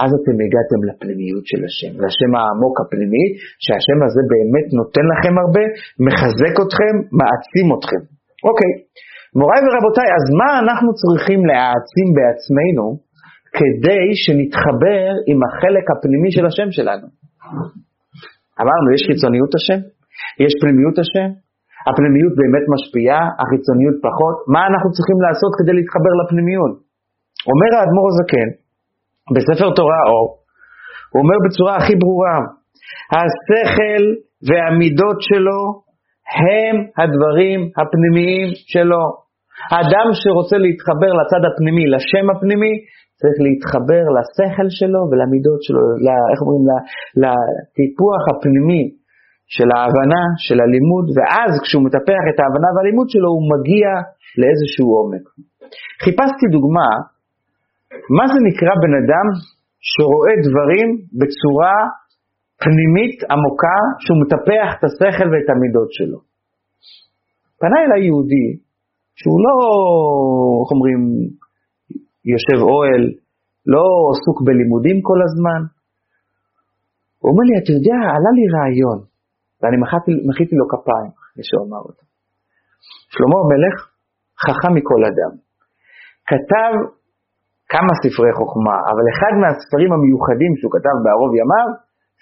אז 0.03 0.11
אתם 0.19 0.37
הגעתם 0.45 0.81
לפנימיות 0.89 1.45
של 1.51 1.61
השם, 1.69 1.93
לשם 2.05 2.33
העמוק 2.37 2.75
הפנימי, 2.83 3.25
שהשם 3.65 3.99
הזה 4.07 4.23
באמת 4.33 4.67
נותן 4.79 5.05
לכם 5.13 5.35
הרבה, 5.43 5.65
מחזק 6.07 6.55
אתכם, 6.65 6.95
מעצים 7.19 7.67
אתכם. 7.75 8.03
אוקיי, 8.49 8.73
מוריי 9.41 9.61
ורבותיי, 9.65 10.09
אז 10.19 10.25
מה 10.41 10.51
אנחנו 10.63 10.91
צריכים 11.01 11.41
להעצים 11.51 12.09
בעצמנו 12.17 12.87
כדי 13.59 14.07
שנתחבר 14.23 15.07
עם 15.31 15.39
החלק 15.47 15.85
הפנימי 15.93 16.31
של 16.37 16.45
השם 16.47 16.69
שלנו? 16.77 17.07
אמרנו, 18.63 18.87
יש 18.95 19.03
חיצוניות 19.09 19.53
השם, 19.59 19.81
יש 20.45 20.53
פנימיות 20.63 20.97
השם, 21.03 21.29
הפנימיות 21.89 22.33
באמת 22.41 22.65
משפיעה, 22.75 23.23
החיצוניות 23.41 23.97
פחות. 24.07 24.37
מה 24.55 24.63
אנחנו 24.71 24.89
צריכים 24.97 25.19
לעשות 25.25 25.53
כדי 25.59 25.75
להתחבר 25.79 26.13
לפנימיות? 26.21 26.75
אומר 27.51 27.71
האדמו"ר 27.77 28.07
הזקן, 28.11 28.49
בספר 29.35 29.69
תורה 29.79 30.01
אור, 30.11 30.29
הוא 31.11 31.19
אומר 31.23 31.39
בצורה 31.45 31.77
הכי 31.77 31.95
ברורה, 32.03 32.39
השכל 33.17 34.03
והמידות 34.47 35.19
שלו 35.29 35.61
הם 36.41 36.77
הדברים 37.01 37.61
הפנימיים 37.79 38.49
שלו. 38.73 39.05
האדם 39.73 40.07
שרוצה 40.21 40.57
להתחבר 40.65 41.11
לצד 41.19 41.43
הפנימי, 41.49 41.85
לשם 41.95 42.27
הפנימי, 42.33 42.75
צריך 43.21 43.39
להתחבר 43.47 44.05
לשכל 44.17 44.69
שלו 44.79 45.01
ולמידות 45.09 45.61
שלו, 45.67 45.83
לה, 46.07 46.17
איך 46.31 46.41
אומרים, 46.43 46.65
לטיפוח 47.23 48.23
הפנימי 48.31 48.85
של 49.55 49.69
ההבנה, 49.75 50.23
של 50.47 50.59
הלימוד, 50.65 51.07
ואז 51.17 51.51
כשהוא 51.63 51.85
מטפח 51.87 52.23
את 52.31 52.39
ההבנה 52.41 52.69
והלימוד 52.75 53.09
שלו, 53.15 53.29
הוא 53.37 53.47
מגיע 53.55 53.89
לאיזשהו 54.41 54.89
עומק. 54.97 55.25
חיפשתי 56.05 56.47
דוגמה, 56.57 56.89
מה 58.17 58.25
זה 58.33 58.39
נקרא 58.49 58.73
בן 58.83 58.95
אדם 59.03 59.27
שרואה 59.91 60.35
דברים 60.47 60.89
בצורה 61.21 61.77
פנימית 62.63 63.17
עמוקה, 63.33 63.79
שהוא 64.03 64.19
מטפח 64.23 64.69
את 64.75 64.83
השכל 64.87 65.27
ואת 65.31 65.49
המידות 65.53 65.91
שלו. 65.97 66.19
פנה 67.61 67.79
אליי 67.85 68.03
יהודי, 68.09 68.49
שהוא 69.21 69.39
לא, 69.45 69.57
איך 70.61 70.69
אומרים, 70.75 71.01
יושב 72.33 72.59
אוהל, 72.71 73.03
לא 73.75 73.85
עסוק 74.13 74.39
בלימודים 74.47 74.99
כל 75.09 75.21
הזמן. 75.27 75.61
הוא 77.21 77.27
אומר 77.31 77.45
לי, 77.49 77.55
אתה 77.61 77.71
יודע, 77.77 77.99
עלה 78.15 78.31
לי 78.39 78.45
רעיון, 78.55 78.99
ואני 79.59 79.77
מחיתי 80.29 80.55
לו 80.61 80.67
כפיים 80.73 81.11
אחרי 81.19 81.45
שהוא 81.49 81.63
אמר 81.67 81.83
אותו. 81.89 82.05
שלמה 83.15 83.39
המלך, 83.43 83.77
חכם 84.45 84.73
מכל 84.79 85.01
אדם, 85.11 85.33
כתב 86.31 86.73
כמה 87.73 87.93
ספרי 88.03 88.33
חוכמה, 88.39 88.77
אבל 88.91 89.05
אחד 89.13 89.33
מהספרים 89.43 89.91
המיוחדים 89.97 90.53
שהוא 90.59 90.73
כתב 90.77 90.97
בערוב 91.05 91.31
ימיו, 91.41 91.69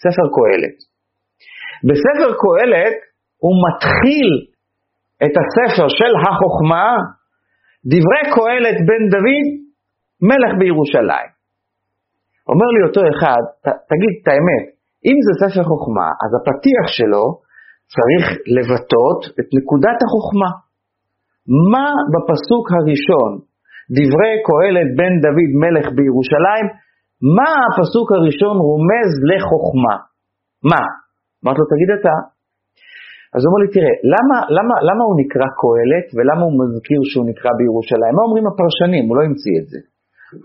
ספר 0.05 0.27
קהלת. 0.37 0.77
בספר 1.89 2.31
קהלת 2.43 2.97
הוא 3.45 3.55
מתחיל 3.65 4.31
את 5.25 5.35
הספר 5.41 5.87
של 5.99 6.13
החוכמה, 6.25 6.89
דברי 7.93 8.23
קהלת 8.37 8.79
בן 8.89 9.03
דוד, 9.15 9.47
מלך 10.29 10.53
בירושלים. 10.61 11.31
אומר 12.51 12.69
לי 12.75 12.83
אותו 12.89 13.01
אחד, 13.13 13.43
ת, 13.65 13.67
תגיד 13.91 14.13
את 14.19 14.27
האמת, 14.31 14.65
אם 15.09 15.17
זה 15.25 15.33
ספר 15.43 15.63
חוכמה, 15.71 16.09
אז 16.23 16.31
הפתיח 16.39 16.87
שלו 16.97 17.25
צריך 17.95 18.25
לבטאות 18.57 19.21
את 19.39 19.49
נקודת 19.59 19.99
החוכמה. 20.05 20.51
מה 21.73 21.89
בפסוק 22.13 22.67
הראשון, 22.77 23.31
דברי 23.97 24.33
קהלת 24.49 24.89
בן 24.99 25.13
דוד 25.25 25.51
מלך 25.63 25.87
בירושלים, 25.97 26.67
מה 27.37 27.51
הפסוק 27.67 28.09
הראשון 28.17 28.57
רומז 28.69 29.11
לחוכמה? 29.31 29.97
מה? 30.71 30.83
אמרתי 31.41 31.59
לו, 31.61 31.67
תגיד 31.73 31.91
אתה. 31.99 32.17
אז 33.35 33.41
הוא 33.43 33.49
אומר 33.51 33.61
לי, 33.65 33.71
תראה, 33.77 33.95
למה, 34.15 34.37
למה, 34.57 34.75
למה 34.89 35.03
הוא 35.09 35.17
נקרא 35.23 35.49
קהלת 35.61 36.07
ולמה 36.15 36.43
הוא 36.47 36.57
מזכיר 36.61 37.01
שהוא 37.11 37.27
נקרא 37.31 37.51
בירושלים? 37.59 38.15
מה 38.17 38.23
אומרים 38.27 38.47
הפרשנים? 38.51 39.05
הוא 39.09 39.17
לא 39.19 39.23
המציא 39.29 39.55
את 39.61 39.67
זה. 39.73 39.81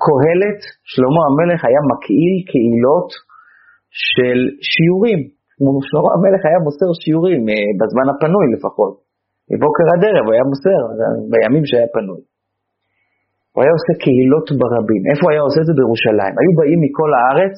קהלת, 0.06 0.60
שלמה 0.94 1.22
המלך 1.30 1.60
היה 1.70 1.82
מקהיל 1.92 2.36
קהילות 2.50 3.10
של 4.14 4.38
שיעורים. 4.72 5.22
שלמה 5.88 6.10
המלך 6.18 6.42
היה 6.48 6.60
מוסר 6.66 6.90
שיעורים, 7.02 7.42
אה, 7.52 7.70
בזמן 7.80 8.08
הפנוי 8.12 8.46
לפחות. 8.56 8.94
מבוקר 9.52 9.86
עד 9.94 10.02
ערב 10.08 10.26
הוא 10.26 10.34
היה 10.36 10.46
מוסר, 10.52 10.82
בימים 11.32 11.66
שהיה 11.70 11.88
פנוי. 11.98 12.22
הוא 13.56 13.62
היה 13.64 13.74
עושה 13.78 13.94
קהילות 14.04 14.48
ברבים. 14.60 15.02
איפה 15.10 15.22
הוא 15.26 15.32
היה 15.34 15.44
עושה 15.48 15.60
את 15.62 15.68
זה? 15.70 15.74
בירושלים. 15.80 16.34
היו 16.40 16.52
באים 16.60 16.80
מכל 16.86 17.10
הארץ 17.18 17.56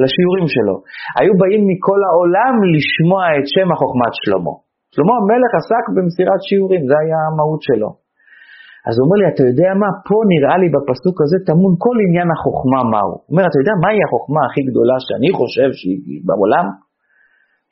לשיעורים 0.00 0.46
שלו. 0.54 0.76
היו 1.18 1.32
באים 1.40 1.62
מכל 1.70 2.00
העולם 2.08 2.54
לשמוע 2.74 3.22
את 3.36 3.46
שם 3.54 3.68
החוכמת 3.72 4.12
שלמה. 4.22 4.54
שלמה 4.94 5.14
המלך 5.20 5.50
עסק 5.60 5.84
במסירת 5.94 6.40
שיעורים, 6.48 6.82
זה 6.90 6.96
היה 7.02 7.18
המהות 7.28 7.62
שלו. 7.68 7.90
אז 8.88 8.94
הוא 8.96 9.04
אומר 9.04 9.18
לי, 9.20 9.26
אתה 9.32 9.42
יודע 9.50 9.70
מה, 9.82 9.88
פה 10.08 10.16
נראה 10.32 10.56
לי 10.62 10.68
בפסוק 10.74 11.16
הזה 11.24 11.36
טמון 11.48 11.72
כל 11.84 11.96
עניין 12.04 12.28
החוכמה 12.34 12.80
מהו. 12.92 13.12
הוא 13.16 13.30
אומר, 13.32 13.44
אתה 13.48 13.58
יודע 13.62 13.74
מהי 13.82 14.00
החוכמה 14.06 14.40
הכי 14.46 14.62
גדולה 14.68 14.96
שאני 15.06 15.30
חושב 15.38 15.68
שהיא 15.78 16.20
בעולם? 16.26 16.66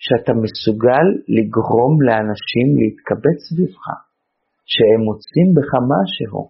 שאתה 0.04 0.32
מסוגל 0.44 1.06
לגרום 1.36 1.92
לאנשים 2.06 2.66
להתקבץ 2.80 3.38
סביבך, 3.48 3.84
שהם 4.72 5.00
מוצאים 5.08 5.48
בך 5.56 5.70
משהו, 5.92 6.40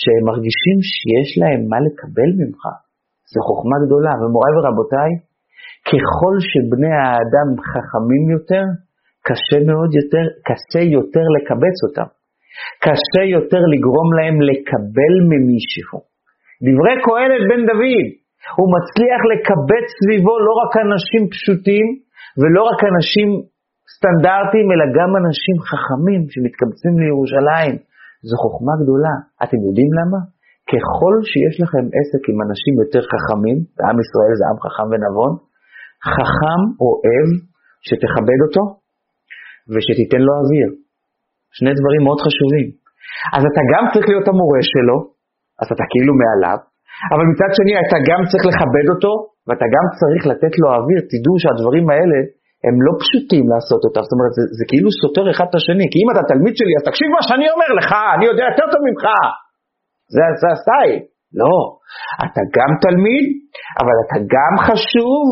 שהם 0.00 0.22
מרגישים 0.30 0.78
שיש 0.92 1.30
להם 1.40 1.60
מה 1.70 1.78
לקבל 1.86 2.30
ממך. 2.40 2.62
זו 3.32 3.40
חוכמה 3.48 3.76
גדולה. 3.84 4.12
ומוריי 4.20 4.52
ורבותיי, 4.56 5.12
ככל 5.88 6.34
שבני 6.50 6.92
האדם 7.00 7.48
חכמים 7.70 8.24
יותר, 8.36 8.64
קשה 9.28 9.58
מאוד 9.68 9.90
יותר, 9.98 10.24
קשה 10.48 10.82
יותר 10.96 11.24
לקבץ 11.34 11.76
אותם. 11.86 12.08
קשה 12.84 13.22
יותר 13.36 13.62
לגרום 13.72 14.08
להם 14.18 14.36
לקבל 14.50 15.14
ממישהו. 15.30 15.98
דברי 16.64 16.94
קהלת 17.04 17.42
בן 17.50 17.62
דוד, 17.70 18.06
הוא 18.58 18.68
מצליח 18.76 19.20
לקבץ 19.32 19.86
סביבו 19.98 20.34
לא 20.46 20.52
רק 20.62 20.72
אנשים 20.86 21.22
פשוטים 21.34 21.86
ולא 22.40 22.62
רק 22.70 22.80
אנשים 22.92 23.28
סטנדרטיים, 23.94 24.66
אלא 24.72 24.86
גם 24.98 25.10
אנשים 25.20 25.56
חכמים 25.70 26.22
שמתקבצים 26.32 26.94
לירושלים. 27.02 27.74
זו 28.28 28.36
חוכמה 28.42 28.74
גדולה. 28.82 29.14
אתם 29.44 29.58
יודעים 29.66 29.90
למה? 29.98 30.20
ככל 30.70 31.14
שיש 31.30 31.54
לכם 31.62 31.84
עסק 31.98 32.22
עם 32.30 32.38
אנשים 32.46 32.74
יותר 32.82 33.02
חכמים, 33.12 33.58
ועם 33.76 33.96
ישראל 34.04 34.32
זה 34.38 34.44
עם 34.50 34.58
חכם 34.64 34.86
ונבון, 34.90 35.32
חכם 36.14 36.60
אוהב 36.84 37.28
שתכבד 37.86 38.40
אותו 38.46 38.62
ושתיתן 39.72 40.22
לו 40.26 40.32
אוויר. 40.40 40.68
שני 41.58 41.72
דברים 41.78 42.02
מאוד 42.06 42.20
חשובים. 42.26 42.66
אז 43.36 43.42
אתה 43.50 43.62
גם 43.72 43.84
צריך 43.92 44.06
להיות 44.10 44.26
המורה 44.30 44.62
שלו, 44.72 44.96
אז 45.60 45.66
אתה 45.74 45.84
כאילו 45.92 46.12
מעליו, 46.22 46.58
אבל 47.12 47.24
מצד 47.30 47.50
שני 47.58 47.74
אתה 47.84 47.98
גם 48.10 48.20
צריך 48.30 48.44
לכבד 48.50 48.86
אותו, 48.92 49.12
ואתה 49.46 49.66
גם 49.74 49.86
צריך 50.00 50.22
לתת 50.30 50.54
לו 50.60 50.66
אוויר, 50.76 51.00
תדעו 51.12 51.34
שהדברים 51.42 51.86
האלה 51.92 52.18
הם 52.66 52.76
לא 52.86 52.92
פשוטים 53.02 53.44
לעשות 53.52 53.80
אותם, 53.86 54.02
זאת 54.06 54.14
אומרת, 54.16 54.32
זה, 54.38 54.44
זה 54.58 54.64
כאילו 54.70 54.88
סותר 55.02 55.24
אחד 55.32 55.46
את 55.50 55.56
השני, 55.58 55.86
כי 55.90 55.96
אם 56.02 56.08
אתה 56.12 56.22
תלמיד 56.30 56.54
שלי, 56.58 56.72
אז 56.78 56.82
תקשיב 56.88 57.08
מה 57.16 57.22
שאני 57.26 57.46
אומר 57.54 57.70
לך, 57.78 57.90
אני 58.16 58.24
יודע 58.30 58.44
יותר 58.50 58.66
טוב 58.72 58.80
ממך. 58.88 59.04
זה 60.14 60.46
הסטייל. 60.54 61.00
לא, 61.40 61.56
אתה 62.24 62.42
גם 62.56 62.70
תלמיד, 62.84 63.26
אבל 63.80 63.96
אתה 64.04 64.18
גם 64.34 64.52
חשוב, 64.68 65.24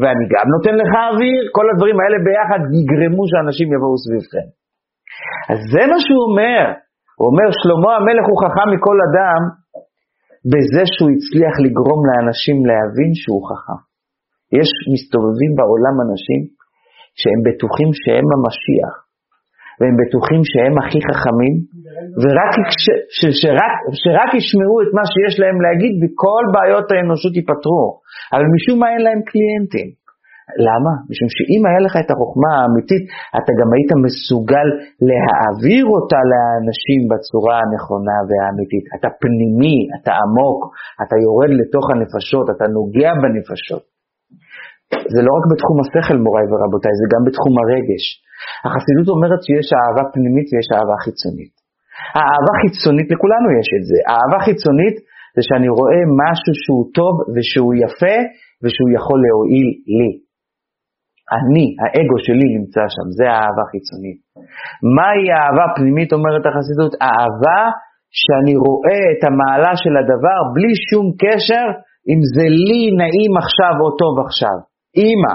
ואני 0.00 0.24
גם 0.34 0.46
נותן 0.54 0.74
לך 0.80 0.92
אוויר, 1.08 1.42
כל 1.56 1.66
הדברים 1.70 1.96
האלה 2.00 2.18
ביחד 2.26 2.60
יגרמו 2.78 3.24
שאנשים 3.30 3.68
יבואו 3.74 3.98
סביבכם. 4.04 4.46
אז 5.50 5.58
זה 5.72 5.82
מה 5.90 5.98
שהוא 6.04 6.22
אומר, 6.28 6.62
הוא 7.18 7.26
אומר, 7.30 7.48
שלמה 7.60 7.92
המלך 7.98 8.24
הוא 8.30 8.38
חכם 8.44 8.68
מכל 8.74 8.98
אדם, 9.08 9.40
בזה 10.52 10.84
שהוא 10.92 11.10
הצליח 11.16 11.54
לגרום 11.64 12.00
לאנשים 12.08 12.56
להבין 12.68 13.12
שהוא 13.22 13.42
חכם. 13.48 13.80
יש 14.58 14.70
מסתובבים 14.92 15.52
בעולם 15.58 15.94
אנשים 16.04 16.40
שהם 17.20 17.40
בטוחים 17.46 17.90
שהם 18.02 18.26
המשיח, 18.34 18.92
והם 19.78 19.94
בטוחים 20.00 20.42
שהם 20.50 20.74
הכי 20.80 21.00
חכמים, 21.08 21.54
ורק 22.22 22.52
ש, 22.82 22.84
ש, 23.16 23.20
שרק, 23.40 23.74
שרק 24.02 24.30
ישמעו 24.38 24.76
את 24.84 24.90
מה 24.96 25.04
שיש 25.12 25.34
להם 25.42 25.58
להגיד 25.64 25.92
וכל 26.00 26.44
בעיות 26.54 26.86
האנושות 26.92 27.32
ייפתרו. 27.38 27.86
אבל 28.32 28.46
משום 28.54 28.76
מה 28.80 28.88
אין 28.92 29.02
להם 29.06 29.20
קליינטים. 29.30 29.88
למה? 30.66 30.92
משום 31.10 31.28
שאם 31.36 31.62
היה 31.68 31.80
לך 31.86 31.94
את 32.02 32.08
החוכמה 32.12 32.50
האמיתית, 32.56 33.04
אתה 33.38 33.52
גם 33.60 33.68
היית 33.74 33.90
מסוגל 34.06 34.68
להעביר 35.08 35.84
אותה 35.94 36.20
לאנשים 36.30 37.00
בצורה 37.10 37.54
הנכונה 37.62 38.16
והאמיתית. 38.28 38.84
אתה 38.96 39.08
פנימי, 39.22 39.78
אתה 39.96 40.12
עמוק, 40.22 40.60
אתה 41.02 41.14
יורד 41.24 41.52
לתוך 41.60 41.84
הנפשות, 41.92 42.46
אתה 42.54 42.64
נוגע 42.76 43.10
בנפשות. 43.22 43.84
זה 45.14 45.20
לא 45.26 45.32
רק 45.38 45.44
בתחום 45.50 45.76
השכל, 45.82 46.18
מוריי 46.26 46.46
ורבותיי, 46.50 46.94
זה 47.00 47.06
גם 47.12 47.22
בתחום 47.26 47.54
הרגש. 47.60 48.04
החסידות 48.66 49.08
אומרת 49.14 49.40
שיש 49.46 49.68
אהבה 49.78 50.04
פנימית 50.14 50.46
ויש 50.50 50.68
אהבה 50.76 50.96
חיצונית. 51.04 51.54
האהבה 52.16 52.52
חיצונית, 52.62 53.08
לכולנו 53.12 53.48
יש 53.60 53.68
את 53.76 53.84
זה. 53.90 53.98
האהבה 54.10 54.38
חיצונית 54.46 54.96
זה 55.34 55.42
שאני 55.48 55.68
רואה 55.78 56.02
משהו 56.22 56.52
שהוא 56.62 56.84
טוב 56.98 57.14
ושהוא 57.34 57.74
יפה 57.84 58.16
ושהוא 58.62 58.90
יכול 58.98 59.18
להועיל 59.24 59.68
לי. 59.98 60.12
אני, 61.36 61.66
האגו 61.80 62.18
שלי 62.26 62.46
נמצא 62.56 62.84
שם, 62.94 63.08
זה 63.18 63.26
האהבה 63.34 63.64
חיצונית. 63.72 64.18
מהי 64.96 65.24
האהבה 65.34 65.66
פנימית, 65.76 66.10
אומרת 66.16 66.44
החסידות? 66.46 66.92
אהבה 67.06 67.60
שאני 68.20 68.54
רואה 68.66 69.02
את 69.12 69.22
המעלה 69.28 69.72
של 69.82 69.94
הדבר 70.00 70.38
בלי 70.54 70.72
שום 70.88 71.06
קשר 71.22 71.66
אם 72.10 72.20
זה 72.34 72.46
לי 72.66 72.82
נעים 73.00 73.32
עכשיו 73.42 73.74
או 73.82 73.88
טוב 74.00 74.14
עכשיו. 74.26 74.56
אימא, 74.98 75.34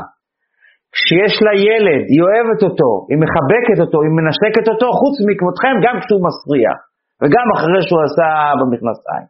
כשיש 0.95 1.33
לה 1.45 1.53
ילד, 1.67 2.03
היא 2.13 2.21
אוהבת 2.25 2.61
אותו, 2.67 2.89
היא 3.09 3.19
מחבקת 3.23 3.77
אותו, 3.83 3.97
היא 4.05 4.13
מנשקת 4.17 4.65
אותו, 4.71 4.87
חוץ 4.99 5.15
מכבודכם, 5.27 5.75
גם 5.85 5.95
כשהוא 6.01 6.21
מסריח, 6.27 6.79
וגם 7.21 7.45
אחרי 7.55 7.81
שהוא 7.85 8.01
עשה 8.07 8.27
במכנסיים. 8.59 9.27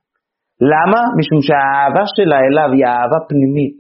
למה? 0.74 1.02
משום 1.18 1.40
שהאהבה 1.48 2.04
שלה 2.16 2.40
אליו 2.48 2.70
היא 2.76 2.86
אהבה 2.92 3.20
פנימית. 3.30 3.74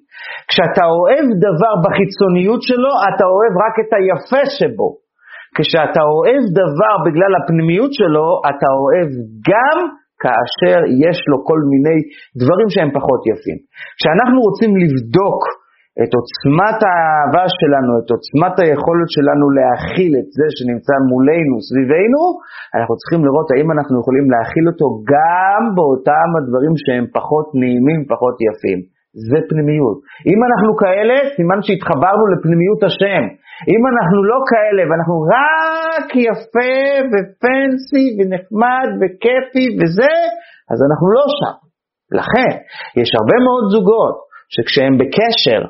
כשאתה 0.50 0.84
אוהב 0.98 1.26
דבר 1.48 1.74
בחיצוניות 1.84 2.62
שלו, 2.70 2.92
אתה 3.10 3.26
אוהב 3.34 3.54
רק 3.66 3.76
את 3.84 3.92
היפה 3.98 4.44
שבו. 4.58 4.90
כשאתה 5.58 6.02
אוהב 6.14 6.42
דבר 6.62 6.94
בגלל 7.06 7.32
הפנימיות 7.38 7.92
שלו, 8.00 8.28
אתה 8.50 8.70
אוהב 8.82 9.10
גם 9.50 9.78
כאשר 10.24 10.78
יש 11.06 11.20
לו 11.30 11.38
כל 11.50 11.60
מיני 11.72 11.98
דברים 12.42 12.68
שהם 12.74 12.92
פחות 12.98 13.22
יפים. 13.32 13.60
כשאנחנו 13.98 14.38
רוצים 14.48 14.72
לבדוק 14.84 15.42
את 16.02 16.12
עוצמת 16.18 16.80
האהבה 16.88 17.46
שלנו, 17.60 17.92
את 18.02 18.10
עוצמת 18.16 18.56
היכולת 18.64 19.10
שלנו 19.16 19.46
להכיל 19.58 20.14
את 20.22 20.30
זה 20.38 20.48
שנמצא 20.56 20.96
מולנו, 21.12 21.56
סביבנו, 21.70 22.22
אנחנו 22.76 22.94
צריכים 23.00 23.22
לראות 23.26 23.48
האם 23.52 23.68
אנחנו 23.76 23.96
יכולים 24.02 24.28
להכיל 24.34 24.66
אותו 24.72 24.88
גם 25.14 25.62
באותם 25.76 26.30
הדברים 26.38 26.74
שהם 26.84 27.06
פחות 27.18 27.48
נעימים, 27.62 28.02
פחות 28.14 28.36
יפים. 28.48 28.80
זה 29.30 29.40
פנימיות. 29.50 29.98
אם 30.32 30.40
אנחנו 30.48 30.72
כאלה, 30.84 31.16
סימן 31.38 31.60
שהתחברנו 31.66 32.24
לפנימיות 32.32 32.82
השם. 32.88 33.24
אם 33.74 33.82
אנחנו 33.92 34.20
לא 34.32 34.40
כאלה 34.52 34.82
ואנחנו 34.88 35.16
רק 35.36 36.08
יפה 36.30 36.76
ופנסי 37.12 38.06
ונחמד 38.18 38.90
וכיפי 39.00 39.66
וזה, 39.78 40.16
אז 40.72 40.80
אנחנו 40.88 41.06
לא 41.18 41.26
שם. 41.38 41.56
לכן, 42.20 42.52
יש 43.02 43.10
הרבה 43.20 43.38
מאוד 43.46 43.64
זוגות 43.74 44.16
שכשהם 44.54 44.94
בקשר 45.00 45.62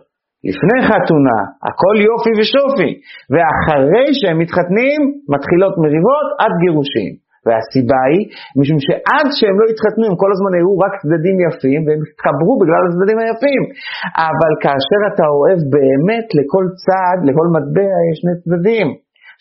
לפני 0.49 0.77
חתונה, 0.89 1.39
הכל 1.67 1.95
יופי 2.09 2.33
ושופי, 2.39 2.91
ואחרי 3.31 4.07
שהם 4.19 4.37
מתחתנים, 4.43 4.99
מתחילות 5.33 5.73
מריבות 5.83 6.27
עד 6.41 6.53
גירושים. 6.63 7.11
והסיבה 7.45 8.01
היא, 8.09 8.23
משום 8.59 8.79
שעד 8.85 9.27
שהם 9.37 9.55
לא 9.61 9.65
התחתנו, 9.71 10.03
הם 10.09 10.15
כל 10.21 10.31
הזמן 10.35 10.51
היו 10.57 10.71
רק 10.85 10.93
צדדים 11.01 11.37
יפים, 11.45 11.79
והם 11.83 12.01
התחברו 12.05 12.53
בגלל 12.61 12.81
הצדדים 12.87 13.17
היפים. 13.21 13.61
אבל 14.29 14.51
כאשר 14.63 14.99
אתה 15.09 15.25
אוהב 15.37 15.59
באמת, 15.75 16.27
לכל 16.37 16.65
צד, 16.83 17.17
לכל 17.27 17.47
מטבע 17.55 17.95
יש 18.09 18.15
שני 18.21 18.35
צדדים. 18.43 18.87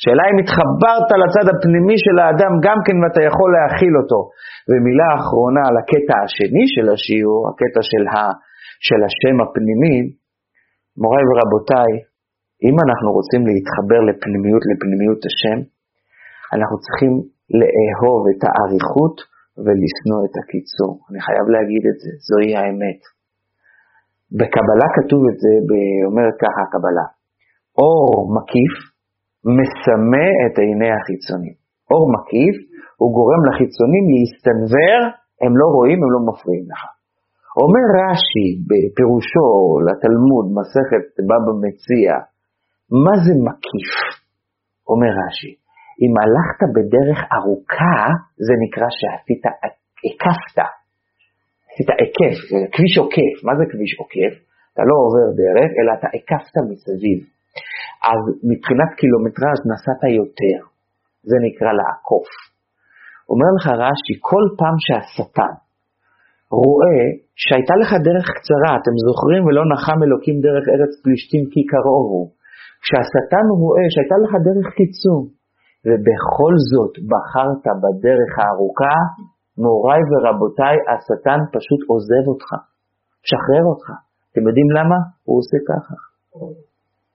שאלה 0.02 0.24
אם 0.30 0.38
התחברת 0.42 1.08
לצד 1.22 1.46
הפנימי 1.52 1.96
של 2.04 2.16
האדם 2.22 2.52
גם 2.66 2.78
כן 2.86 2.96
ואתה 3.00 3.22
יכול 3.30 3.48
להכיל 3.56 3.94
אותו. 4.00 4.20
ומילה 4.68 5.08
אחרונה 5.18 5.62
על 5.68 5.76
הקטע 5.80 6.14
השני 6.24 6.64
של 6.74 6.86
השיעור, 6.92 7.40
הקטע 7.50 7.80
של, 7.90 8.04
ה, 8.14 8.16
של 8.88 9.00
השם 9.06 9.36
הפנימי, 9.42 9.96
מוריי 11.00 11.24
ורבותיי, 11.28 11.92
אם 12.66 12.74
אנחנו 12.84 13.08
רוצים 13.18 13.42
להתחבר 13.48 14.00
לפנימיות, 14.08 14.62
לפנימיות 14.70 15.20
השם, 15.28 15.58
אנחנו 16.54 16.76
צריכים 16.84 17.12
לאהוב 17.60 18.22
את 18.32 18.40
האריכות 18.46 19.16
ולשנוא 19.64 20.20
את 20.26 20.34
הקיצור. 20.40 20.92
אני 21.08 21.20
חייב 21.26 21.46
להגיד 21.54 21.82
את 21.90 21.96
זה, 22.02 22.10
זוהי 22.28 22.52
האמת. 22.58 23.00
בקבלה 24.38 24.88
כתוב 24.96 25.22
את 25.30 25.36
זה, 25.42 25.52
אומרת 26.08 26.36
ככה 26.44 26.60
הקבלה, 26.64 27.06
אור 27.80 28.10
מקיף 28.36 28.74
מסמא 29.56 30.28
את 30.44 30.54
עיני 30.64 30.92
החיצונים. 30.96 31.56
אור 31.90 32.04
מקיף 32.14 32.56
הוא 32.98 33.10
גורם 33.18 33.42
לחיצונים 33.48 34.04
להסתנוור, 34.12 35.00
הם 35.42 35.52
לא 35.60 35.66
רואים, 35.76 35.98
הם 36.04 36.10
לא 36.14 36.20
מפריעים 36.28 36.66
לך. 36.72 36.82
אומר 37.60 37.86
רש"י 38.00 38.48
בפירושו 38.68 39.48
לתלמוד, 39.86 40.46
מסכת 40.58 41.04
בבא 41.28 41.52
מציע, 41.64 42.10
מה 43.04 43.14
זה 43.24 43.32
מקיף? 43.46 43.92
אומר 44.90 45.12
רש"י, 45.22 45.52
אם 46.02 46.12
הלכת 46.22 46.68
בדרך 46.76 47.18
ארוכה, 47.36 47.98
זה 48.46 48.54
נקרא 48.64 48.88
שעשית, 48.98 49.42
הקפת, 50.04 50.58
עשית 51.68 51.90
עקף, 52.02 52.36
כביש 52.74 52.94
עוקף. 53.02 53.34
מה 53.46 53.52
זה 53.58 53.64
כביש 53.72 53.92
עוקף? 54.00 54.34
אתה 54.72 54.82
לא 54.88 54.96
עובר 55.04 55.26
דרך, 55.42 55.70
אלא 55.78 55.90
אתה 55.96 56.08
הקפת 56.16 56.54
מסביב. 56.70 57.18
אז 58.10 58.20
מבחינת 58.50 58.90
קילומטראז' 59.00 59.62
נסעת 59.70 60.02
יותר, 60.20 60.58
זה 61.30 61.36
נקרא 61.46 61.70
לעקוף. 61.78 62.30
אומר 63.32 63.50
לך 63.56 63.66
רש"י, 63.84 64.14
כל 64.30 64.44
פעם 64.58 64.76
שהשטן 64.86 65.54
רואה 66.60 67.00
שהייתה 67.42 67.74
לך 67.82 67.90
דרך 68.08 68.26
קצרה, 68.38 68.70
אתם 68.78 68.94
זוכרים 69.06 69.42
ולא 69.44 69.62
נחם 69.72 69.98
אלוקים 70.06 70.36
דרך 70.46 70.64
ארץ 70.74 70.92
פלישתים 71.04 71.44
כי 71.52 71.60
קרוב 71.72 72.06
הוא. 72.14 72.26
כשהשטן 72.82 73.46
רואה 73.62 73.86
שהייתה 73.92 74.16
לך 74.24 74.32
דרך 74.48 74.68
קיצור, 74.78 75.20
ובכל 75.86 76.54
זאת 76.70 76.94
בחרת 77.10 77.64
בדרך 77.82 78.32
הארוכה, 78.40 78.96
מוריי 79.64 80.02
ורבותיי, 80.10 80.76
השטן 80.90 81.40
פשוט 81.54 81.80
עוזב 81.90 82.24
אותך, 82.30 82.48
משחרר 83.22 83.64
אותך. 83.72 83.88
אתם 84.28 84.42
יודעים 84.48 84.70
למה? 84.76 84.98
הוא 85.26 85.36
עושה 85.40 85.58
ככה. 85.70 85.96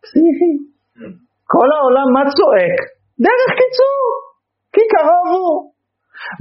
פסיכי. 0.04 0.54
כל 1.54 1.68
העולם 1.76 2.08
מה 2.16 2.24
צועק? 2.38 2.80
דרך 3.26 3.52
קיצור, 3.60 4.04
כי 4.74 4.84
קרוב 4.94 5.28
הוא. 5.36 5.58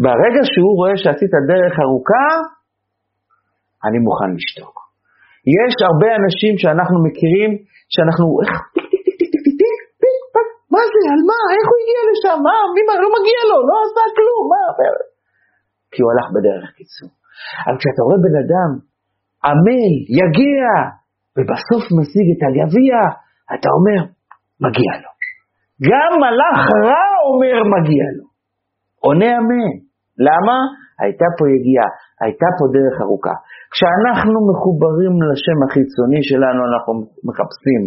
ברגע 0.05 0.43
שהוא 0.53 0.73
רואה 0.79 0.95
שעשית 1.03 1.35
דרך 1.53 1.75
ארוכה, 1.85 2.27
מוכן 4.07 4.31
לשתוק. 4.37 4.77
יש 5.59 5.75
הרבה 5.89 6.09
אנשים 6.21 6.53
שאנחנו 6.63 6.97
מכירים, 7.07 7.51
שאנחנו, 7.95 8.25
איך, 8.43 8.53
מה 10.75 10.83
זה, 10.93 11.01
על 11.15 11.23
מה, 11.31 11.41
איך 11.55 11.67
הוא 11.71 11.79
הגיע 11.83 12.01
לשם, 12.09 12.39
מה, 12.47 12.57
מי, 12.75 12.83
מה, 12.89 12.95
לא 13.05 13.09
מגיע 13.17 13.41
לו, 13.51 13.57
לא 13.71 13.77
עשה 13.85 14.05
כלום, 14.17 14.45
מה, 14.53 14.65
כי 15.93 15.99
הוא 16.03 16.11
הלך 16.13 16.27
בדרך 16.35 16.69
קיצור. 16.79 17.11
אבל 17.67 17.77
כשאתה 17.81 18.01
רואה 18.07 18.19
בן 18.27 18.37
אדם 18.45 18.71
עמל, 19.49 19.93
יגיע, 20.21 20.65
ובסוף 21.37 21.85
משיג 21.99 22.27
את 22.35 22.41
הלוויה, 22.47 23.05
אתה 23.55 23.69
אומר, 23.77 24.01
מגיע 24.65 24.93
לו. 25.03 25.11
גם 25.89 26.11
מלאך 26.23 26.63
רע 26.89 27.07
אומר 27.29 27.57
מגיע 27.75 28.05
לו. 28.17 28.27
עונה 29.05 29.31
אמן. 29.39 29.86
למה? 30.29 30.57
הייתה 31.03 31.29
פה 31.39 31.45
יגיעה, 31.55 31.89
הייתה 32.23 32.49
פה 32.59 32.65
דרך 32.77 32.97
ארוכה. 33.05 33.37
כשאנחנו 33.73 34.39
מחוברים 34.51 35.15
לשם 35.29 35.59
החיצוני 35.65 36.23
שלנו, 36.31 36.61
אנחנו 36.71 36.93
מחפשים 37.29 37.83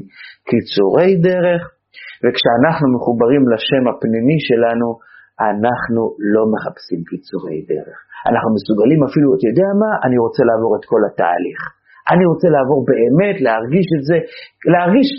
קיצורי 0.49 1.11
דרך, 1.29 1.61
וכשאנחנו 2.23 2.85
מחוברים 2.95 3.43
לשם 3.53 3.83
הפנימי 3.89 4.39
שלנו, 4.47 4.87
אנחנו 5.49 6.01
לא 6.33 6.43
מחפשים 6.53 6.99
קיצורי 7.09 7.59
דרך. 7.71 7.97
אנחנו 8.29 8.49
מסוגלים 8.57 9.01
אפילו, 9.07 9.27
אתה 9.35 9.45
יודע 9.51 9.69
מה? 9.81 9.91
אני 10.05 10.17
רוצה 10.25 10.41
לעבור 10.49 10.71
את 10.77 10.83
כל 10.91 11.01
התהליך. 11.07 11.59
אני 12.11 12.25
רוצה 12.31 12.47
לעבור 12.55 12.79
באמת, 12.91 13.35
להרגיש 13.45 13.87
את 13.95 14.03
זה, 14.09 14.17
להרגיש... 14.73 15.09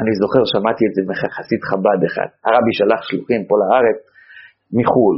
אני 0.00 0.12
זוכר, 0.22 0.42
שמעתי 0.52 0.82
את 0.88 0.92
זה 0.96 1.02
מחסיד 1.10 1.60
חב"ד 1.68 2.00
אחד. 2.08 2.28
הרבי 2.46 2.72
שלח 2.78 3.00
שלוחים 3.08 3.42
פה 3.48 3.54
לארץ 3.62 3.98
מחו"ל. 4.78 5.16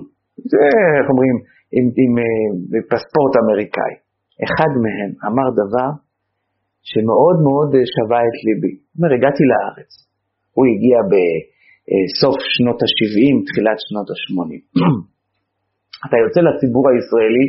זה, 0.51 0.57
איך 0.99 1.07
אומרים, 1.13 1.37
עם, 1.77 1.85
עם, 1.85 1.87
עם, 2.03 2.13
אה, 2.19 2.47
עם 2.77 2.85
פספורט 2.93 3.35
אמריקאי. 3.43 3.95
אחד 4.47 4.71
מהם 4.85 5.11
אמר 5.29 5.49
דבר 5.61 5.91
שמאוד 6.91 7.37
מאוד 7.47 7.69
אה, 7.77 7.85
שווה 7.95 8.21
את 8.29 8.39
ליבי. 8.47 8.75
הוא 8.81 8.97
אומר, 8.97 9.11
הגעתי 9.17 9.43
לארץ. 9.53 9.91
הוא 10.57 10.65
הגיע 10.71 10.99
בסוף 11.13 12.37
שנות 12.55 12.79
ה-70, 12.85 13.35
תחילת 13.49 13.79
שנות 13.87 14.09
ה-80. 14.13 14.61
אתה 16.05 16.17
יוצא 16.25 16.41
לציבור 16.49 16.85
הישראלי, 16.91 17.47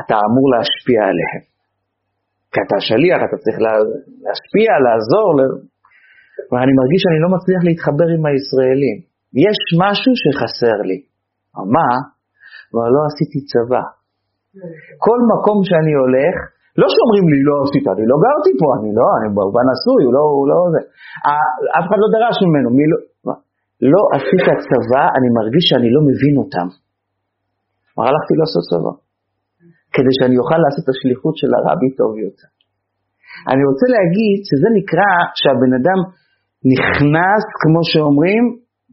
אתה 0.00 0.14
אמור 0.26 0.46
להשפיע 0.52 1.00
עליהם. 1.10 1.44
כי 2.52 2.58
אתה 2.66 2.78
שליח, 2.88 3.20
אתה 3.26 3.36
צריך 3.42 3.58
להשפיע, 4.24 4.68
לעזור. 4.86 5.34
ואני 6.50 6.72
מרגיש 6.80 7.00
שאני 7.04 7.20
לא 7.24 7.30
מצליח 7.36 7.60
להתחבר 7.68 8.08
עם 8.14 8.22
הישראלים. 8.28 8.98
יש 9.46 9.58
משהו 9.84 10.12
שחסר 10.22 10.78
לי. 10.88 10.98
מה? 11.76 11.88
אבל 12.72 12.88
לא 12.96 13.02
עשיתי 13.10 13.38
צבא. 13.50 13.84
כל 15.04 15.18
מקום 15.32 15.58
שאני 15.68 15.94
הולך, 16.02 16.34
לא 16.80 16.86
שאומרים 16.94 17.26
לי 17.32 17.40
לא 17.48 17.54
עשית, 17.64 17.86
אני 17.94 18.04
לא 18.10 18.16
גרתי 18.26 18.52
פה, 18.60 18.66
אני 18.78 18.90
לא, 18.98 19.06
אני 19.16 19.28
במובן 19.36 19.64
נשוי, 19.72 20.00
הוא 20.06 20.14
לא, 20.16 20.24
הוא 20.38 20.46
לא 20.50 20.58
זה. 20.74 20.80
אף 21.78 21.84
אחד 21.86 21.98
לא 22.02 22.08
דרש 22.14 22.36
ממנו, 22.46 22.68
מי 22.78 22.84
לא, 22.92 22.98
לא 23.94 24.02
עשית 24.16 24.46
צבא, 24.68 25.04
אני 25.16 25.28
מרגיש 25.38 25.64
שאני 25.70 25.88
לא 25.94 26.00
מבין 26.08 26.34
אותם. 26.42 26.68
כבר 27.90 28.04
הלכתי 28.10 28.34
לעשות 28.40 28.64
צבא, 28.70 28.92
כדי 29.94 30.12
שאני 30.18 30.36
אוכל 30.40 30.58
לעשות 30.64 30.82
את 30.84 30.90
השליחות 30.94 31.34
של 31.40 31.50
הרבי 31.56 31.90
טוב 32.00 32.12
יותר. 32.26 32.50
אני 33.50 33.62
רוצה 33.70 33.86
להגיד 33.96 34.36
שזה 34.48 34.68
נקרא 34.78 35.10
שהבן 35.40 35.72
אדם 35.78 36.00
נכנס, 36.72 37.44
כמו 37.62 37.80
שאומרים, 37.90 38.44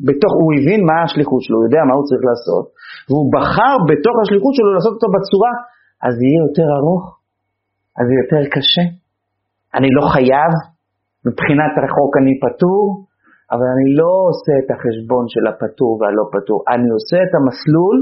בתוך, 0.07 0.31
הוא 0.41 0.51
הבין 0.57 0.81
מה 0.89 0.97
השליחות 1.05 1.41
שלו, 1.45 1.55
הוא 1.57 1.65
יודע 1.67 1.81
מה 1.87 1.93
הוא 1.97 2.05
צריך 2.09 2.23
לעשות, 2.29 2.65
והוא 3.07 3.27
בחר 3.35 3.75
בתוך 3.89 4.15
השליחות 4.23 4.53
שלו 4.57 4.69
לעשות 4.75 4.93
אותו 4.97 5.09
בצורה, 5.15 5.53
אז 6.05 6.13
יהיה 6.23 6.39
יותר 6.45 6.67
ארוך, 6.79 7.03
אז 7.97 8.03
זה 8.09 8.15
יותר 8.21 8.41
קשה. 8.53 8.85
אני 9.77 9.89
לא 9.97 10.03
חייב, 10.13 10.51
מבחינת 11.27 11.73
החוק 11.83 12.11
אני 12.21 12.33
פטור, 12.45 12.83
אבל 13.53 13.67
אני 13.75 13.87
לא 13.99 14.11
עושה 14.29 14.53
את 14.61 14.69
החשבון 14.73 15.25
של 15.33 15.43
הפטור 15.49 15.91
והלא 15.99 16.25
פטור, 16.35 16.59
אני 16.73 16.89
עושה 16.97 17.17
את 17.25 17.33
המסלול, 17.37 17.97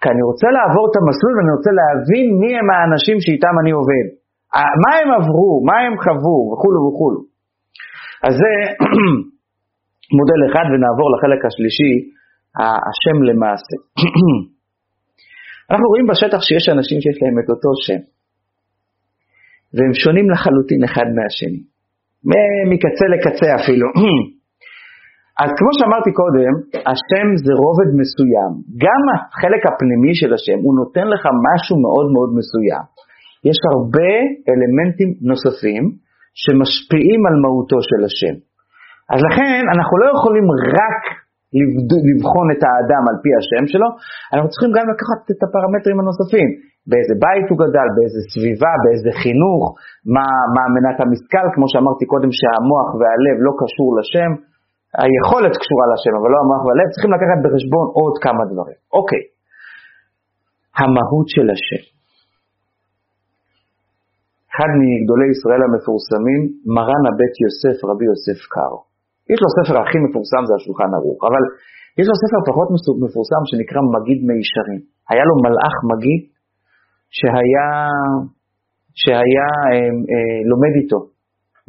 כי 0.00 0.06
אני 0.12 0.22
רוצה 0.30 0.48
לעבור 0.56 0.84
את 0.90 0.96
המסלול 1.00 1.32
ואני 1.36 1.52
רוצה 1.58 1.72
להבין 1.80 2.26
מי 2.40 2.50
הם 2.58 2.68
האנשים 2.74 3.16
שאיתם 3.24 3.54
אני 3.62 3.72
עובד. 3.80 4.06
מה 4.84 4.92
הם 5.00 5.08
עברו, 5.18 5.52
מה 5.68 5.76
הם 5.84 5.94
חוו 6.04 6.38
וכולו 6.50 6.80
וכולו. 6.86 7.20
אז 8.26 8.32
זה 8.40 8.52
מודל 10.18 10.40
אחד 10.48 10.66
ונעבור 10.72 11.08
לחלק 11.14 11.40
השלישי, 11.48 11.94
השם 12.88 13.16
למעשה. 13.28 13.76
אנחנו 15.70 15.86
רואים 15.92 16.06
בשטח 16.10 16.40
שיש 16.46 16.64
אנשים 16.74 16.98
שיש 17.04 17.18
להם 17.22 17.36
את 17.40 17.48
אותו 17.52 17.70
שם, 17.86 18.02
והם 19.74 19.94
שונים 20.02 20.26
לחלוטין 20.30 20.80
אחד 20.88 21.06
מהשני, 21.16 21.62
מקצה 22.72 23.06
לקצה 23.14 23.48
אפילו. 23.58 23.88
אז 25.42 25.50
כמו 25.58 25.70
שאמרתי 25.78 26.10
קודם, 26.20 26.52
השם 26.90 27.26
זה 27.44 27.52
רובד 27.62 27.90
מסוים. 28.00 28.52
גם 28.84 29.02
החלק 29.12 29.62
הפנימי 29.68 30.12
של 30.20 30.30
השם, 30.36 30.58
הוא 30.64 30.74
נותן 30.80 31.06
לך 31.12 31.22
משהו 31.46 31.74
מאוד 31.84 32.06
מאוד 32.14 32.30
מסוים. 32.38 32.84
יש 33.50 33.58
הרבה 33.72 34.12
אלמנטים 34.50 35.10
נוספים 35.30 35.84
שמשפיעים 36.42 37.20
על 37.28 37.36
מהותו 37.42 37.78
של 37.88 38.00
השם. 38.08 38.36
אז 39.12 39.18
לכן 39.28 39.62
אנחנו 39.74 39.94
לא 40.02 40.06
יכולים 40.16 40.46
רק 40.80 41.00
לבחון 42.10 42.46
את 42.54 42.62
האדם 42.66 43.02
על 43.10 43.16
פי 43.22 43.30
השם 43.38 43.64
שלו, 43.72 43.88
אנחנו 44.32 44.48
צריכים 44.52 44.70
גם 44.76 44.86
לקחת 44.92 45.20
את 45.32 45.40
הפרמטרים 45.44 45.98
הנוספים, 46.00 46.48
באיזה 46.90 47.14
בית 47.24 47.46
הוא 47.50 47.58
גדל, 47.64 47.88
באיזה 47.96 48.20
סביבה, 48.32 48.72
באיזה 48.82 49.10
חינוך, 49.22 49.62
מה, 50.14 50.26
מה 50.54 50.62
מנת 50.76 50.98
המשכל, 51.02 51.46
כמו 51.54 51.66
שאמרתי 51.70 52.04
קודם 52.12 52.30
שהמוח 52.38 52.88
והלב 52.98 53.36
לא 53.46 53.52
קשור 53.60 53.88
לשם, 53.98 54.30
היכולת 55.02 55.54
קשורה 55.62 55.86
לשם, 55.92 56.14
אבל 56.18 56.28
לא 56.34 56.38
המוח 56.42 56.62
והלב, 56.66 56.88
צריכים 56.92 57.12
לקחת 57.16 57.38
בחשבון 57.44 57.86
עוד 57.98 58.14
כמה 58.24 58.42
דברים. 58.52 58.78
אוקיי, 58.98 59.22
המהות 60.80 61.28
של 61.34 61.46
השם. 61.54 61.82
אחד 64.50 64.70
מגדולי 64.80 65.28
ישראל 65.34 65.62
המפורסמים, 65.66 66.40
מרן 66.76 67.04
הבית 67.08 67.34
יוסף, 67.44 67.76
רבי 67.90 68.04
יוסף 68.10 68.38
קארו. 68.54 68.95
יש 69.32 69.38
לו 69.42 69.48
ספר 69.58 69.76
הכי 69.82 69.98
מפורסם, 70.04 70.42
זה 70.48 70.54
השולחן 70.58 70.90
ערוך, 70.98 71.20
אבל 71.28 71.42
יש 72.00 72.06
לו 72.10 72.14
ספר 72.22 72.40
פחות 72.48 72.68
מפורסם 73.04 73.42
שנקרא 73.50 73.80
מגיד 73.94 74.18
מישרים. 74.30 74.80
היה 75.10 75.24
לו 75.28 75.34
מלאך 75.44 75.74
מגיד 75.92 76.20
שהיה, 77.18 77.68
שהיה 79.02 79.50
אה, 79.72 79.90
אה, 80.12 80.38
לומד 80.50 80.74
איתו, 80.80 81.00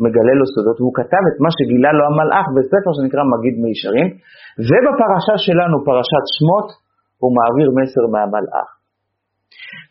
מגלה 0.03 0.33
לו 0.39 0.45
סודות, 0.53 0.77
והוא 0.79 0.95
כתב 0.99 1.23
את 1.29 1.37
מה 1.43 1.49
שגילה 1.57 1.91
לו 1.97 2.03
המלאך 2.09 2.45
בספר 2.55 2.91
שנקרא 2.97 3.23
מגיד 3.33 3.55
מישרים, 3.65 4.07
ובפרשה 4.67 5.35
שלנו, 5.45 5.75
פרשת 5.89 6.25
שמות, 6.35 6.67
הוא 7.21 7.31
מעביר 7.37 7.69
מסר 7.77 8.03
מהמלאך. 8.13 8.69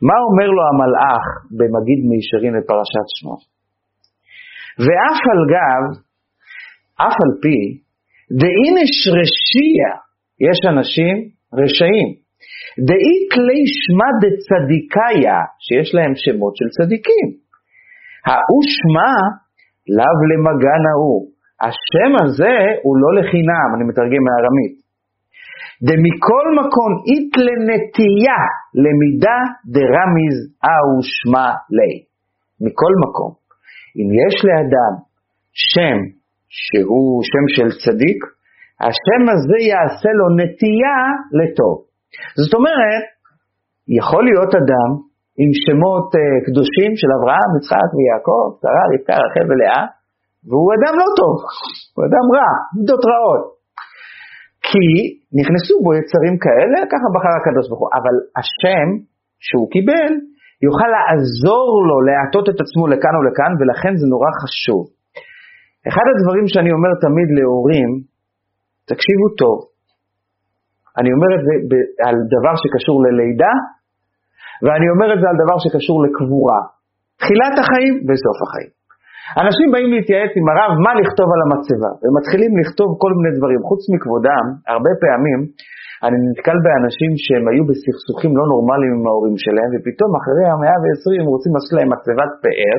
מה 0.08 0.16
אומר 0.26 0.48
לו 0.56 0.62
המלאך 0.70 1.24
במגיד 1.58 2.00
מישרים 2.12 2.52
בפרשת 2.56 3.06
שמות? 3.16 3.42
ואף 4.84 5.20
על 5.32 5.42
גב 5.54 5.84
אף 7.04 7.16
על 7.24 7.32
פי, 7.42 7.58
דאינש 8.40 8.94
רשיע, 9.18 9.82
יש 10.48 10.58
אנשים 10.72 11.16
רשעים, 11.60 12.08
דאי 12.88 13.16
כלי 13.32 13.60
שמע 13.82 14.08
דצדיקאיה, 14.22 15.38
שיש 15.66 15.88
להם 15.94 16.12
שמות 16.22 16.54
של 16.58 16.68
צדיקים. 16.76 17.26
ההוא 18.28 18.64
שמע 18.76 19.12
לאו 19.96 20.20
למגן 20.30 20.82
ההוא. 20.90 21.22
השם 21.66 22.12
הזה 22.22 22.56
הוא 22.84 22.94
לא 23.02 23.10
לחינם, 23.18 23.68
אני 23.74 23.84
מתרגם 23.88 24.22
מארמית. 24.28 24.74
דמכל 25.88 26.46
מקום 26.60 26.90
אית 27.08 27.32
לנטייה 27.46 28.42
למידה 28.82 29.38
דרמיז 29.74 30.36
ההוא 30.66 31.02
שמע 31.16 31.48
לי. 31.76 31.92
מכל 32.64 32.92
מקום, 33.04 33.32
אם 33.98 34.08
יש 34.22 34.34
לאדם 34.48 34.92
שם 35.70 35.98
שהוא 36.64 37.10
שם 37.30 37.44
של 37.56 37.68
צדיק, 37.82 38.20
השם 38.86 39.22
הזה 39.32 39.58
יעשה 39.72 40.10
לו 40.18 40.26
נטייה 40.38 41.00
לטוב. 41.38 41.76
זאת 42.42 42.54
אומרת, 42.58 43.04
יכול 44.00 44.22
להיות 44.28 44.52
אדם 44.62 44.90
עם 45.40 45.50
שמות 45.64 46.08
uh, 46.14 46.20
קדושים 46.46 46.90
של 47.00 47.10
אברהם, 47.16 47.50
יצחק 47.56 47.90
ויעקב, 47.96 48.44
שרה, 48.60 48.84
רבקה, 48.90 49.14
רחל 49.24 49.46
ולאה, 49.50 49.82
והוא 50.48 50.70
אדם 50.76 50.94
לא 51.02 51.08
טוב, 51.20 51.34
הוא 51.94 52.02
אדם 52.08 52.26
רע, 52.36 52.50
מידות 52.76 53.02
רעות. 53.10 53.44
כי 54.68 54.86
נכנסו 55.38 55.74
בו 55.84 55.90
יצרים 55.98 56.34
כאלה, 56.44 56.78
ככה 56.92 57.06
בחר 57.14 57.34
הקדוש 57.38 57.64
ברוך 57.68 57.82
הוא. 57.82 57.92
אבל 57.98 58.14
השם 58.38 58.88
שהוא 59.46 59.66
קיבל, 59.74 60.12
יוכל 60.66 60.88
לעזור 60.94 61.70
לו 61.88 61.96
להטות 62.08 62.46
את 62.52 62.58
עצמו 62.64 62.84
לכאן 62.92 63.14
ולכאן, 63.18 63.52
ולכן 63.58 63.92
זה 64.00 64.06
נורא 64.14 64.30
חשוב. 64.42 64.82
אחד 65.90 66.06
הדברים 66.12 66.46
שאני 66.52 66.70
אומר 66.76 66.92
תמיד 67.06 67.28
להורים, 67.38 67.90
תקשיבו 68.90 69.26
טוב, 69.42 69.56
אני 70.98 71.10
אומר 71.16 71.30
את 71.36 71.42
זה 71.46 71.52
על 72.06 72.16
דבר 72.34 72.54
שקשור 72.62 72.96
ללידה, 73.06 73.54
ואני 74.64 74.86
אומר 74.92 75.08
את 75.14 75.18
זה 75.22 75.26
על 75.32 75.38
דבר 75.42 75.56
שקשור 75.64 75.98
לקבורה. 76.06 76.60
תחילת 77.20 77.54
החיים 77.60 77.94
וסוף 78.06 78.38
החיים. 78.44 78.72
אנשים 79.42 79.66
באים 79.72 79.90
להתייעץ 79.94 80.32
עם 80.38 80.46
הרב 80.52 80.70
מה 80.84 80.92
לכתוב 81.00 81.28
על 81.34 81.40
המצבה, 81.44 81.90
ומתחילים 82.02 82.52
לכתוב 82.60 82.88
כל 83.02 83.12
מיני 83.16 83.32
דברים. 83.38 83.60
חוץ 83.68 83.82
מכבודם, 83.92 84.44
הרבה 84.74 84.92
פעמים 85.02 85.40
אני 86.06 86.16
נתקל 86.28 86.58
באנשים 86.64 87.10
שהם 87.24 87.44
היו 87.50 87.62
בסכסוכים 87.70 88.32
לא 88.38 88.44
נורמליים 88.52 88.92
עם 88.96 89.04
ההורים 89.08 89.36
שלהם, 89.44 89.70
ופתאום 89.72 90.10
אחרי 90.20 90.46
המאה 90.52 90.76
ועשרים 90.82 91.20
הם 91.22 91.30
רוצים 91.34 91.52
לעשות 91.54 91.72
להם 91.76 91.90
מצבת 91.94 92.32
פאר, 92.42 92.78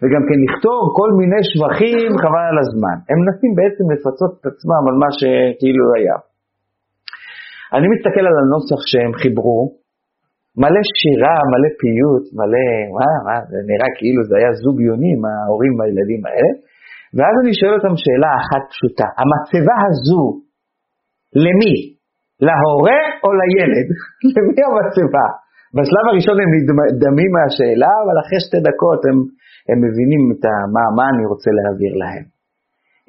וגם 0.00 0.22
כן 0.28 0.38
לכתוב 0.44 0.82
כל 0.98 1.10
מיני 1.20 1.40
שבחים 1.50 2.10
חבל 2.22 2.46
על 2.52 2.58
הזמן. 2.64 2.96
הם 3.08 3.16
מנסים 3.22 3.52
בעצם 3.58 3.84
לפצות 3.92 4.32
את 4.36 4.44
עצמם 4.50 4.82
על 4.88 4.96
מה 5.02 5.10
שכאילו 5.18 5.84
היה. 5.96 6.16
אני 7.76 7.86
מסתכל 7.94 8.24
על 8.30 8.36
הנוסח 8.42 8.80
שהם 8.90 9.12
חיברו, 9.20 9.62
מלא 10.62 10.82
שירה, 10.98 11.36
מלא 11.50 11.70
פיוט, 11.80 12.24
מלא, 12.38 12.68
מה, 12.96 13.10
מה, 13.26 13.36
זה 13.50 13.58
נראה 13.70 13.90
כאילו 13.98 14.20
זה 14.28 14.34
היה 14.40 14.50
זוג 14.62 14.76
יוני 14.88 15.10
עם 15.16 15.22
ההורים 15.28 15.74
והילדים 15.78 16.22
האלה. 16.26 16.50
ואז 17.16 17.34
אני 17.42 17.52
שואל 17.58 17.74
אותם 17.78 17.94
שאלה 18.02 18.30
אחת 18.40 18.62
פשוטה, 18.72 19.08
המצבה 19.18 19.76
הזו, 19.86 20.24
למי? 21.44 21.76
להורה 22.46 23.00
או 23.22 23.28
לילד? 23.40 23.88
למי 24.34 24.60
המצבה? 24.66 25.26
בשלב 25.76 26.04
הראשון 26.10 26.36
הם 26.42 26.50
נדמים 26.94 27.30
מהשאלה, 27.36 27.92
אבל 28.02 28.16
אחרי 28.22 28.40
שתי 28.46 28.60
דקות 28.68 29.00
הם, 29.08 29.16
הם 29.68 29.78
מבינים 29.86 30.22
את 30.32 30.44
מה, 30.74 30.84
מה 30.96 31.04
אני 31.12 31.24
רוצה 31.32 31.50
להעביר 31.58 31.92
להם. 32.02 32.24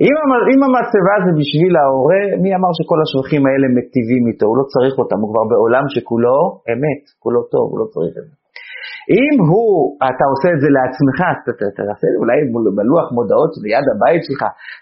אם, 0.06 0.16
אם 0.54 0.62
המצבה 0.66 1.16
זה 1.26 1.32
בשביל 1.40 1.74
ההורה, 1.80 2.24
מי 2.44 2.50
אמר 2.58 2.72
שכל 2.78 3.00
השבחים 3.04 3.44
האלה 3.48 3.68
מטיבים 3.76 4.24
איתו? 4.30 4.46
הוא 4.50 4.58
לא 4.62 4.66
צריך 4.74 4.94
אותם, 5.02 5.18
הוא 5.22 5.30
כבר 5.32 5.46
בעולם 5.52 5.86
שכולו 5.94 6.40
אמת, 6.72 7.02
כולו 7.24 7.42
טוב, 7.54 7.66
הוא 7.72 7.80
לא 7.82 7.86
צריך 7.94 8.14
את 8.20 8.26
זה. 8.30 8.36
אם 9.20 9.36
הוא, 9.50 9.72
אתה 10.10 10.26
עושה 10.32 10.50
את 10.54 10.60
זה 10.64 10.70
לעצמך, 10.78 11.18
אז 11.32 11.38
אתה 11.44 11.68
תעשה 11.78 12.08
את 12.10 12.14
זה 12.14 12.20
אולי 12.22 12.38
בלוח 12.78 13.08
מודעות 13.18 13.52
ליד 13.64 13.86
הבית 13.92 14.22
שלך, 14.28 14.42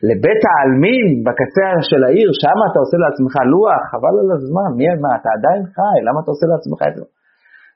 לבית 0.10 0.42
העלמין 0.50 1.08
בקצה 1.26 1.68
של 1.90 2.02
העיר, 2.08 2.30
שם 2.44 2.58
אתה 2.68 2.80
עושה 2.84 2.98
לעצמך 3.04 3.34
לוח, 3.54 3.82
חבל 3.92 4.16
על 4.22 4.30
הזמן, 4.38 4.70
מי, 4.78 4.86
מה, 5.04 5.12
אתה 5.20 5.30
עדיין 5.38 5.62
חי, 5.76 5.98
למה 6.08 6.18
אתה 6.22 6.30
עושה 6.34 6.46
לעצמך 6.52 6.80
את 6.90 6.94
זה? 6.98 7.04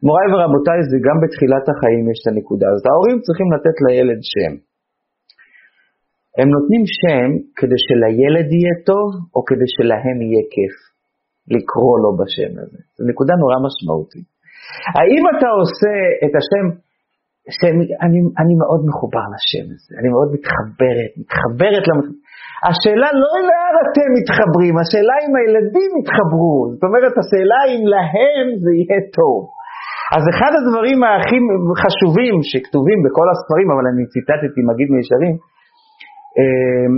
מוריי 0.05 0.27
ורבותיי, 0.31 0.79
זה 0.91 0.97
גם 1.07 1.17
בתחילת 1.23 1.65
החיים 1.71 2.03
יש 2.11 2.17
את 2.21 2.27
הנקודה 2.31 2.67
הזאת. 2.71 2.85
ההורים 2.89 3.17
צריכים 3.25 3.47
לתת 3.55 3.75
לילד 3.85 4.21
שם. 4.33 4.53
הם 6.39 6.47
נותנים 6.55 6.83
שם 6.99 7.29
כדי 7.59 7.79
שלילד 7.85 8.47
יהיה 8.57 8.75
טוב, 8.91 9.07
או 9.35 9.39
כדי 9.49 9.67
שלהם 9.75 10.17
יהיה 10.25 10.43
כיף 10.53 10.75
לקרוא 11.55 11.95
לו 12.03 12.09
בשם 12.19 12.51
הזה. 12.61 12.79
זו 12.95 13.03
נקודה 13.11 13.33
נורא 13.41 13.57
משמעותית. 13.65 14.27
האם 14.97 15.23
אתה 15.33 15.49
עושה 15.59 15.95
את 16.25 16.33
השם, 16.39 16.65
שם, 17.59 17.75
אני, 18.05 18.19
אני 18.41 18.53
מאוד 18.61 18.81
מחובר 18.89 19.25
לשם 19.33 19.65
הזה, 19.73 19.91
אני 19.99 20.09
מאוד 20.13 20.29
מתחברת, 20.35 21.11
מתחברת 21.21 21.83
למח... 21.89 22.07
השאלה 22.69 23.09
לא 23.23 23.33
לאן 23.49 23.75
אתם 23.85 24.09
מתחברים, 24.17 24.73
השאלה 24.81 25.15
אם 25.23 25.33
הילדים 25.39 25.91
יתחברו. 25.99 26.57
זאת 26.73 26.83
אומרת, 26.87 27.13
השאלה 27.21 27.59
אם 27.71 27.83
להם 27.93 28.47
זה 28.63 28.71
יהיה 28.79 28.99
טוב. 29.17 29.39
אז 30.15 30.23
אחד 30.33 30.51
הדברים 30.59 30.99
הכי 31.03 31.37
חשובים 31.81 32.35
שכתובים 32.49 32.99
בכל 33.05 33.27
הספרים, 33.31 33.67
אבל 33.73 33.85
אני 33.91 34.03
ציטטתי 34.13 34.61
מגיד 34.69 34.89
מישרים, 34.97 35.35
אמ, 36.37 36.93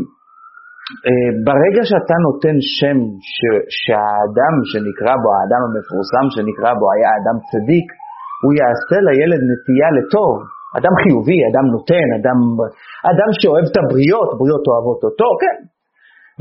אה, 1.05 1.29
ברגע 1.47 1.81
שאתה 1.89 2.15
נותן 2.27 2.55
שם 2.77 2.97
ש, 3.33 3.39
שהאדם 3.81 4.55
שנקרא 4.71 5.13
בו, 5.21 5.29
האדם 5.35 5.61
המפורסם 5.65 6.25
שנקרא 6.35 6.71
בו 6.79 6.85
היה 6.93 7.09
אדם 7.19 7.37
צדיק, 7.49 7.87
הוא 8.41 8.51
יעשה 8.59 8.97
לילד 9.07 9.41
נטייה 9.49 9.89
לטוב, 9.97 10.33
אדם 10.77 10.93
חיובי, 11.01 11.39
אדם 11.49 11.65
נותן, 11.75 12.07
אדם, 12.19 12.39
אדם 13.11 13.29
שאוהב 13.39 13.65
את 13.71 13.77
הבריות, 13.81 14.29
בריות 14.39 14.63
אוהבות 14.69 15.01
אותו, 15.07 15.27
כן. 15.41 15.57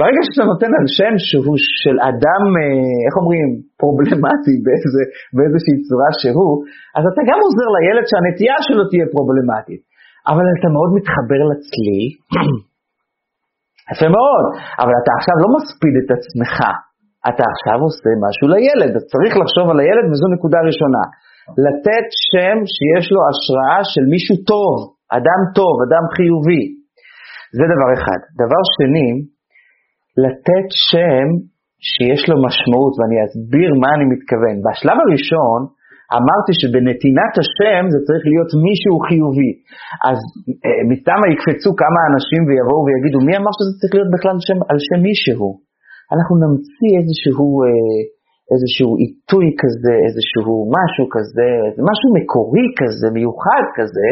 ברגע 0.00 0.20
שאתה 0.26 0.44
נותן 0.52 0.70
על 0.78 0.86
שם 0.98 1.14
שהוא 1.28 1.58
של 1.82 1.96
אדם, 2.10 2.42
אה, 2.58 2.96
איך 3.06 3.14
אומרים, 3.20 3.48
פרובלמטי 3.80 4.54
באיזה, 4.64 5.02
באיזושהי 5.36 5.76
צורה 5.86 6.10
שהוא, 6.20 6.54
אז 6.98 7.04
אתה 7.10 7.22
גם 7.28 7.38
עוזר 7.44 7.68
לילד 7.76 8.04
שהנטייה 8.10 8.58
שלו 8.66 8.82
תהיה 8.90 9.06
פרובלמטית. 9.14 9.82
אבל 10.30 10.44
אתה 10.56 10.68
מאוד 10.76 10.90
מתחבר 10.98 11.40
לצליל, 11.50 12.04
יפה 13.90 14.08
מאוד, 14.16 14.44
אבל 14.82 14.94
אתה 15.00 15.10
עכשיו 15.18 15.36
לא 15.44 15.48
מספיד 15.56 15.94
את 16.02 16.08
עצמך, 16.16 16.56
אתה 17.30 17.44
עכשיו 17.52 17.78
עושה 17.88 18.10
משהו 18.26 18.46
לילד, 18.54 18.90
אז 18.98 19.04
צריך 19.12 19.32
לחשוב 19.40 19.66
על 19.72 19.78
הילד 19.82 20.06
וזו 20.08 20.26
נקודה 20.36 20.58
ראשונה. 20.68 21.04
לתת 21.66 22.06
שם 22.30 22.56
שיש 22.74 23.06
לו 23.14 23.20
השראה 23.28 23.80
של 23.92 24.04
מישהו 24.14 24.36
טוב, 24.52 24.74
אדם 25.18 25.40
טוב, 25.58 25.74
אדם 25.86 26.04
חיובי. 26.14 26.64
זה 27.58 27.64
דבר 27.72 27.90
אחד. 27.96 28.20
דבר 28.42 28.62
שני, 28.76 29.08
לתת 30.24 30.66
שם 30.90 31.26
שיש 31.90 32.22
לו 32.28 32.36
משמעות, 32.46 32.92
ואני 32.96 33.18
אסביר 33.26 33.70
מה 33.82 33.88
אני 33.96 34.06
מתכוון. 34.14 34.56
בשלב 34.64 34.96
הראשון, 35.04 35.60
אמרתי 36.18 36.52
שבנתינת 36.60 37.34
השם 37.40 37.82
זה 37.92 37.98
צריך 38.06 38.22
להיות 38.30 38.50
מישהו 38.66 38.94
חיובי. 39.06 39.52
אז 40.10 40.18
אה, 40.64 40.82
מסתמה 40.92 41.26
יקפצו 41.32 41.70
כמה 41.82 42.00
אנשים 42.10 42.40
ויבואו 42.48 42.82
ויגידו, 42.86 43.18
מי 43.28 43.34
אמר 43.40 43.52
שזה 43.56 43.72
צריך 43.78 43.92
להיות 43.96 44.10
בכלל 44.14 44.36
שם, 44.46 44.58
על 44.70 44.78
שם 44.86 45.00
מישהו? 45.08 45.48
אנחנו 46.14 46.34
נמציא 46.44 46.92
איזשהו, 47.00 47.48
אה, 47.64 48.00
איזשהו 48.52 48.90
עיתוי 49.02 49.48
כזה, 49.60 49.94
איזשהו 50.06 50.54
משהו 50.76 51.04
כזה, 51.14 51.48
משהו 51.90 52.08
מקורי 52.18 52.68
כזה, 52.80 53.06
מיוחד 53.16 53.64
כזה, 53.76 54.08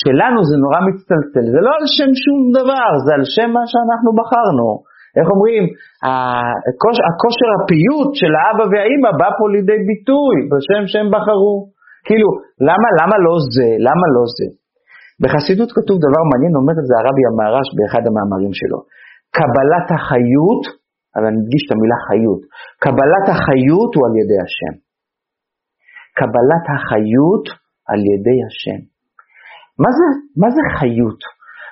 שלנו 0.00 0.38
זה 0.48 0.56
נורא 0.64 0.80
מצטלצל. 0.88 1.44
זה 1.54 1.60
לא 1.66 1.72
על 1.78 1.86
שם 1.96 2.10
שום 2.24 2.40
דבר, 2.58 2.88
זה 3.04 3.10
על 3.18 3.24
שם 3.34 3.48
מה 3.58 3.64
שאנחנו 3.72 4.10
בחרנו. 4.18 4.70
איך 5.16 5.26
אומרים, 5.34 5.64
הכושר, 6.68 7.04
הכושר 7.10 7.48
הפיוט 7.56 8.10
של 8.20 8.32
האבא 8.38 8.64
והאימא 8.70 9.10
בא 9.20 9.28
פה 9.38 9.44
לידי 9.54 9.80
ביטוי 9.90 10.36
בשם 10.50 10.82
שהם 10.90 11.08
בחרו. 11.14 11.54
כאילו, 12.06 12.28
למה, 12.68 12.88
למה 13.00 13.16
לא 13.26 13.34
זה? 13.54 13.68
למה 13.86 14.06
לא 14.16 14.24
זה? 14.36 14.48
בחסידות 15.22 15.70
כתוב 15.76 15.96
דבר 16.06 16.22
מעניין, 16.30 16.52
אומר 16.60 16.76
את 16.80 16.86
זה 16.88 16.94
הרבי 17.00 17.24
המהר"ש 17.28 17.68
באחד 17.76 18.02
המאמרים 18.08 18.52
שלו. 18.60 18.78
קבלת 19.38 19.88
החיות, 19.96 20.62
אבל 21.14 21.26
אני 21.28 21.38
מדגיש 21.42 21.62
את 21.66 21.72
המילה 21.74 21.98
חיות, 22.08 22.42
קבלת 22.84 23.26
החיות 23.34 23.90
הוא 23.94 24.02
על 24.06 24.14
ידי 24.20 24.40
השם. 24.46 24.74
קבלת 26.18 26.64
החיות 26.74 27.44
על 27.90 28.00
ידי 28.12 28.38
השם. 28.46 28.80
מה 29.82 29.90
זה, 29.98 30.06
מה 30.40 30.48
זה 30.56 30.62
חיות? 30.78 31.20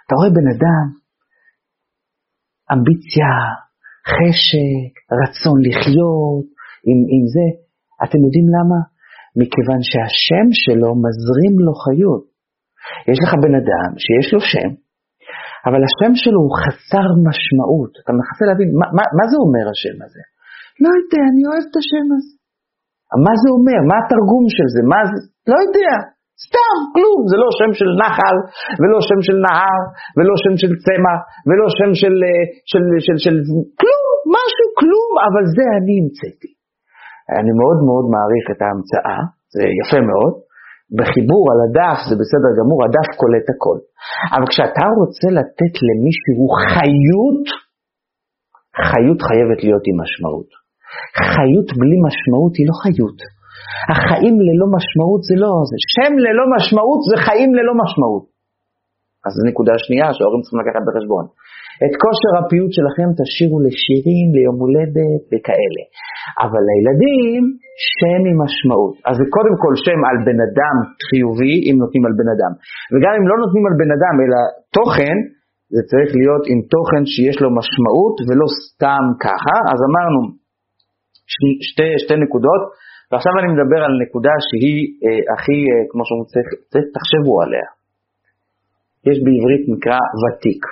אתה 0.05 0.12
רואה 0.18 0.30
בן 0.38 0.49
אדם 0.55 0.84
אמביציה, 2.72 3.34
חשק, 4.14 4.92
רצון 5.20 5.58
לחיות, 5.66 6.46
עם, 6.88 6.98
עם 7.14 7.24
זה. 7.34 7.46
אתם 8.04 8.18
יודעים 8.26 8.46
למה? 8.56 8.80
מכיוון 9.40 9.80
שהשם 9.90 10.46
שלו 10.62 10.90
מזרים 11.04 11.54
לו 11.64 11.74
חיות. 11.84 12.24
יש 13.10 13.18
לך 13.24 13.30
בן 13.42 13.54
אדם 13.60 13.90
שיש 14.04 14.26
לו 14.34 14.40
שם, 14.52 14.70
אבל 15.66 15.80
השם 15.88 16.12
שלו 16.22 16.38
הוא 16.44 16.54
חסר 16.62 17.06
משמעות. 17.26 17.92
אתה 18.00 18.10
מנסה 18.16 18.44
להבין, 18.48 18.68
מה, 18.80 18.86
מה, 18.96 19.04
מה 19.18 19.24
זה 19.30 19.36
אומר 19.44 19.64
השם 19.72 19.96
הזה? 20.04 20.22
לא 20.82 20.90
יודע, 20.98 21.22
אני 21.30 21.42
אוהב 21.48 21.64
את 21.70 21.76
השם 21.80 22.06
הזה. 22.14 22.34
מה 23.26 23.34
זה 23.42 23.48
אומר? 23.56 23.78
מה 23.90 23.96
התרגום 24.02 24.44
של 24.56 24.68
זה? 24.74 24.80
מה 24.92 25.00
זה? 25.10 25.18
לא 25.50 25.56
יודע. 25.64 25.94
סתם, 26.45 26.76
כלום, 26.95 27.20
זה 27.30 27.36
לא 27.43 27.49
שם 27.59 27.70
של 27.78 27.90
נחל, 28.03 28.36
ולא 28.80 28.99
שם 29.09 29.20
של 29.26 29.36
נהר, 29.47 29.82
ולא 30.16 30.34
שם 30.43 30.55
של 30.62 30.72
צמח, 30.84 31.20
ולא 31.49 31.66
שם 31.78 31.90
של, 32.01 32.14
אה, 32.28 32.45
של, 32.70 32.82
של, 33.05 33.16
של, 33.16 33.16
של 33.24 33.36
כלום, 33.80 34.16
משהו, 34.36 34.66
כלום, 34.80 35.11
אבל 35.28 35.45
זה 35.57 35.64
אני 35.78 35.95
המצאתי. 36.01 36.51
אני 37.38 37.53
מאוד 37.61 37.78
מאוד 37.88 38.05
מעריך 38.14 38.45
את 38.53 38.61
ההמצאה, 38.64 39.20
זה 39.55 39.62
יפה 39.80 40.01
מאוד. 40.11 40.34
בחיבור 40.99 41.43
על 41.53 41.59
הדף 41.64 41.99
זה 42.09 42.14
בסדר 42.20 42.51
גמור, 42.59 42.78
הדף 42.84 43.09
קולט 43.20 43.47
הכל. 43.53 43.78
אבל 44.34 44.47
כשאתה 44.53 44.84
רוצה 45.01 45.28
לתת 45.38 45.74
למישהו 45.88 46.45
חיות, 46.72 47.45
חיות 48.90 49.20
חייבת 49.28 49.61
להיות 49.66 49.84
עם 49.88 49.97
משמעות. 50.03 50.51
חיות 51.32 51.68
בלי 51.80 51.99
משמעות 52.07 52.53
היא 52.59 52.66
לא 52.70 52.76
חיות. 52.82 53.18
החיים 53.92 54.34
ללא 54.46 54.66
משמעות 54.76 55.22
זה 55.28 55.36
לא, 55.44 55.52
זה 55.70 55.78
שם 55.94 56.12
ללא 56.24 56.44
משמעות 56.54 57.00
זה 57.10 57.16
חיים 57.26 57.50
ללא 57.58 57.74
משמעות. 57.82 58.24
אז 59.24 59.30
זו 59.36 59.42
נקודה 59.50 59.74
שנייה 59.84 60.06
שההורים 60.14 60.40
צריכים 60.42 60.60
לקחת 60.62 60.82
בחשבון. 60.86 61.24
את 61.84 61.92
כושר 62.02 62.32
הפיוט 62.38 62.72
שלכם 62.76 63.08
תשאירו 63.18 63.58
לשירים, 63.66 64.26
ליום 64.36 64.56
הולדת 64.64 65.22
וכאלה. 65.30 65.84
אבל 66.44 66.62
לילדים, 66.68 67.42
שם 67.96 68.22
עם 68.30 68.36
משמעות. 68.44 68.94
אז 69.08 69.14
זה 69.20 69.26
קודם 69.36 69.54
כל 69.62 69.72
שם 69.84 70.00
על 70.08 70.18
בן 70.28 70.40
אדם 70.46 70.76
חיובי, 71.06 71.54
אם 71.66 71.74
נותנים 71.82 72.04
על 72.08 72.14
בן 72.20 72.28
אדם. 72.34 72.52
וגם 72.92 73.12
אם 73.18 73.24
לא 73.30 73.36
נותנים 73.42 73.64
על 73.68 73.74
בן 73.82 73.90
אדם, 73.96 74.14
אלא 74.22 74.38
תוכן, 74.76 75.16
זה 75.74 75.80
צריך 75.90 76.10
להיות 76.18 76.44
עם 76.50 76.58
תוכן 76.74 77.02
שיש 77.12 77.36
לו 77.42 77.48
משמעות 77.60 78.16
ולא 78.26 78.46
סתם 78.60 79.04
ככה. 79.24 79.56
אז 79.72 79.78
אמרנו 79.88 80.20
שתי, 81.32 81.50
שתי, 81.68 81.90
שתי 82.02 82.16
נקודות. 82.24 82.62
ועכשיו 83.12 83.32
אני 83.40 83.48
מדבר 83.54 83.80
על 83.86 83.94
נקודה 84.04 84.34
שהיא 84.46 84.80
אה, 85.04 85.22
הכי, 85.34 85.58
אה, 85.70 85.82
כמו 85.90 86.02
שאומרים, 86.06 86.28
צריך, 86.32 86.48
תחשבו 86.96 87.34
עליה. 87.42 87.68
יש 89.08 89.16
בעברית 89.24 89.64
נקרא 89.72 90.00
ותיק. 90.20 90.62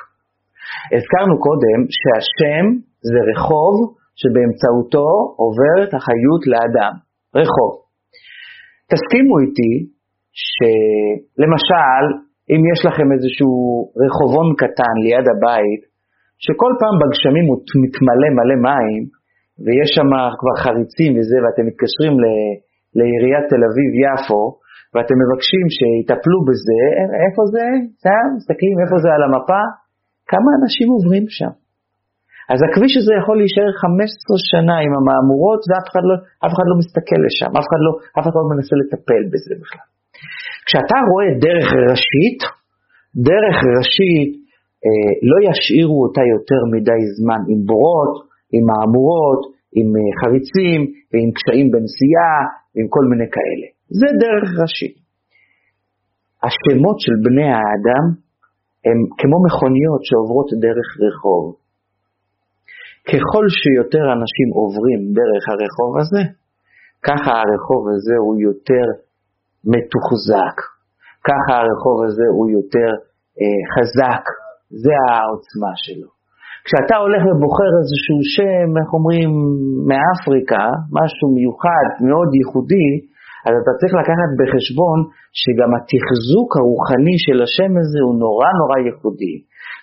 הזכרנו 0.96 1.34
קודם 1.46 1.78
שהשם 1.98 2.64
זה 3.10 3.18
רחוב 3.30 3.74
שבאמצעותו 4.20 5.08
עוברת 5.42 5.90
החיות 5.98 6.42
לאדם. 6.52 6.94
רחוב. 7.40 7.72
תסכימו 8.90 9.34
איתי 9.42 9.72
שלמשל, 10.46 12.04
אם 12.52 12.60
יש 12.72 12.80
לכם 12.88 13.08
איזשהו 13.14 13.54
רחובון 14.02 14.48
קטן 14.62 14.94
ליד 15.04 15.26
הבית, 15.32 15.82
שכל 16.44 16.72
פעם 16.80 16.94
בגשמים 17.00 17.46
הוא 17.50 17.58
מתמלא 17.84 18.28
מלא 18.36 18.56
מים, 18.68 19.02
ויש 19.64 19.88
שם 19.96 20.10
כבר 20.40 20.54
חריצים 20.64 21.10
וזה, 21.16 21.36
ואתם 21.42 21.64
מתקשרים 21.70 22.14
לעיריית 22.98 23.44
תל 23.52 23.62
אביב-יפו, 23.68 24.42
ואתם 24.92 25.16
מבקשים 25.22 25.64
שיטפלו 25.76 26.38
בזה, 26.48 26.80
איפה 27.24 27.42
זה? 27.54 27.66
שם, 28.02 28.26
מסתכלים 28.38 28.76
איפה 28.82 28.96
זה 29.04 29.10
על 29.16 29.22
המפה? 29.26 29.62
כמה 30.32 30.50
אנשים 30.58 30.88
עוברים 30.94 31.26
שם? 31.38 31.54
אז 32.52 32.58
הכביש 32.66 32.92
הזה 33.00 33.12
יכול 33.20 33.36
להישאר 33.40 33.70
15 33.82 34.36
שנה 34.50 34.76
עם 34.84 34.92
המהמורות 34.98 35.60
ואף 35.68 35.86
אחד 35.90 36.04
לא, 36.08 36.14
אף 36.44 36.52
אחד 36.54 36.66
לא 36.70 36.76
מסתכל 36.82 37.20
לשם, 37.26 37.50
אף 37.58 37.66
אחד 37.68 37.80
לא, 37.86 37.92
אף 38.18 38.24
אחד 38.28 38.40
לא 38.42 38.48
מנסה 38.52 38.74
לטפל 38.80 39.22
בזה 39.32 39.52
בכלל. 39.62 39.88
כשאתה 40.66 40.96
רואה 41.10 41.30
דרך 41.46 41.68
ראשית, 41.90 42.40
דרך 43.30 43.56
ראשית 43.76 44.30
אה, 44.84 45.10
לא 45.30 45.36
ישאירו 45.48 45.96
אותה 46.04 46.22
יותר 46.34 46.60
מדי 46.74 47.02
זמן 47.18 47.40
עם 47.50 47.60
בורות, 47.68 48.14
עם 48.54 48.64
מהמורות, 48.70 49.42
עם 49.78 49.88
אה, 49.98 50.10
חריצים 50.20 50.80
ועם 51.10 51.30
קשיים 51.36 51.66
בנסיעה 51.72 52.36
ועם 52.72 52.88
כל 52.94 53.04
מיני 53.10 53.28
כאלה. 53.36 53.66
זה 54.00 54.08
דרך 54.24 54.48
ראשית. 54.62 54.96
השמות 56.46 56.96
של 57.04 57.16
בני 57.26 57.48
האדם 57.58 58.04
הם 58.86 58.98
כמו 59.20 59.36
מכוניות 59.46 60.02
שעוברות 60.08 60.48
דרך 60.66 60.88
רחוב. 61.04 61.44
ככל 63.08 63.44
שיותר 63.60 64.04
אנשים 64.16 64.48
עוברים 64.60 65.00
דרך 65.18 65.44
הרחוב 65.52 65.92
הזה, 66.00 66.22
ככה 67.08 67.30
הרחוב 67.40 67.82
הזה 67.94 68.16
הוא 68.24 68.34
יותר 68.48 68.86
מתוחזק, 69.72 70.56
ככה 71.28 71.52
הרחוב 71.60 71.98
הזה 72.06 72.26
הוא 72.36 72.46
יותר 72.58 72.90
אה, 73.40 73.60
חזק, 73.74 74.24
זה 74.84 74.94
העוצמה 75.08 75.72
שלו. 75.84 76.19
כשאתה 76.70 76.96
הולך 77.04 77.22
ובוחר 77.26 77.70
איזשהו 77.80 78.18
שם, 78.34 78.68
איך 78.80 78.88
אומרים, 78.96 79.30
מאפריקה, 79.90 80.66
משהו 80.98 81.26
מיוחד, 81.36 81.86
מאוד 82.08 82.28
ייחודי, 82.38 82.90
אז 83.46 83.54
אתה 83.60 83.72
צריך 83.78 83.92
לקחת 84.00 84.30
בחשבון 84.38 84.98
שגם 85.40 85.70
התחזוק 85.76 86.50
הרוחני 86.58 87.16
של 87.26 87.38
השם 87.44 87.72
הזה 87.80 87.98
הוא 88.06 88.16
נורא 88.24 88.48
נורא 88.60 88.76
ייחודי. 88.86 89.34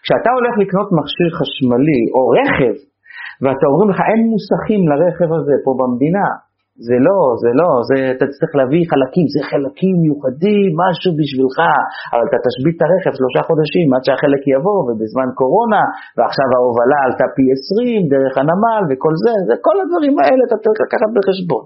כשאתה 0.04 0.30
הולך 0.38 0.54
לקנות 0.64 0.90
מכשיר 0.98 1.30
חשמלי 1.40 2.02
או 2.16 2.22
רכב, 2.40 2.76
ואתה 3.42 3.66
אומרים 3.70 3.90
לך 3.92 4.00
אין 4.10 4.22
מוסכים 4.34 4.82
לרכב 4.92 5.30
הזה 5.38 5.56
פה 5.64 5.72
במדינה, 5.80 6.28
זה 6.86 6.97
לא, 7.07 7.19
זה 7.43 7.51
לא, 7.59 7.71
זה, 7.89 7.97
אתה 8.13 8.25
צריך 8.34 8.51
להביא 8.59 8.84
חלקים, 8.91 9.28
זה 9.36 9.41
חלקים 9.51 9.95
מיוחדים, 10.03 10.69
משהו 10.82 11.11
בשבילך, 11.17 11.59
אבל 12.11 12.23
אתה 12.30 12.39
תשבית 12.45 12.75
את 12.78 12.84
הרכב 12.86 13.13
שלושה 13.19 13.41
חודשים 13.49 13.88
עד 13.93 14.03
שהחלק 14.05 14.43
יבוא, 14.55 14.80
ובזמן 14.86 15.30
קורונה, 15.41 15.84
ועכשיו 16.15 16.47
ההובלה 16.55 16.99
עלתה 17.05 17.25
פי 17.36 17.45
עשרים 17.55 18.01
דרך 18.13 18.34
הנמל 18.41 18.82
וכל 18.88 19.13
זה, 19.23 19.34
זה 19.47 19.55
כל 19.65 19.75
הדברים 19.82 20.15
האלה 20.21 20.41
אתה 20.47 20.57
צריך 20.63 20.80
לקחת 20.86 21.09
בחשבון. 21.15 21.65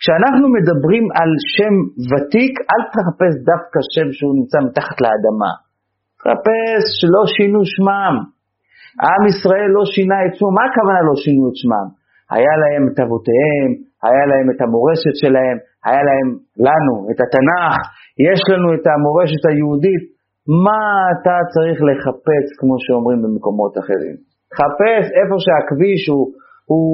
כשאנחנו 0.00 0.46
מדברים 0.56 1.04
על 1.18 1.30
שם 1.54 1.74
ותיק, 2.10 2.54
אל 2.70 2.82
תחפש 2.94 3.32
דווקא 3.50 3.80
שם 3.94 4.08
שהוא 4.16 4.34
נמצא 4.38 4.58
מתחת 4.66 4.96
לאדמה. 5.04 5.52
תחפש 6.18 6.82
שלא 6.98 7.22
שינו 7.34 7.60
שמם. 7.74 8.14
עם 9.08 9.22
ישראל 9.32 9.70
לא 9.76 9.84
שינה 9.92 10.18
את 10.26 10.32
שמו, 10.36 10.50
מה 10.56 10.62
הכוונה 10.68 11.00
לא 11.08 11.14
שינו 11.22 11.44
את 11.50 11.56
שמם? 11.62 11.86
היה 12.34 12.54
להם 12.62 12.82
את 12.88 12.96
אבותיהם, 13.04 13.70
היה 14.06 14.24
להם 14.30 14.46
את 14.52 14.60
המורשת 14.64 15.14
שלהם, 15.22 15.56
היה 15.86 16.02
להם, 16.08 16.28
לנו, 16.66 16.94
את 17.10 17.18
התנ"ך, 17.24 17.76
יש 18.28 18.40
לנו 18.50 18.68
את 18.76 18.84
המורשת 18.92 19.42
היהודית, 19.50 20.04
מה 20.64 20.82
אתה 21.12 21.36
צריך 21.54 21.78
לחפש, 21.88 22.44
כמו 22.60 22.74
שאומרים 22.84 23.18
במקומות 23.24 23.72
אחרים? 23.82 24.16
חפש 24.58 25.04
איפה 25.18 25.36
שהכביש 25.44 26.02
הוא, 26.12 26.24
הוא 26.70 26.86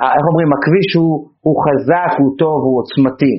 אה, 0.00 0.10
איך 0.16 0.24
אומרים, 0.30 0.50
הכביש 0.56 0.90
הוא, 1.00 1.12
הוא 1.44 1.56
חזק, 1.64 2.12
הוא 2.20 2.30
טוב, 2.42 2.58
הוא 2.66 2.74
עוצמתי. 2.80 3.34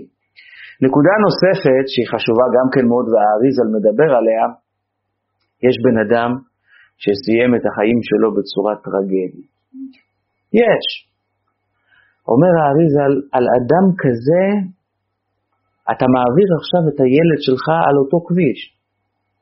נקודה 0.86 1.14
נוספת, 1.26 1.86
שהיא 1.92 2.08
חשובה 2.14 2.46
גם 2.58 2.68
כן 2.74 2.86
מאוד, 2.92 3.06
והאריזל 3.12 3.68
מדבר 3.78 4.10
עליה, 4.20 4.44
יש 5.68 5.76
בן 5.86 5.98
אדם 6.06 6.30
שסיים 7.04 7.52
את 7.56 7.64
החיים 7.68 8.00
שלו 8.10 8.28
בצורה 8.38 8.74
טרגדית. 8.86 9.52
יש. 10.62 11.07
אומר 12.32 12.54
האריזל, 12.62 13.02
על, 13.06 13.16
על 13.36 13.46
אדם 13.58 13.86
כזה, 14.02 14.44
אתה 15.92 16.06
מעביר 16.16 16.50
עכשיו 16.60 16.82
את 16.90 16.98
הילד 17.04 17.40
שלך 17.48 17.66
על 17.88 17.96
אותו 18.02 18.18
כביש. 18.28 18.60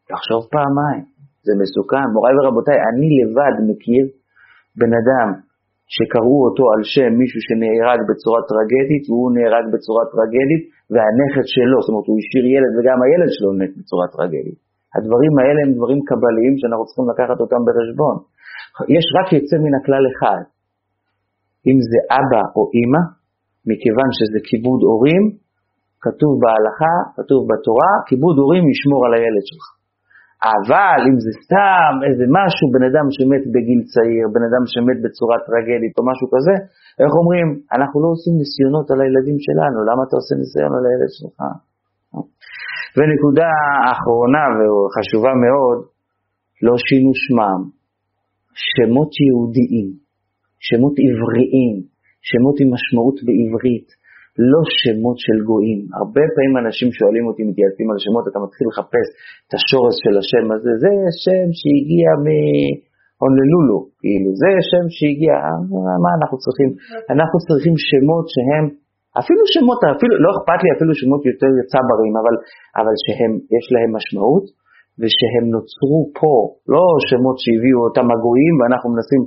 תחשוב 0.09 0.41
פעמיים, 0.55 1.03
זה 1.45 1.53
מסוכן. 1.61 2.07
מוריי 2.13 2.33
ורבותיי, 2.38 2.79
אני 2.89 3.07
לבד 3.19 3.55
מכיר 3.69 4.05
בן 4.79 4.93
אדם 5.01 5.27
שקראו 5.95 6.38
אותו 6.45 6.63
על 6.73 6.81
שם 6.93 7.11
מישהו 7.21 7.39
שנהרג 7.47 7.99
בצורה 8.09 8.39
טרגדית, 8.51 9.03
והוא 9.07 9.29
נהרג 9.36 9.65
בצורה 9.73 10.03
טרגדית, 10.13 10.63
והנכד 10.91 11.45
שלו, 11.53 11.77
זאת 11.81 11.89
אומרת, 11.91 12.07
הוא 12.09 12.17
השאיר 12.21 12.45
ילד 12.55 12.71
וגם 12.75 12.97
הילד 13.03 13.31
שלו 13.36 13.49
מת 13.59 13.71
בצורה 13.79 14.05
טרגדית. 14.15 14.59
הדברים 14.95 15.33
האלה 15.39 15.59
הם 15.63 15.71
דברים 15.77 15.99
קבליים 16.09 16.53
שאנחנו 16.59 16.86
צריכים 16.88 17.07
לקחת 17.11 17.38
אותם 17.43 17.61
בחשבון. 17.67 18.15
יש 18.97 19.05
רק 19.17 19.27
יוצא 19.38 19.55
מן 19.65 19.73
הכלל 19.79 20.03
אחד, 20.13 20.41
אם 21.70 21.78
זה 21.89 21.99
אבא 22.20 22.43
או 22.55 22.63
אימא, 22.76 23.03
מכיוון 23.70 24.09
שזה 24.18 24.39
כיבוד 24.47 24.82
הורים, 24.89 25.24
כתוב 26.05 26.32
בהלכה, 26.43 26.95
כתוב 27.18 27.41
בתורה, 27.49 27.91
כיבוד 28.07 28.36
הורים 28.41 28.63
ישמור 28.74 29.01
על 29.05 29.13
הילד 29.18 29.45
שלך. 29.49 29.68
אבל 30.53 30.99
אם 31.09 31.18
זה 31.26 31.32
סתם 31.43 31.93
איזה 32.07 32.26
משהו, 32.38 32.66
בן 32.76 32.84
אדם 32.89 33.05
שמת 33.18 33.43
בגיל 33.53 33.82
צעיר, 33.93 34.26
בן 34.36 34.43
אדם 34.49 34.63
שמת 34.74 34.97
בצורה 35.05 35.38
טרגדית 35.47 35.93
או 35.97 36.03
משהו 36.11 36.28
כזה, 36.34 36.55
איך 37.01 37.11
אומרים, 37.20 37.47
אנחנו 37.76 37.97
לא 38.03 38.09
עושים 38.16 38.34
ניסיונות 38.41 38.88
על 38.91 38.99
הילדים 39.03 39.38
שלנו, 39.45 39.78
למה 39.89 40.01
אתה 40.05 40.16
עושה 40.20 40.34
ניסיון 40.41 40.72
על 40.78 40.84
הילד 40.88 41.11
שלך? 41.20 41.39
ונקודה 42.95 43.49
אחרונה 43.93 44.43
וחשובה 44.57 45.34
מאוד, 45.45 45.78
לא 46.68 46.76
שינו 46.86 47.11
שמם, 47.24 47.61
שמות 48.72 49.11
יהודיים, 49.26 50.05
שמות 50.68 50.95
עבריים, 51.05 51.76
שמות 52.30 52.55
עם 52.61 52.70
משמעות 52.76 53.18
בעברית, 53.26 53.88
לא 54.51 54.61
שמות 54.82 55.18
של 55.26 55.38
גויים. 55.49 55.80
הרבה 55.99 56.24
פעמים 56.34 56.55
אנשים 56.63 56.89
שואלים 56.97 57.26
אותי, 57.30 57.41
מתייעצים 57.49 57.88
על 57.91 57.99
שמות, 58.05 58.24
אתה 58.30 58.39
מתחיל 58.45 58.66
לחפש 58.72 59.07
את 59.45 59.51
השורש 59.57 59.95
של 60.03 60.16
השם 60.22 60.45
הזה, 60.53 60.72
זה 60.84 60.91
שם 61.24 61.47
שהגיע 61.59 62.07
מהונלולו, 62.26 63.80
כאילו, 64.01 64.30
זה 64.41 64.49
שם 64.72 64.86
שהגיע, 64.97 65.34
מה 66.03 66.11
אנחנו 66.18 66.36
צריכים? 66.43 66.70
אנחנו 67.13 67.38
צריכים 67.47 67.76
שמות 67.89 68.26
שהם, 68.34 68.66
אפילו 69.22 69.41
שמות, 69.55 69.80
אפילו, 69.95 70.13
לא 70.26 70.30
אכפת 70.36 70.59
לי 70.63 70.70
אפילו 70.76 70.91
שמות 71.01 71.22
יותר 71.30 71.51
צברים, 71.72 72.13
אבל, 72.22 72.36
אבל 72.80 72.95
שהם, 73.03 73.32
יש 73.55 73.66
להם 73.74 73.89
משמעות, 73.97 74.45
ושהם 74.99 75.45
נוצרו 75.55 75.99
פה, 76.20 76.34
לא 76.74 76.84
שמות 77.09 77.38
שהביאו 77.43 77.80
אותם 77.86 78.07
הגויים 78.13 78.55
ואנחנו 78.59 78.88
מנסים 78.93 79.22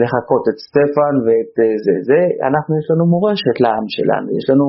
לחקות 0.00 0.44
את 0.50 0.58
סטפן 0.66 1.14
ואת 1.24 1.52
אה, 1.62 1.76
זה, 1.84 1.94
זה, 2.08 2.20
אנחנו 2.48 2.72
יש 2.80 2.86
לנו 2.90 3.04
מורשת 3.14 3.56
לעם 3.64 3.86
שלנו, 3.96 4.28
יש 4.38 4.46
לנו, 4.50 4.66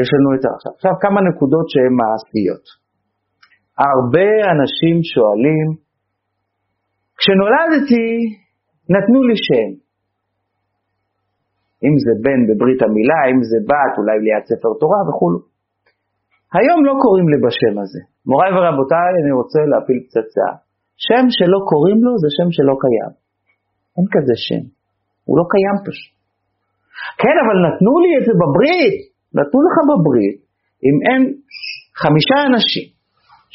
יש 0.00 0.08
לנו 0.14 0.28
את 0.36 0.42
ה... 0.46 0.50
עכשיו 0.76 0.92
כמה 1.04 1.18
נקודות 1.28 1.66
שהן 1.72 1.94
מעשיות. 2.00 2.64
הרבה 3.86 4.30
אנשים 4.54 4.96
שואלים, 5.12 5.68
כשנולדתי 7.18 8.08
נתנו 8.94 9.18
לי 9.28 9.36
שם. 9.46 9.70
אם 11.86 11.94
זה 12.04 12.12
בן 12.24 12.40
בברית 12.48 12.80
המילה, 12.82 13.20
אם 13.30 13.40
זה 13.50 13.58
בת, 13.70 13.92
אולי 13.98 14.16
ליד 14.24 14.44
ספר 14.50 14.72
תורה 14.80 15.00
וכו'. 15.08 15.40
היום 16.56 16.80
לא 16.88 16.94
קוראים 17.02 17.28
לי 17.32 17.38
בשם 17.44 17.74
הזה. 17.82 18.02
מוריי 18.30 18.50
ורבותיי, 18.54 19.12
אני 19.22 19.32
רוצה 19.40 19.60
להפיל 19.70 19.98
פצצה. 20.04 20.48
שם 21.06 21.24
שלא 21.36 21.58
קוראים 21.70 22.00
לו 22.04 22.12
זה 22.22 22.28
שם 22.36 22.48
שלא 22.56 22.74
קיים. 22.84 23.12
אין 23.96 24.06
כזה 24.14 24.36
שם. 24.46 24.62
הוא 25.26 25.34
לא 25.38 25.44
קיים 25.52 25.76
פשוט. 25.86 26.14
כן, 27.22 27.36
אבל 27.42 27.56
נתנו 27.66 27.92
לי 28.04 28.10
את 28.18 28.24
זה 28.26 28.32
בברית. 28.42 28.96
נתנו 29.38 29.58
לך 29.66 29.76
בברית, 29.90 30.38
אם 30.86 30.96
אין 31.06 31.20
חמישה 32.02 32.38
אנשים 32.48 32.86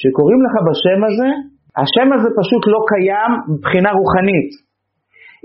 שקוראים 0.01 0.39
לך 0.45 0.53
בשם 0.67 0.99
הזה, 1.07 1.29
השם 1.81 2.07
הזה 2.15 2.29
פשוט 2.39 2.63
לא 2.73 2.79
קיים 2.91 3.31
מבחינה 3.51 3.91
רוחנית. 3.99 4.49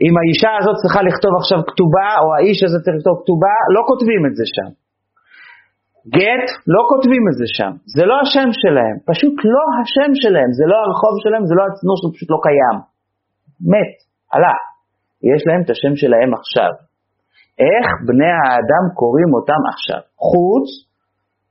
אם 0.04 0.12
האישה 0.18 0.52
הזאת 0.58 0.76
צריכה 0.82 1.00
לכתוב 1.08 1.32
עכשיו 1.40 1.58
כתובה, 1.70 2.10
או 2.22 2.28
האיש 2.34 2.58
הזה 2.66 2.78
צריך 2.84 2.96
לכתוב 2.98 3.16
כתובה, 3.22 3.54
לא 3.74 3.82
כותבים 3.90 4.22
את 4.28 4.34
זה 4.38 4.46
שם. 4.54 4.70
גט, 6.16 6.46
לא 6.74 6.80
כותבים 6.90 7.22
את 7.28 7.36
זה 7.40 7.46
שם. 7.56 7.72
זה 7.96 8.02
לא 8.10 8.16
השם 8.22 8.48
שלהם, 8.62 8.96
פשוט 9.10 9.34
לא 9.54 9.64
השם 9.78 10.10
שלהם, 10.22 10.50
זה 10.58 10.64
לא 10.70 10.76
הרחוב 10.84 11.14
שלהם, 11.22 11.44
זה 11.50 11.54
לא 11.58 11.64
הצנור 11.68 11.96
שלו, 11.98 12.10
פשוט 12.14 12.30
לא 12.34 12.38
קיים. 12.46 12.76
מת, 13.72 13.92
הלך. 14.32 14.60
יש 15.32 15.40
להם 15.46 15.60
את 15.64 15.70
השם 15.70 15.94
שלהם 16.02 16.30
עכשיו. 16.38 16.72
איך 17.66 17.86
בני 18.08 18.32
האדם 18.40 18.84
קוראים 19.00 19.30
אותם 19.36 19.62
עכשיו? 19.72 20.02
חוץ 20.28 20.66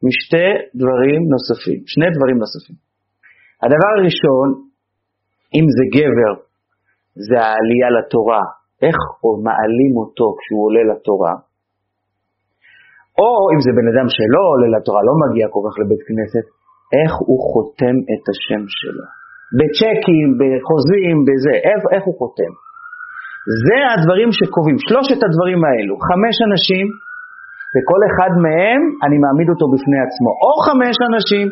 משתי 0.08 0.50
דברים 0.82 1.22
נוספים, 1.34 1.80
שני 1.94 2.10
דברים 2.16 2.38
נוספים. 2.44 2.78
הדבר 3.64 3.92
הראשון, 3.98 4.48
אם 5.58 5.66
זה 5.76 5.84
גבר, 5.96 6.34
זה 7.28 7.38
העלייה 7.46 7.90
לתורה. 7.98 8.44
איך 8.86 8.98
מעלים 9.48 9.94
אותו 10.02 10.26
כשהוא 10.38 10.62
עולה 10.66 10.84
לתורה? 10.92 11.34
או 13.20 13.32
אם 13.54 13.60
זה 13.66 13.72
בן 13.78 13.88
אדם 13.92 14.08
שלא 14.16 14.44
עולה 14.52 14.68
לתורה, 14.76 15.02
לא 15.10 15.16
מגיע 15.24 15.46
כל 15.54 15.64
כך 15.66 15.76
לבית 15.82 16.04
כנסת, 16.08 16.46
איך 17.00 17.12
הוא 17.30 17.40
חותם 17.50 17.96
את 18.12 18.24
השם 18.32 18.64
שלו. 18.80 19.06
בצ'קים, 19.58 20.28
בחוזים, 20.40 21.16
בזה, 21.28 21.54
איך, 21.68 21.82
איך 21.94 22.04
הוא 22.08 22.16
חותם. 22.22 22.54
זה 23.66 23.78
הדברים 23.94 24.30
שקובעים, 24.38 24.78
שלושת 24.88 25.20
הדברים 25.26 25.62
האלו, 25.68 25.94
חמש 26.10 26.36
אנשים, 26.48 26.86
וכל 27.74 28.02
אחד 28.10 28.32
מהם 28.46 28.82
אני 29.06 29.18
מעמיד 29.24 29.48
אותו 29.54 29.66
בפני 29.74 30.00
עצמו, 30.06 30.32
או 30.44 30.52
חמש 30.68 30.96
אנשים, 31.10 31.48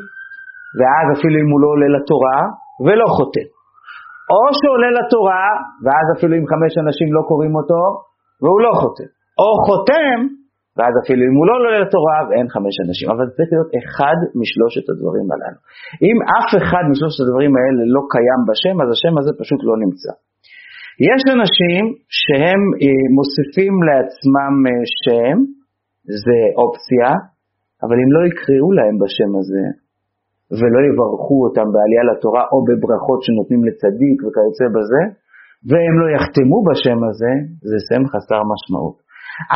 ואז 0.77 1.07
אפילו 1.15 1.35
אם 1.43 1.49
הוא 1.51 1.59
לא 1.63 1.67
עולה 1.73 1.89
לתורה, 1.95 2.39
ולא 2.85 3.07
חותם. 3.17 3.47
או 4.31 4.41
שעולה 4.59 4.89
לתורה, 4.99 5.45
ואז 5.83 6.05
אפילו 6.15 6.33
אם 6.39 6.45
חמש 6.51 6.73
אנשים 6.83 7.07
לא 7.17 7.21
קוראים 7.29 7.53
אותו, 7.59 7.81
והוא 8.41 8.61
לא 8.65 8.71
חותם. 8.81 9.09
או 9.41 9.49
חותם, 9.67 10.17
ואז 10.77 10.93
אפילו 11.01 11.21
אם 11.29 11.35
הוא 11.37 11.45
לא 11.49 11.53
עולה 11.57 11.79
לתורה 11.83 12.17
ואין 12.27 12.47
חמש 12.55 12.75
אנשים, 12.85 13.07
אבל 13.13 13.23
זה 13.27 13.33
צריך 13.37 13.49
להיות 13.53 13.71
אחד 13.81 14.17
משלושת 14.41 14.85
הדברים 14.91 15.27
הללו. 15.33 15.59
אם 16.07 16.17
אף 16.37 16.49
אחד 16.61 16.83
משלושת 16.91 17.19
הדברים 17.23 17.53
האלה 17.57 17.81
לא 17.95 18.01
קיים 18.13 18.41
בשם, 18.47 18.75
אז 18.81 18.87
השם 18.95 19.13
הזה 19.19 19.31
פשוט 19.41 19.61
לא 19.69 19.75
נמצא. 19.83 20.13
יש 21.05 21.21
אנשים 21.35 21.83
שהם 22.19 22.61
אה, 22.81 23.03
מוסיפים 23.17 23.73
לעצמם 23.87 24.53
אה, 24.67 24.83
שם, 25.03 25.35
זה 26.23 26.39
אופציה, 26.61 27.09
אבל 27.83 27.97
אם 28.03 28.09
לא 28.15 28.21
יקראו 28.29 28.69
להם 28.77 28.95
בשם 29.01 29.31
הזה, 29.39 29.65
ולא 30.59 30.79
יברכו 30.87 31.35
אותם 31.45 31.67
בעלייה 31.73 32.03
לתורה 32.09 32.43
או 32.51 32.57
בברכות 32.67 33.19
שנותנים 33.25 33.61
לצדיק 33.67 34.17
וכיוצא 34.23 34.67
בזה, 34.75 35.01
והם 35.69 35.95
לא 36.01 36.07
יחתמו 36.15 36.57
בשם 36.67 36.99
הזה, 37.07 37.33
זה 37.69 37.77
שם 37.87 38.03
חסר 38.11 38.41
משמעות. 38.51 38.97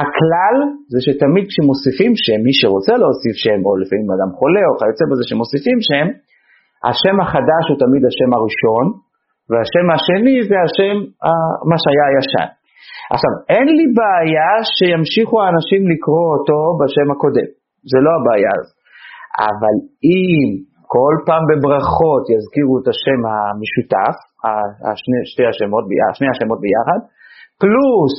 הכלל 0.02 0.58
זה 0.92 1.00
שתמיד 1.06 1.46
כשמוסיפים 1.52 2.14
שם, 2.26 2.40
מי 2.48 2.54
שרוצה 2.60 2.94
להוסיף 3.02 3.36
שם, 3.44 3.60
או 3.66 3.72
לפעמים 3.82 4.08
אדם 4.16 4.32
חולה 4.38 4.64
או 4.68 4.74
כיוצא 4.80 5.06
בזה 5.12 5.24
שמוסיפים 5.30 5.80
שם, 5.90 6.08
השם 6.90 7.16
החדש 7.24 7.64
הוא 7.70 7.78
תמיד 7.84 8.04
השם 8.10 8.30
הראשון, 8.38 8.86
והשם 9.52 9.86
השני 9.96 10.36
זה 10.50 10.58
השם, 10.66 10.96
מה 11.70 11.78
שהיה 11.84 12.06
הישן. 12.10 12.50
עכשיו, 13.14 13.32
אין 13.54 13.68
לי 13.78 13.88
בעיה 13.98 14.52
שימשיכו 14.76 15.36
האנשים 15.42 15.82
לקרוא 15.92 16.28
אותו 16.34 16.60
בשם 16.80 17.08
הקודם, 17.14 17.50
זה 17.92 18.00
לא 18.06 18.12
הבעיה 18.18 18.54
הזאת. 18.60 18.78
אבל 19.50 19.76
אם 20.12 20.48
כל 20.96 21.16
פעם 21.28 21.44
בברכות 21.50 22.24
יזכירו 22.34 22.76
את 22.80 22.88
השם 22.92 23.20
המשותף, 23.32 24.16
השני, 24.90 25.20
שתי 25.32 25.46
השמות, 25.52 25.84
שני 26.18 26.30
השמות 26.34 26.60
ביחד, 26.66 27.00
פלוס 27.62 28.16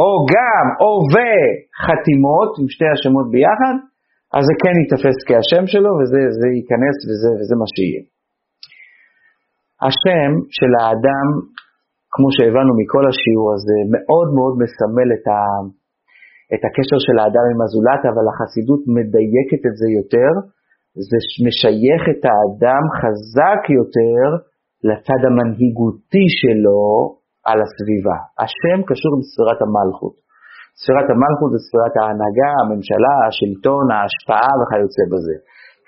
או 0.00 0.10
גם, 0.34 0.66
או 0.82 0.90
וחתימות, 1.12 2.50
עם 2.60 2.66
שתי 2.74 2.88
השמות 2.94 3.26
ביחד, 3.34 3.76
אז 4.36 4.42
זה 4.48 4.54
כן 4.62 4.74
ייתפס 4.80 5.18
כהשם 5.26 5.64
שלו, 5.72 5.90
וזה 5.98 6.48
ייכנס 6.58 6.96
וזה, 7.06 7.30
וזה 7.38 7.54
מה 7.60 7.68
שיהיה. 7.74 8.02
השם 9.86 10.30
של 10.58 10.72
האדם, 10.80 11.26
כמו 12.14 12.28
שהבנו 12.36 12.72
מכל 12.80 13.04
השיעור 13.10 13.48
הזה, 13.56 13.78
מאוד 13.94 14.28
מאוד 14.36 14.54
מסמל 14.62 15.08
את, 15.16 15.24
ה, 15.34 15.40
את 16.54 16.62
הקשר 16.66 16.98
של 17.06 17.16
האדם 17.18 17.44
עם 17.52 17.60
הזולת, 17.64 18.02
אבל 18.12 18.24
החסידות 18.30 18.82
מדייקת 18.96 19.62
את 19.68 19.74
זה 19.80 19.88
יותר, 19.98 20.32
זה 21.10 21.18
משייך 21.46 22.02
את 22.12 22.22
האדם 22.28 22.84
חזק 23.00 23.62
יותר 23.78 24.26
לצד 24.88 25.20
המנהיגותי 25.28 26.26
שלו, 26.40 27.18
על 27.48 27.58
הסביבה. 27.64 28.18
השם 28.42 28.78
קשור 28.88 29.12
בספירת 29.20 29.60
המלכות. 29.64 30.16
ספירת 30.80 31.08
המלכות 31.12 31.50
זה 31.54 31.60
ספירת 31.66 31.94
ההנהגה, 32.00 32.50
הממשלה, 32.60 33.14
השלטון, 33.26 33.84
ההשפעה 33.94 34.52
וכיוצא 34.58 35.04
בזה. 35.12 35.36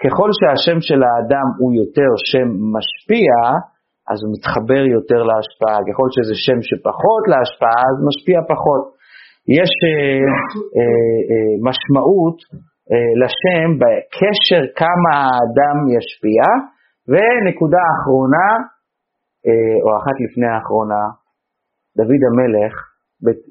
ככל 0.02 0.30
שהשם 0.38 0.78
של 0.88 1.00
האדם 1.08 1.46
הוא 1.58 1.70
יותר 1.80 2.10
שם 2.30 2.48
משפיע, 2.76 3.32
אז 4.10 4.18
הוא 4.22 4.30
מתחבר 4.34 4.82
יותר 4.96 5.20
להשפעה. 5.30 5.78
ככל 5.88 6.08
שזה 6.14 6.34
שם 6.46 6.58
שפחות 6.68 7.22
להשפעה, 7.32 7.82
אז 7.90 7.96
משפיע 8.08 8.38
פחות. 8.52 8.84
יש 9.58 9.72
אה, 9.86 10.24
אה, 10.76 11.18
אה, 11.30 11.52
משמעות 11.68 12.38
אה, 12.90 13.12
לשם 13.22 13.68
בקשר 13.80 14.62
כמה 14.80 15.10
האדם 15.22 15.76
ישפיע, 15.94 16.44
ונקודה 17.10 17.82
אחרונה, 17.94 18.48
אה, 19.46 19.76
או 19.84 19.88
אחת 19.98 20.16
לפני 20.24 20.48
האחרונה, 20.54 21.02
דוד 21.98 22.22
המלך, 22.28 22.74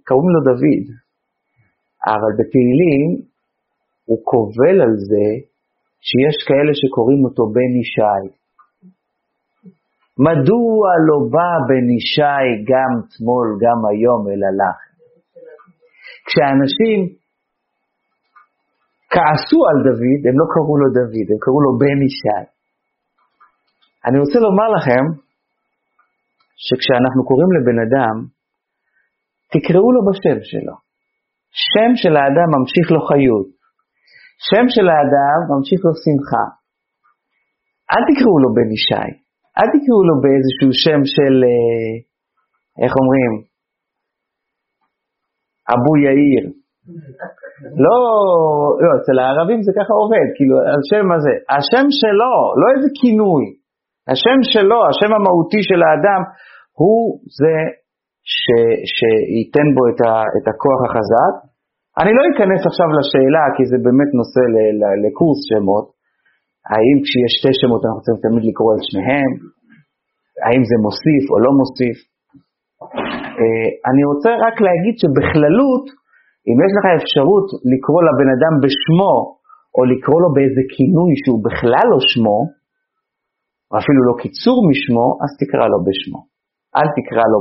קוראים 0.07 0.29
לו 0.33 0.39
דוד, 0.49 0.85
אבל 2.13 2.31
בתהילים 2.39 3.09
הוא 4.09 4.19
קובל 4.31 4.77
על 4.85 4.95
זה 5.09 5.27
שיש 6.07 6.37
כאלה 6.47 6.71
שקוראים 6.81 7.21
אותו 7.25 7.43
בן 7.55 7.71
ישי. 7.81 8.23
מדוע 10.27 10.83
לא 11.07 11.17
בא 11.33 11.51
בן 11.69 11.85
ישי 11.97 12.47
גם 12.69 12.91
תמול, 13.11 13.47
גם 13.63 13.77
היום 13.89 14.21
אל 14.31 14.41
הלך? 14.47 14.77
כשאנשים 16.27 16.99
כעסו 19.13 19.59
על 19.69 19.77
דוד, 19.87 20.21
הם 20.27 20.35
לא 20.41 20.45
קראו 20.53 20.75
לו 20.81 20.87
דוד, 20.97 21.27
הם 21.31 21.39
קראו 21.45 21.59
לו 21.65 21.71
בן 21.81 21.99
ישי. 22.07 22.43
אני 24.07 24.17
רוצה 24.23 24.37
לומר 24.45 24.67
לכם 24.75 25.03
שכשאנחנו 26.65 27.21
קוראים 27.29 27.51
לבן 27.55 27.79
אדם, 27.85 28.15
תקראו 29.53 29.89
לו 29.95 30.01
בשם 30.07 30.39
שלו. 30.51 30.75
שם 31.71 31.91
של 32.01 32.13
האדם 32.19 32.47
ממשיך 32.55 32.85
לו 32.93 33.01
חיות. 33.09 33.49
שם 34.47 34.65
של 34.75 34.87
האדם 34.93 35.37
ממשיך 35.51 35.79
לו 35.85 35.93
שמחה. 36.03 36.45
אל 37.91 38.03
תקראו 38.09 38.37
לו 38.43 38.49
בן 38.57 38.69
ישי. 38.75 39.28
אל 39.59 39.67
תקראו 39.73 40.01
לו 40.09 40.15
באיזשהו 40.23 40.71
שם 40.83 41.01
של, 41.15 41.35
אה, 41.49 41.91
איך 42.83 42.93
אומרים, 42.99 43.31
אבו 45.73 45.93
יאיר. 46.05 46.43
לא, 47.85 47.97
לא, 48.83 48.89
אצל 48.97 49.15
הערבים 49.19 49.59
זה 49.65 49.71
ככה 49.79 49.93
עובד, 50.01 50.27
כאילו, 50.35 50.55
השם 50.77 51.05
הזה. 51.15 51.35
השם 51.57 51.87
שלו, 52.01 52.35
לא 52.59 52.65
איזה 52.73 52.89
כינוי. 53.01 53.45
השם 54.11 54.39
שלו, 54.53 54.79
השם 54.89 55.11
המהותי 55.15 55.61
של 55.69 55.81
האדם, 55.85 56.21
הוא 56.79 57.01
זה 57.39 57.55
ש, 58.37 58.41
שייתן 58.95 59.67
בו 59.75 59.83
את, 59.91 59.99
ה, 60.07 60.11
את 60.37 60.45
הכוח 60.51 60.79
החזק. 60.87 61.33
אני 62.01 62.11
לא 62.17 62.23
אכנס 62.29 62.61
עכשיו 62.69 62.87
לשאלה, 62.97 63.45
כי 63.55 63.63
זה 63.71 63.77
באמת 63.85 64.09
נושא 64.19 64.43
ל, 64.53 64.55
ל, 64.79 64.83
לקורס 65.03 65.39
שמות, 65.49 65.85
האם 66.71 66.97
כשיש 67.03 67.31
שתי 67.39 67.53
שמות 67.59 67.81
אנחנו 67.85 68.01
צריכים 68.03 68.21
תמיד 68.25 68.43
לקרוא 68.49 68.71
את 68.75 68.83
שניהם, 68.89 69.31
האם 70.45 70.61
זה 70.69 70.75
מוסיף 70.85 71.23
או 71.31 71.35
לא 71.45 71.51
מוסיף. 71.59 71.97
אה, 73.39 73.69
אני 73.89 74.03
רוצה 74.11 74.29
רק 74.45 74.55
להגיד 74.65 74.95
שבכללות, 75.01 75.85
אם 76.47 76.57
יש 76.65 76.71
לך 76.77 76.85
אפשרות 76.99 77.47
לקרוא 77.71 78.01
לבן 78.07 78.29
אדם 78.35 78.53
בשמו, 78.63 79.15
או 79.75 79.81
לקרוא 79.91 80.19
לו 80.23 80.29
באיזה 80.35 80.63
כינוי 80.75 81.11
שהוא 81.21 81.39
בכלל 81.47 81.85
לא 81.93 81.99
שמו, 82.11 82.39
או 83.69 83.73
אפילו 83.81 84.01
לא 84.09 84.13
קיצור 84.23 84.57
משמו, 84.69 85.07
אז 85.23 85.31
תקרא 85.41 85.65
לו 85.73 85.79
בשמו. 85.87 86.19
אל 86.77 86.87
תקרא 86.97 87.25
לו 87.33 87.39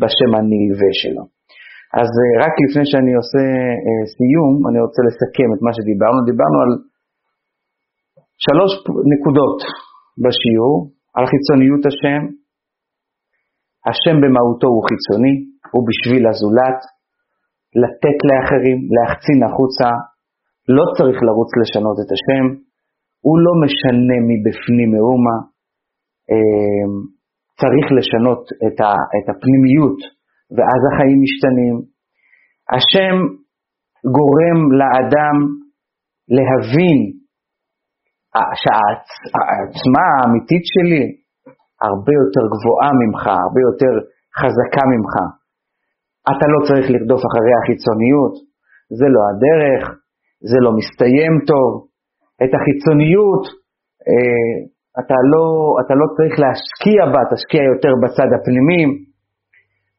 בשם 0.00 0.30
הנלווה 0.36 0.90
שלו. 1.00 1.24
אז 2.00 2.10
אה, 2.22 2.32
רק 2.44 2.54
לפני 2.64 2.84
שאני 2.90 3.12
עושה 3.20 3.44
אה, 3.86 4.02
סיום, 4.16 4.52
אני 4.68 4.78
רוצה 4.84 5.00
לסכם 5.08 5.48
את 5.54 5.60
מה 5.66 5.72
שדיברנו. 5.76 6.18
דיברנו 6.32 6.58
על 6.64 6.72
שלוש 8.46 8.72
נקודות 9.12 9.58
בשיעור, 10.22 10.76
על 11.16 11.24
חיצוניות 11.32 11.82
השם. 11.90 12.20
השם 13.88 14.16
במהותו 14.22 14.68
הוא 14.74 14.84
חיצוני, 14.88 15.34
הוא 15.72 15.82
בשביל 15.88 16.22
הזולת, 16.30 16.80
לתת 17.82 18.18
לאחרים, 18.28 18.78
להחצין 18.94 19.40
החוצה, 19.46 19.88
לא 20.76 20.84
צריך 20.96 21.18
לרוץ 21.26 21.50
לשנות 21.60 21.96
את 22.02 22.10
השם, 22.16 22.44
הוא 23.26 23.36
לא 23.44 23.52
משנה 23.64 24.16
מבפנים 24.30 24.90
מאומה, 24.94 25.38
אה, 26.30 26.84
צריך 27.60 27.86
לשנות 27.98 28.42
את 29.16 29.26
הפנימיות, 29.30 30.00
ואז 30.54 30.80
החיים 30.88 31.18
משתנים. 31.24 31.76
השם 32.74 33.16
גורם 34.16 34.58
לאדם 34.80 35.36
להבין 36.36 37.19
שהעצמה 38.60 40.04
האמיתית 40.16 40.64
שלי 40.72 41.04
הרבה 41.88 42.12
יותר 42.22 42.44
גבוהה 42.54 42.90
ממך, 43.00 43.22
הרבה 43.44 43.60
יותר 43.68 43.92
חזקה 44.38 44.84
ממך. 44.92 45.14
אתה 46.30 46.46
לא 46.52 46.58
צריך 46.68 46.86
לרדוף 46.92 47.22
אחרי 47.28 47.54
החיצוניות, 47.60 48.34
זה 48.98 49.06
לא 49.14 49.20
הדרך, 49.30 49.82
זה 50.50 50.58
לא 50.64 50.70
מסתיים 50.80 51.32
טוב. 51.50 51.70
את 52.42 52.50
החיצוניות 52.56 53.44
אה, 54.08 54.54
אתה 55.00 55.18
לא, 55.32 55.46
אתה 55.82 55.94
לא 56.00 56.06
צריך 56.16 56.34
להשקיע 56.42 57.00
בה, 57.12 57.20
תשקיע 57.32 57.62
יותר 57.72 57.92
בצד 58.02 58.30
הפנימי. 58.36 58.82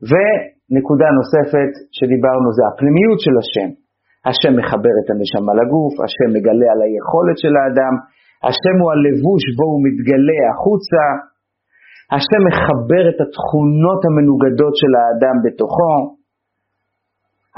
ונקודה 0.09 1.07
נוספת 1.19 1.71
שדיברנו 1.97 2.47
זה 2.57 2.63
הפנימיות 2.69 3.19
של 3.25 3.35
השם. 3.41 3.69
השם 4.29 4.53
מחבר 4.59 4.95
את 5.01 5.07
הנשמה 5.11 5.51
לגוף, 5.59 5.93
השם 6.05 6.29
מגלה 6.35 6.67
על 6.73 6.81
היכולת 6.85 7.37
של 7.43 7.53
האדם, 7.59 7.93
השם 8.47 8.75
הוא 8.81 8.91
הלבוש 8.93 9.43
בו 9.57 9.65
הוא 9.71 9.81
מתגלה 9.87 10.41
החוצה, 10.51 11.03
השם 12.15 12.41
מחבר 12.49 13.03
את 13.11 13.19
התכונות 13.23 14.01
המנוגדות 14.07 14.73
של 14.81 14.91
האדם 14.99 15.35
בתוכו. 15.43 15.95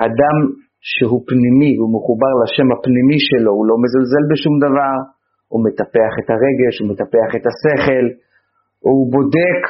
אדם 0.08 0.38
שהוא 0.92 1.22
פנימי 1.30 1.72
והוא 1.76 1.94
מחובר 1.98 2.34
לשם 2.42 2.68
הפנימי 2.74 3.20
שלו, 3.28 3.52
הוא 3.58 3.66
לא 3.70 3.76
מזלזל 3.84 4.24
בשום 4.32 4.56
דבר, 4.66 4.96
הוא 5.52 5.62
מטפח 5.66 6.12
את 6.20 6.28
הרגש, 6.34 6.74
הוא 6.80 6.90
מטפח 6.92 7.30
את 7.38 7.44
השכל, 7.50 8.06
הוא 8.86 9.12
בודק 9.14 9.64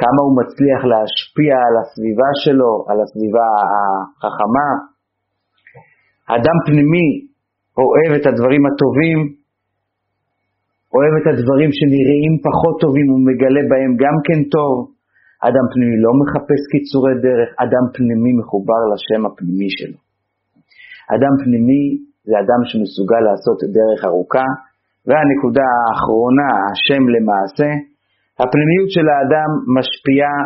כמה 0.00 0.20
הוא 0.26 0.34
מצליח 0.40 0.80
להשפיע 0.90 1.52
על 1.66 1.74
הסביבה 1.80 2.30
שלו, 2.44 2.72
על 2.88 2.98
הסביבה 3.02 3.48
החכמה. 3.64 4.70
אדם 6.36 6.56
פנימי 6.66 7.08
אוהב 7.82 8.10
את 8.18 8.26
הדברים 8.26 8.62
הטובים, 8.66 9.18
אוהב 10.96 11.12
את 11.20 11.26
הדברים 11.30 11.70
שנראים 11.78 12.34
פחות 12.46 12.74
טובים, 12.82 13.06
הוא 13.12 13.20
מגלה 13.28 13.62
בהם 13.70 13.92
גם 14.02 14.16
כן 14.26 14.40
טוב. 14.56 14.74
אדם 15.48 15.66
פנימי 15.72 15.96
לא 16.06 16.12
מחפש 16.20 16.60
קיצורי 16.72 17.14
דרך, 17.26 17.48
אדם 17.64 17.84
פנימי 17.96 18.32
מחובר 18.40 18.82
לשם 18.90 19.20
הפנימי 19.26 19.70
שלו. 19.78 19.98
אדם 21.14 21.34
פנימי 21.42 21.84
זה 22.28 22.34
אדם 22.42 22.60
שמסוגל 22.68 23.22
לעשות 23.28 23.58
דרך 23.76 24.00
ארוכה, 24.08 24.48
והנקודה 25.06 25.66
האחרונה, 25.76 26.48
השם 26.70 27.02
למעשה, 27.14 27.70
הפנימיות 28.40 28.90
של 28.96 29.06
האדם 29.12 29.50
משפיעה, 29.76 30.38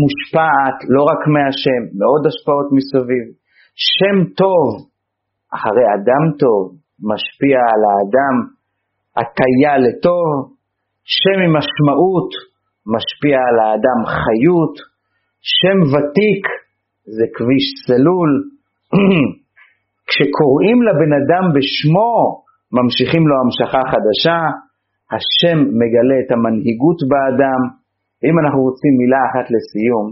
מושפעת 0.00 0.78
לא 0.94 1.02
רק 1.10 1.22
מהשם, 1.34 1.82
מעוד 1.98 2.22
השפעות 2.30 2.68
מסביב. 2.76 3.26
שם 3.96 4.16
טוב, 4.40 4.66
אחרי 5.56 5.86
אדם 5.96 6.24
טוב, 6.42 6.62
משפיע 7.10 7.58
על 7.72 7.82
האדם, 7.90 8.34
הטיה 9.18 9.74
לטוב, 9.84 10.32
שם 11.04 11.38
עם 11.44 11.52
משמעות 11.58 12.30
משפיע 12.94 13.36
על 13.48 13.56
האדם 13.64 14.00
חיות, 14.22 14.74
שם 15.56 15.78
ותיק 15.92 16.44
זה 17.16 17.24
כביש 17.34 17.66
סלול, 17.86 18.32
כשקוראים 20.08 20.78
לבן 20.86 21.12
אדם 21.20 21.44
בשמו, 21.54 22.14
ממשיכים 22.76 23.22
לו 23.28 23.34
המשכה 23.40 23.82
חדשה, 23.92 24.40
השם 25.14 25.58
מגלה 25.80 26.16
את 26.22 26.30
המנהיגות 26.32 27.00
באדם. 27.10 27.60
אם 28.26 28.34
אנחנו 28.40 28.60
רוצים 28.68 28.92
מילה 29.00 29.20
אחת 29.28 29.46
לסיום, 29.54 30.06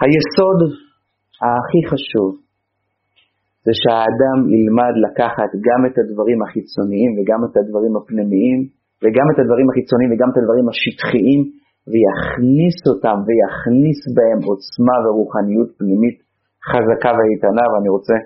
היסוד 0.00 0.60
הכי 1.46 1.80
חשוב 1.90 2.49
זה 3.66 3.72
שהאדם 3.80 4.38
ילמד 4.54 4.94
לקחת 5.06 5.50
גם 5.66 5.80
את 5.86 5.94
הדברים 6.00 6.38
החיצוניים 6.44 7.10
וגם 7.16 7.40
את 7.46 7.54
הדברים 7.60 7.92
הפנימיים 7.98 8.58
וגם 9.02 9.26
את 9.32 9.38
הדברים 9.40 9.66
החיצוניים 9.70 10.10
וגם 10.12 10.28
את 10.32 10.36
הדברים 10.40 10.66
השטחיים 10.72 11.40
ויכניס 11.90 12.76
אותם 12.90 13.18
ויכניס 13.26 14.00
בהם 14.16 14.40
עוצמה 14.50 14.96
ורוחניות 15.02 15.70
פנימית 15.78 16.18
חזקה 16.68 17.10
ואיתנה. 17.16 17.64
ואני 17.70 17.88
רוצה 17.96 18.16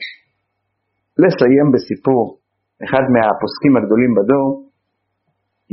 לסיים 1.23 1.67
בסיפור. 1.75 2.23
אחד 2.85 3.05
מהפוסקים 3.15 3.73
הגדולים 3.77 4.13
בדור 4.17 4.49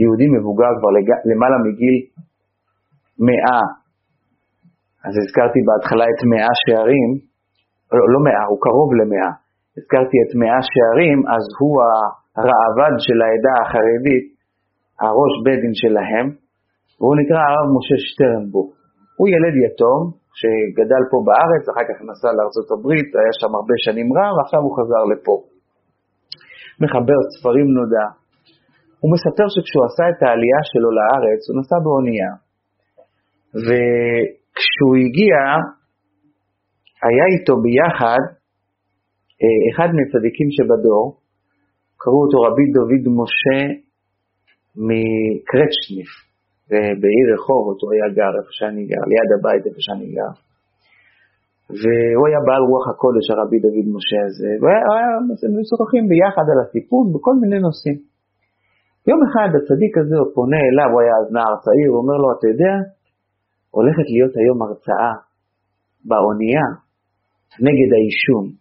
יהודי 0.01 0.27
מבוגר 0.37 0.71
כבר. 0.77 0.91
למעלה 1.29 1.57
מגיל 1.67 1.95
מאה. 3.27 3.61
אז 5.05 5.13
הזכרתי 5.21 5.59
בהתחלה 5.67 6.05
את 6.13 6.19
מאה 6.31 6.53
שערים. 6.61 7.11
לא, 7.95 8.03
לא 8.13 8.19
מאה, 8.27 8.43
הוא 8.51 8.59
קרוב 8.65 8.89
למאה 9.01 9.31
הזכרתי 9.77 10.17
את 10.23 10.31
מאה 10.41 10.61
שערים, 10.71 11.19
אז 11.35 11.43
הוא 11.59 11.73
הראב"ד 12.37 12.95
של 13.05 13.17
העדה 13.25 13.53
החרדית, 13.61 14.25
הראש 15.03 15.33
בית 15.45 15.59
דין 15.63 15.75
שלהם, 15.81 16.27
והוא 16.97 17.15
נקרא 17.19 17.39
הרב 17.47 17.67
משה 17.75 17.97
שטרנבוך. 18.05 18.69
הוא 19.17 19.27
ילד 19.33 19.55
יתום 19.65 20.01
שגדל 20.39 21.03
פה 21.11 21.17
בארץ, 21.27 21.63
אחר 21.71 21.85
כך 21.89 21.97
נסע 22.09 22.29
לארצות 22.37 22.67
הברית, 22.73 23.09
היה 23.19 23.33
שם 23.39 23.51
הרבה 23.59 23.75
שנים 23.85 24.07
רע, 24.17 24.27
ועכשיו 24.35 24.59
הוא 24.65 24.73
חזר 24.77 25.03
לפה. 25.11 25.35
מחבר 26.81 27.19
ספרים 27.33 27.67
נודע. 27.77 28.07
הוא 29.01 29.09
מספר 29.15 29.47
שכשהוא 29.53 29.83
עשה 29.89 30.05
את 30.11 30.19
העלייה 30.23 30.61
שלו 30.71 30.89
לארץ, 30.97 31.41
הוא 31.47 31.55
נסע 31.59 31.77
באונייה. 31.85 32.31
וכשהוא 33.65 34.95
הגיע, 35.03 35.35
היה 37.07 37.25
איתו 37.33 37.53
ביחד 37.63 38.21
אחד 39.71 39.89
מהצדיקים 39.95 40.49
שבדור, 40.55 41.05
קראו 42.01 42.19
אותו 42.23 42.37
רבי 42.47 42.65
דוד 42.75 43.03
משה 43.19 43.59
מקרצ'ניף, 44.87 46.11
בעיר 47.01 47.25
רחובות 47.33 47.77
הוא 47.81 47.91
היה 47.93 48.07
גר 48.17 48.33
איפה 48.39 48.51
שאני 48.59 48.83
גר, 48.91 49.03
ליד 49.11 49.29
הבית 49.35 49.63
איפה 49.67 49.81
שאני 49.87 50.07
גר. 50.17 50.33
והוא 51.81 52.25
היה 52.27 52.39
בעל 52.47 52.63
רוח 52.71 52.85
הקודש, 52.91 53.25
הרבי 53.31 53.59
דוד 53.65 53.87
משה 53.95 54.19
הזה, 54.27 54.51
והיו 54.61 55.53
משוחחים 55.59 56.03
ביחד 56.11 56.45
על 56.51 56.59
הסיפור 56.63 57.01
בכל 57.13 57.35
מיני 57.41 57.59
נושאים. 57.67 57.97
יום 59.09 59.19
אחד 59.27 59.49
הצדיק 59.57 59.93
הזה 60.01 60.15
הוא 60.21 60.29
פונה 60.35 60.61
אליו, 60.67 60.89
הוא 60.93 61.01
היה 61.01 61.15
אז 61.21 61.27
נער 61.35 61.53
צעיר, 61.65 61.89
הוא 61.91 61.99
אומר 62.01 62.17
לו, 62.23 62.27
אתה 62.35 62.47
יודע, 62.51 62.73
הולכת 63.77 64.07
להיות 64.13 64.33
היום 64.39 64.57
הרצאה 64.61 65.13
באונייה 66.09 66.67
נגד 67.67 67.89
העישון. 67.95 68.60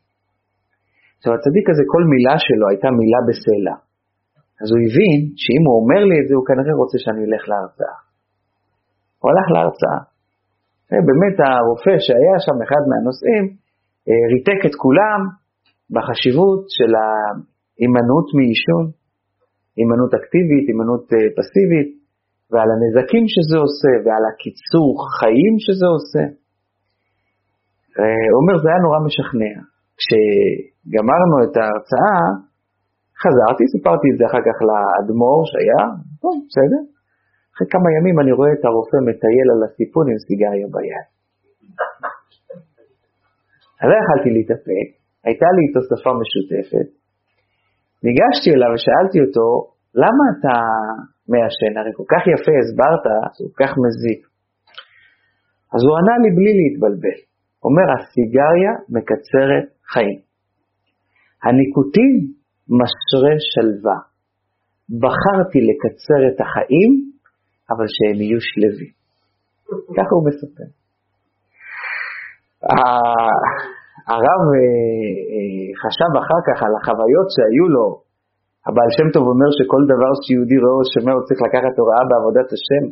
עכשיו 1.20 1.32
הצדיק 1.36 1.66
הזה, 1.70 1.82
כל 1.94 2.04
מילה 2.12 2.36
שלו 2.46 2.64
הייתה 2.70 2.88
מילה 3.00 3.20
בסלע. 3.28 3.76
אז 4.60 4.68
הוא 4.72 4.80
הבין 4.86 5.20
שאם 5.42 5.62
הוא 5.66 5.74
אומר 5.80 6.02
לי 6.10 6.16
את 6.20 6.26
זה, 6.28 6.34
הוא 6.38 6.46
כנראה 6.48 6.74
רוצה 6.82 6.96
שאני 7.02 7.22
אלך 7.26 7.42
להרצאה. 7.50 7.98
הוא 9.20 9.28
הלך 9.30 9.46
להרצאה. 9.54 10.00
באמת 11.08 11.36
הרופא 11.46 11.94
שהיה 12.06 12.36
שם, 12.44 12.56
אחד 12.64 12.82
מהנושאים, 12.90 13.44
אה, 14.08 14.22
ריתק 14.32 14.60
את 14.68 14.74
כולם 14.84 15.20
בחשיבות 15.94 16.60
של 16.76 16.92
ההימנעות 17.00 18.28
מעישון, 18.36 18.84
הימנעות 19.76 20.12
אקטיבית, 20.18 20.64
הימנעות 20.68 21.04
אה, 21.14 21.28
פסיבית, 21.38 21.90
ועל 22.50 22.68
הנזקים 22.74 23.24
שזה 23.34 23.56
עושה, 23.64 23.92
ועל 24.04 24.24
הקיצור 24.30 24.90
חיים 25.18 25.54
שזה 25.64 25.86
עושה. 25.96 26.24
אה, 27.98 28.26
הוא 28.30 28.38
אומר, 28.42 28.54
זה 28.62 28.66
היה 28.70 28.80
נורא 28.86 28.98
משכנע. 29.06 29.54
כשגמרנו 30.00 31.36
את 31.44 31.54
ההרצאה, 31.60 32.20
חזרתי, 33.22 33.64
סיפרתי 33.74 34.06
את 34.10 34.16
זה 34.18 34.24
אחר 34.30 34.42
כך 34.46 34.56
לאדמו"ר 34.68 35.40
שהיה, 35.50 35.82
טוב, 36.22 36.36
בסדר. 36.48 36.82
אחרי 37.52 37.66
כמה 37.74 37.88
ימים 37.96 38.16
אני 38.22 38.32
רואה 38.38 38.52
את 38.56 38.62
הרופא 38.66 38.98
מטייל 39.08 39.46
על 39.54 39.60
הסיפון 39.66 40.04
עם 40.10 40.18
סיגריה 40.26 40.68
ביד. 40.74 41.06
אז 43.80 43.86
לא 43.90 43.96
יכלתי 44.02 44.28
להתאפק, 44.36 44.86
הייתה 45.26 45.48
לי 45.56 45.62
איתו 45.66 45.80
שפה 45.88 46.12
משותפת. 46.20 46.88
ניגשתי 48.04 48.48
אליו 48.54 48.70
ושאלתי 48.74 49.18
אותו, 49.24 49.46
למה 50.02 50.24
אתה 50.32 50.56
מעשן? 51.32 51.72
הרי 51.78 51.92
כל 51.98 52.08
כך 52.12 52.22
יפה 52.34 52.54
הסברת, 52.60 53.04
זה 53.36 53.42
כל 53.48 53.56
כך 53.62 53.72
מזיק. 53.84 54.20
אז 55.74 55.80
הוא 55.86 55.94
ענה 55.98 56.14
לי 56.22 56.30
בלי 56.36 56.52
להתבלבל. 56.60 57.18
אומר, 57.66 57.86
הסיגריה 57.94 58.72
מקצרת 58.96 59.66
חיים. 59.92 60.18
הניקוטין 61.44 62.12
משרה 62.80 63.34
שלווה. 63.52 63.98
בחרתי 65.02 65.58
לקצר 65.68 66.20
את 66.28 66.38
החיים, 66.44 66.92
אבל 67.72 67.86
שהם 67.94 68.18
יהיו 68.22 68.40
שלווים. 68.50 68.92
ככה 69.96 70.12
הוא 70.16 70.24
מספר. 70.28 70.68
הרב 74.12 74.42
אה, 74.56 74.60
אה, 75.32 75.64
חשב 75.82 76.12
אחר 76.22 76.40
כך 76.46 76.58
על 76.66 76.72
החוויות 76.78 77.28
שהיו 77.34 77.66
לו. 77.76 77.88
הבעל 78.66 78.90
שם 78.96 79.08
טוב 79.14 79.24
אומר 79.32 79.50
שכל 79.58 79.82
דבר 79.92 80.12
שיהודי 80.22 80.58
רואה 80.62 80.76
או 80.78 80.84
שומע 80.92 81.12
הוא 81.16 81.24
צריך 81.26 81.40
לקחת 81.46 81.74
הוראה 81.80 82.02
בעבודת 82.10 82.48
השם. 82.56 82.84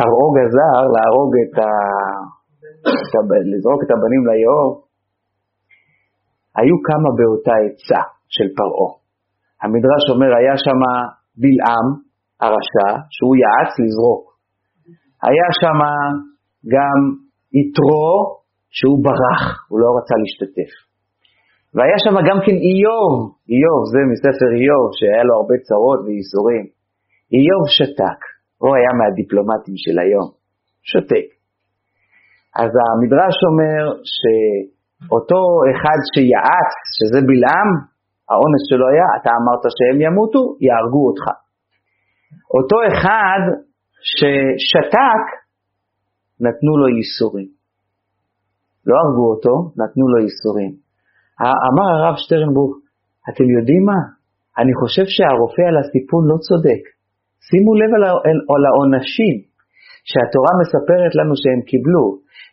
הרוג 0.00 0.34
הזר, 0.44 0.78
להרוג 0.94 1.32
את 1.42 1.54
ה... 1.64 1.68
לזרוק 3.52 3.80
את 3.84 3.90
הבנים 3.94 4.22
ליאור, 4.30 4.85
היו 6.58 6.76
כמה 6.88 7.08
באותה 7.18 7.54
עצה 7.66 8.02
של 8.34 8.48
פרעה. 8.56 8.90
המדרש 9.62 10.04
אומר, 10.12 10.30
היה 10.40 10.56
שם 10.64 10.80
בלעם, 11.42 11.86
הרשע, 12.42 12.88
שהוא 13.14 13.34
יעץ 13.42 13.72
לזרוק. 13.82 14.24
היה 15.26 15.48
שם 15.60 15.80
גם 16.74 16.98
יתרו, 17.58 18.10
שהוא 18.76 18.98
ברח, 19.06 19.42
הוא 19.68 19.78
לא 19.82 19.88
רצה 19.98 20.14
להשתתף. 20.22 20.72
והיה 21.74 21.98
שם 22.04 22.16
גם 22.28 22.38
כן 22.44 22.56
איוב, 22.66 23.14
איוב 23.52 23.80
זה 23.92 24.00
מספר 24.12 24.50
איוב, 24.60 24.86
שהיה 24.98 25.22
לו 25.28 25.32
הרבה 25.38 25.56
צרות 25.66 26.00
וייסורים. 26.04 26.64
איוב 27.34 27.64
שתק, 27.76 28.20
הוא 28.60 28.72
היה 28.76 28.90
מהדיפלומטים 28.98 29.76
של 29.84 29.96
היום, 30.04 30.28
שותק. 30.90 31.28
אז 32.62 32.70
המדרש 32.82 33.36
אומר 33.50 33.82
ש... 34.14 34.18
אותו 35.14 35.40
אחד 35.70 35.98
שיעץ, 36.12 36.70
שזה 36.96 37.20
בלעם, 37.28 37.70
העונש 38.30 38.62
שלו 38.68 38.86
היה, 38.92 39.06
אתה 39.18 39.30
אמרת 39.38 39.64
שהם 39.76 39.98
ימותו, 40.06 40.42
יהרגו 40.66 41.02
אותך. 41.08 41.24
אותו 42.56 42.76
אחד 42.90 43.42
ששתק, 44.14 45.24
נתנו 46.44 46.72
לו 46.80 46.86
ייסורים. 46.96 47.48
לא 48.88 48.94
הרגו 49.00 49.26
אותו, 49.34 49.54
נתנו 49.80 50.04
לו 50.12 50.18
ייסורים. 50.26 50.72
אמר 51.68 51.88
הרב 51.96 52.14
שטרנבורג, 52.22 52.72
אתם 53.28 53.46
יודעים 53.56 53.82
מה? 53.90 54.00
אני 54.60 54.72
חושב 54.80 55.06
שהרופא 55.14 55.64
על 55.70 55.76
הסיפון 55.80 56.22
לא 56.30 56.36
צודק. 56.46 56.82
שימו 57.48 57.72
לב 57.80 57.90
על 58.54 58.62
העונשים 58.68 59.34
שהתורה 60.10 60.52
מספרת 60.62 61.12
לנו 61.18 61.34
שהם 61.42 61.60
קיבלו. 61.70 62.04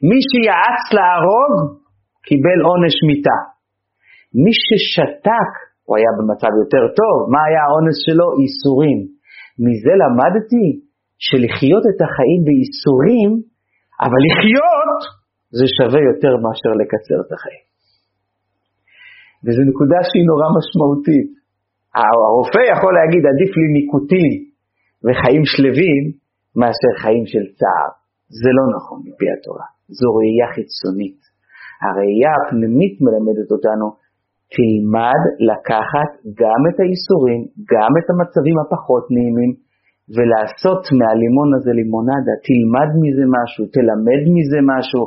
מי 0.09 0.19
שיעץ 0.29 0.83
להרוג, 0.97 1.53
קיבל 2.27 2.59
עונש 2.69 2.95
מיתה. 3.09 3.39
מי 4.43 4.53
ששתק, 4.65 5.51
הוא 5.85 5.93
היה 5.97 6.11
במצב 6.17 6.51
יותר 6.61 6.83
טוב. 6.99 7.15
מה 7.33 7.41
היה 7.47 7.61
העונש 7.65 7.97
שלו? 8.05 8.27
ייסורים. 8.41 8.99
מזה 9.65 9.93
למדתי 10.01 10.65
שלחיות 11.25 11.83
את 11.91 11.99
החיים 12.05 12.41
בייסורים, 12.47 13.31
אבל 14.05 14.21
לחיות 14.29 15.01
זה 15.57 15.65
שווה 15.77 16.01
יותר 16.09 16.33
מאשר 16.43 16.71
לקצר 16.81 17.17
את 17.23 17.31
החיים. 17.35 17.65
וזו 19.43 19.61
נקודה 19.71 19.99
שהיא 20.07 20.25
נורא 20.31 20.47
משמעותית. 20.57 21.29
הרופא 21.99 22.61
יכול 22.73 22.91
להגיד, 22.97 23.23
עדיף 23.31 23.51
לי 23.59 23.67
ניקוטין 23.77 24.31
וחיים 25.05 25.43
שלווים 25.53 26.03
מאשר 26.59 26.91
חיים 27.01 27.25
של 27.33 27.45
צער. 27.59 27.89
זה 28.41 28.49
לא 28.57 28.65
נכון 28.75 28.97
מפי 29.05 29.27
התורה, 29.33 29.67
זו 29.99 30.07
ראייה 30.17 30.47
חיצונית. 30.55 31.32
הראייה 31.83 32.33
הפנימית 32.39 32.93
מלמדת 33.03 33.49
אותנו, 33.55 33.87
תלמד 34.55 35.21
לקחת 35.51 36.11
גם 36.41 36.61
את 36.69 36.77
האיסורים, 36.81 37.41
גם 37.73 37.91
את 37.99 38.05
המצבים 38.11 38.57
הפחות 38.61 39.05
נעימים, 39.15 39.51
ולעשות 40.15 40.81
מהלימון 40.97 41.49
הזה 41.55 41.71
לימונדה, 41.79 42.33
תלמד 42.47 42.89
מזה 43.03 43.25
משהו, 43.37 43.63
תלמד 43.75 44.21
מזה 44.35 44.59
משהו, 44.73 45.01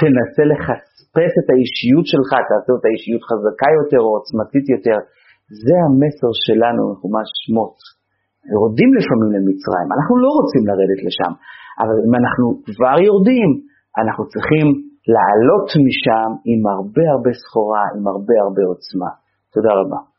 תנסה 0.00 0.42
לחספס 0.52 1.32
את 1.40 1.48
האישיות 1.52 2.06
שלך, 2.12 2.30
תעשה 2.48 2.70
אותה 2.76 2.88
אישיות 2.94 3.22
חזקה 3.28 3.68
יותר 3.78 4.00
או 4.04 4.10
עוצמתית 4.16 4.66
יותר. 4.74 4.98
זה 5.64 5.76
המסר 5.84 6.30
שלנו 6.46 6.82
מחומש 6.92 7.28
שמות. 7.42 7.76
יורדים 8.54 8.90
לפעמים 8.98 9.30
למצרים, 9.36 9.88
אנחנו 9.96 10.14
לא 10.24 10.30
רוצים 10.38 10.62
לרדת 10.68 11.00
לשם, 11.06 11.32
אבל 11.82 11.96
אם 12.06 12.14
אנחנו 12.20 12.46
כבר 12.68 12.96
יורדים, 13.08 13.50
אנחנו 14.00 14.22
צריכים 14.32 14.66
לעלות 15.12 15.68
משם 15.86 16.30
עם 16.50 16.60
הרבה 16.74 17.04
הרבה 17.12 17.32
סחורה, 17.42 17.84
עם 17.96 18.06
הרבה 18.12 18.34
הרבה 18.44 18.62
עוצמה. 18.72 19.10
תודה 19.54 19.72
רבה. 19.80 20.13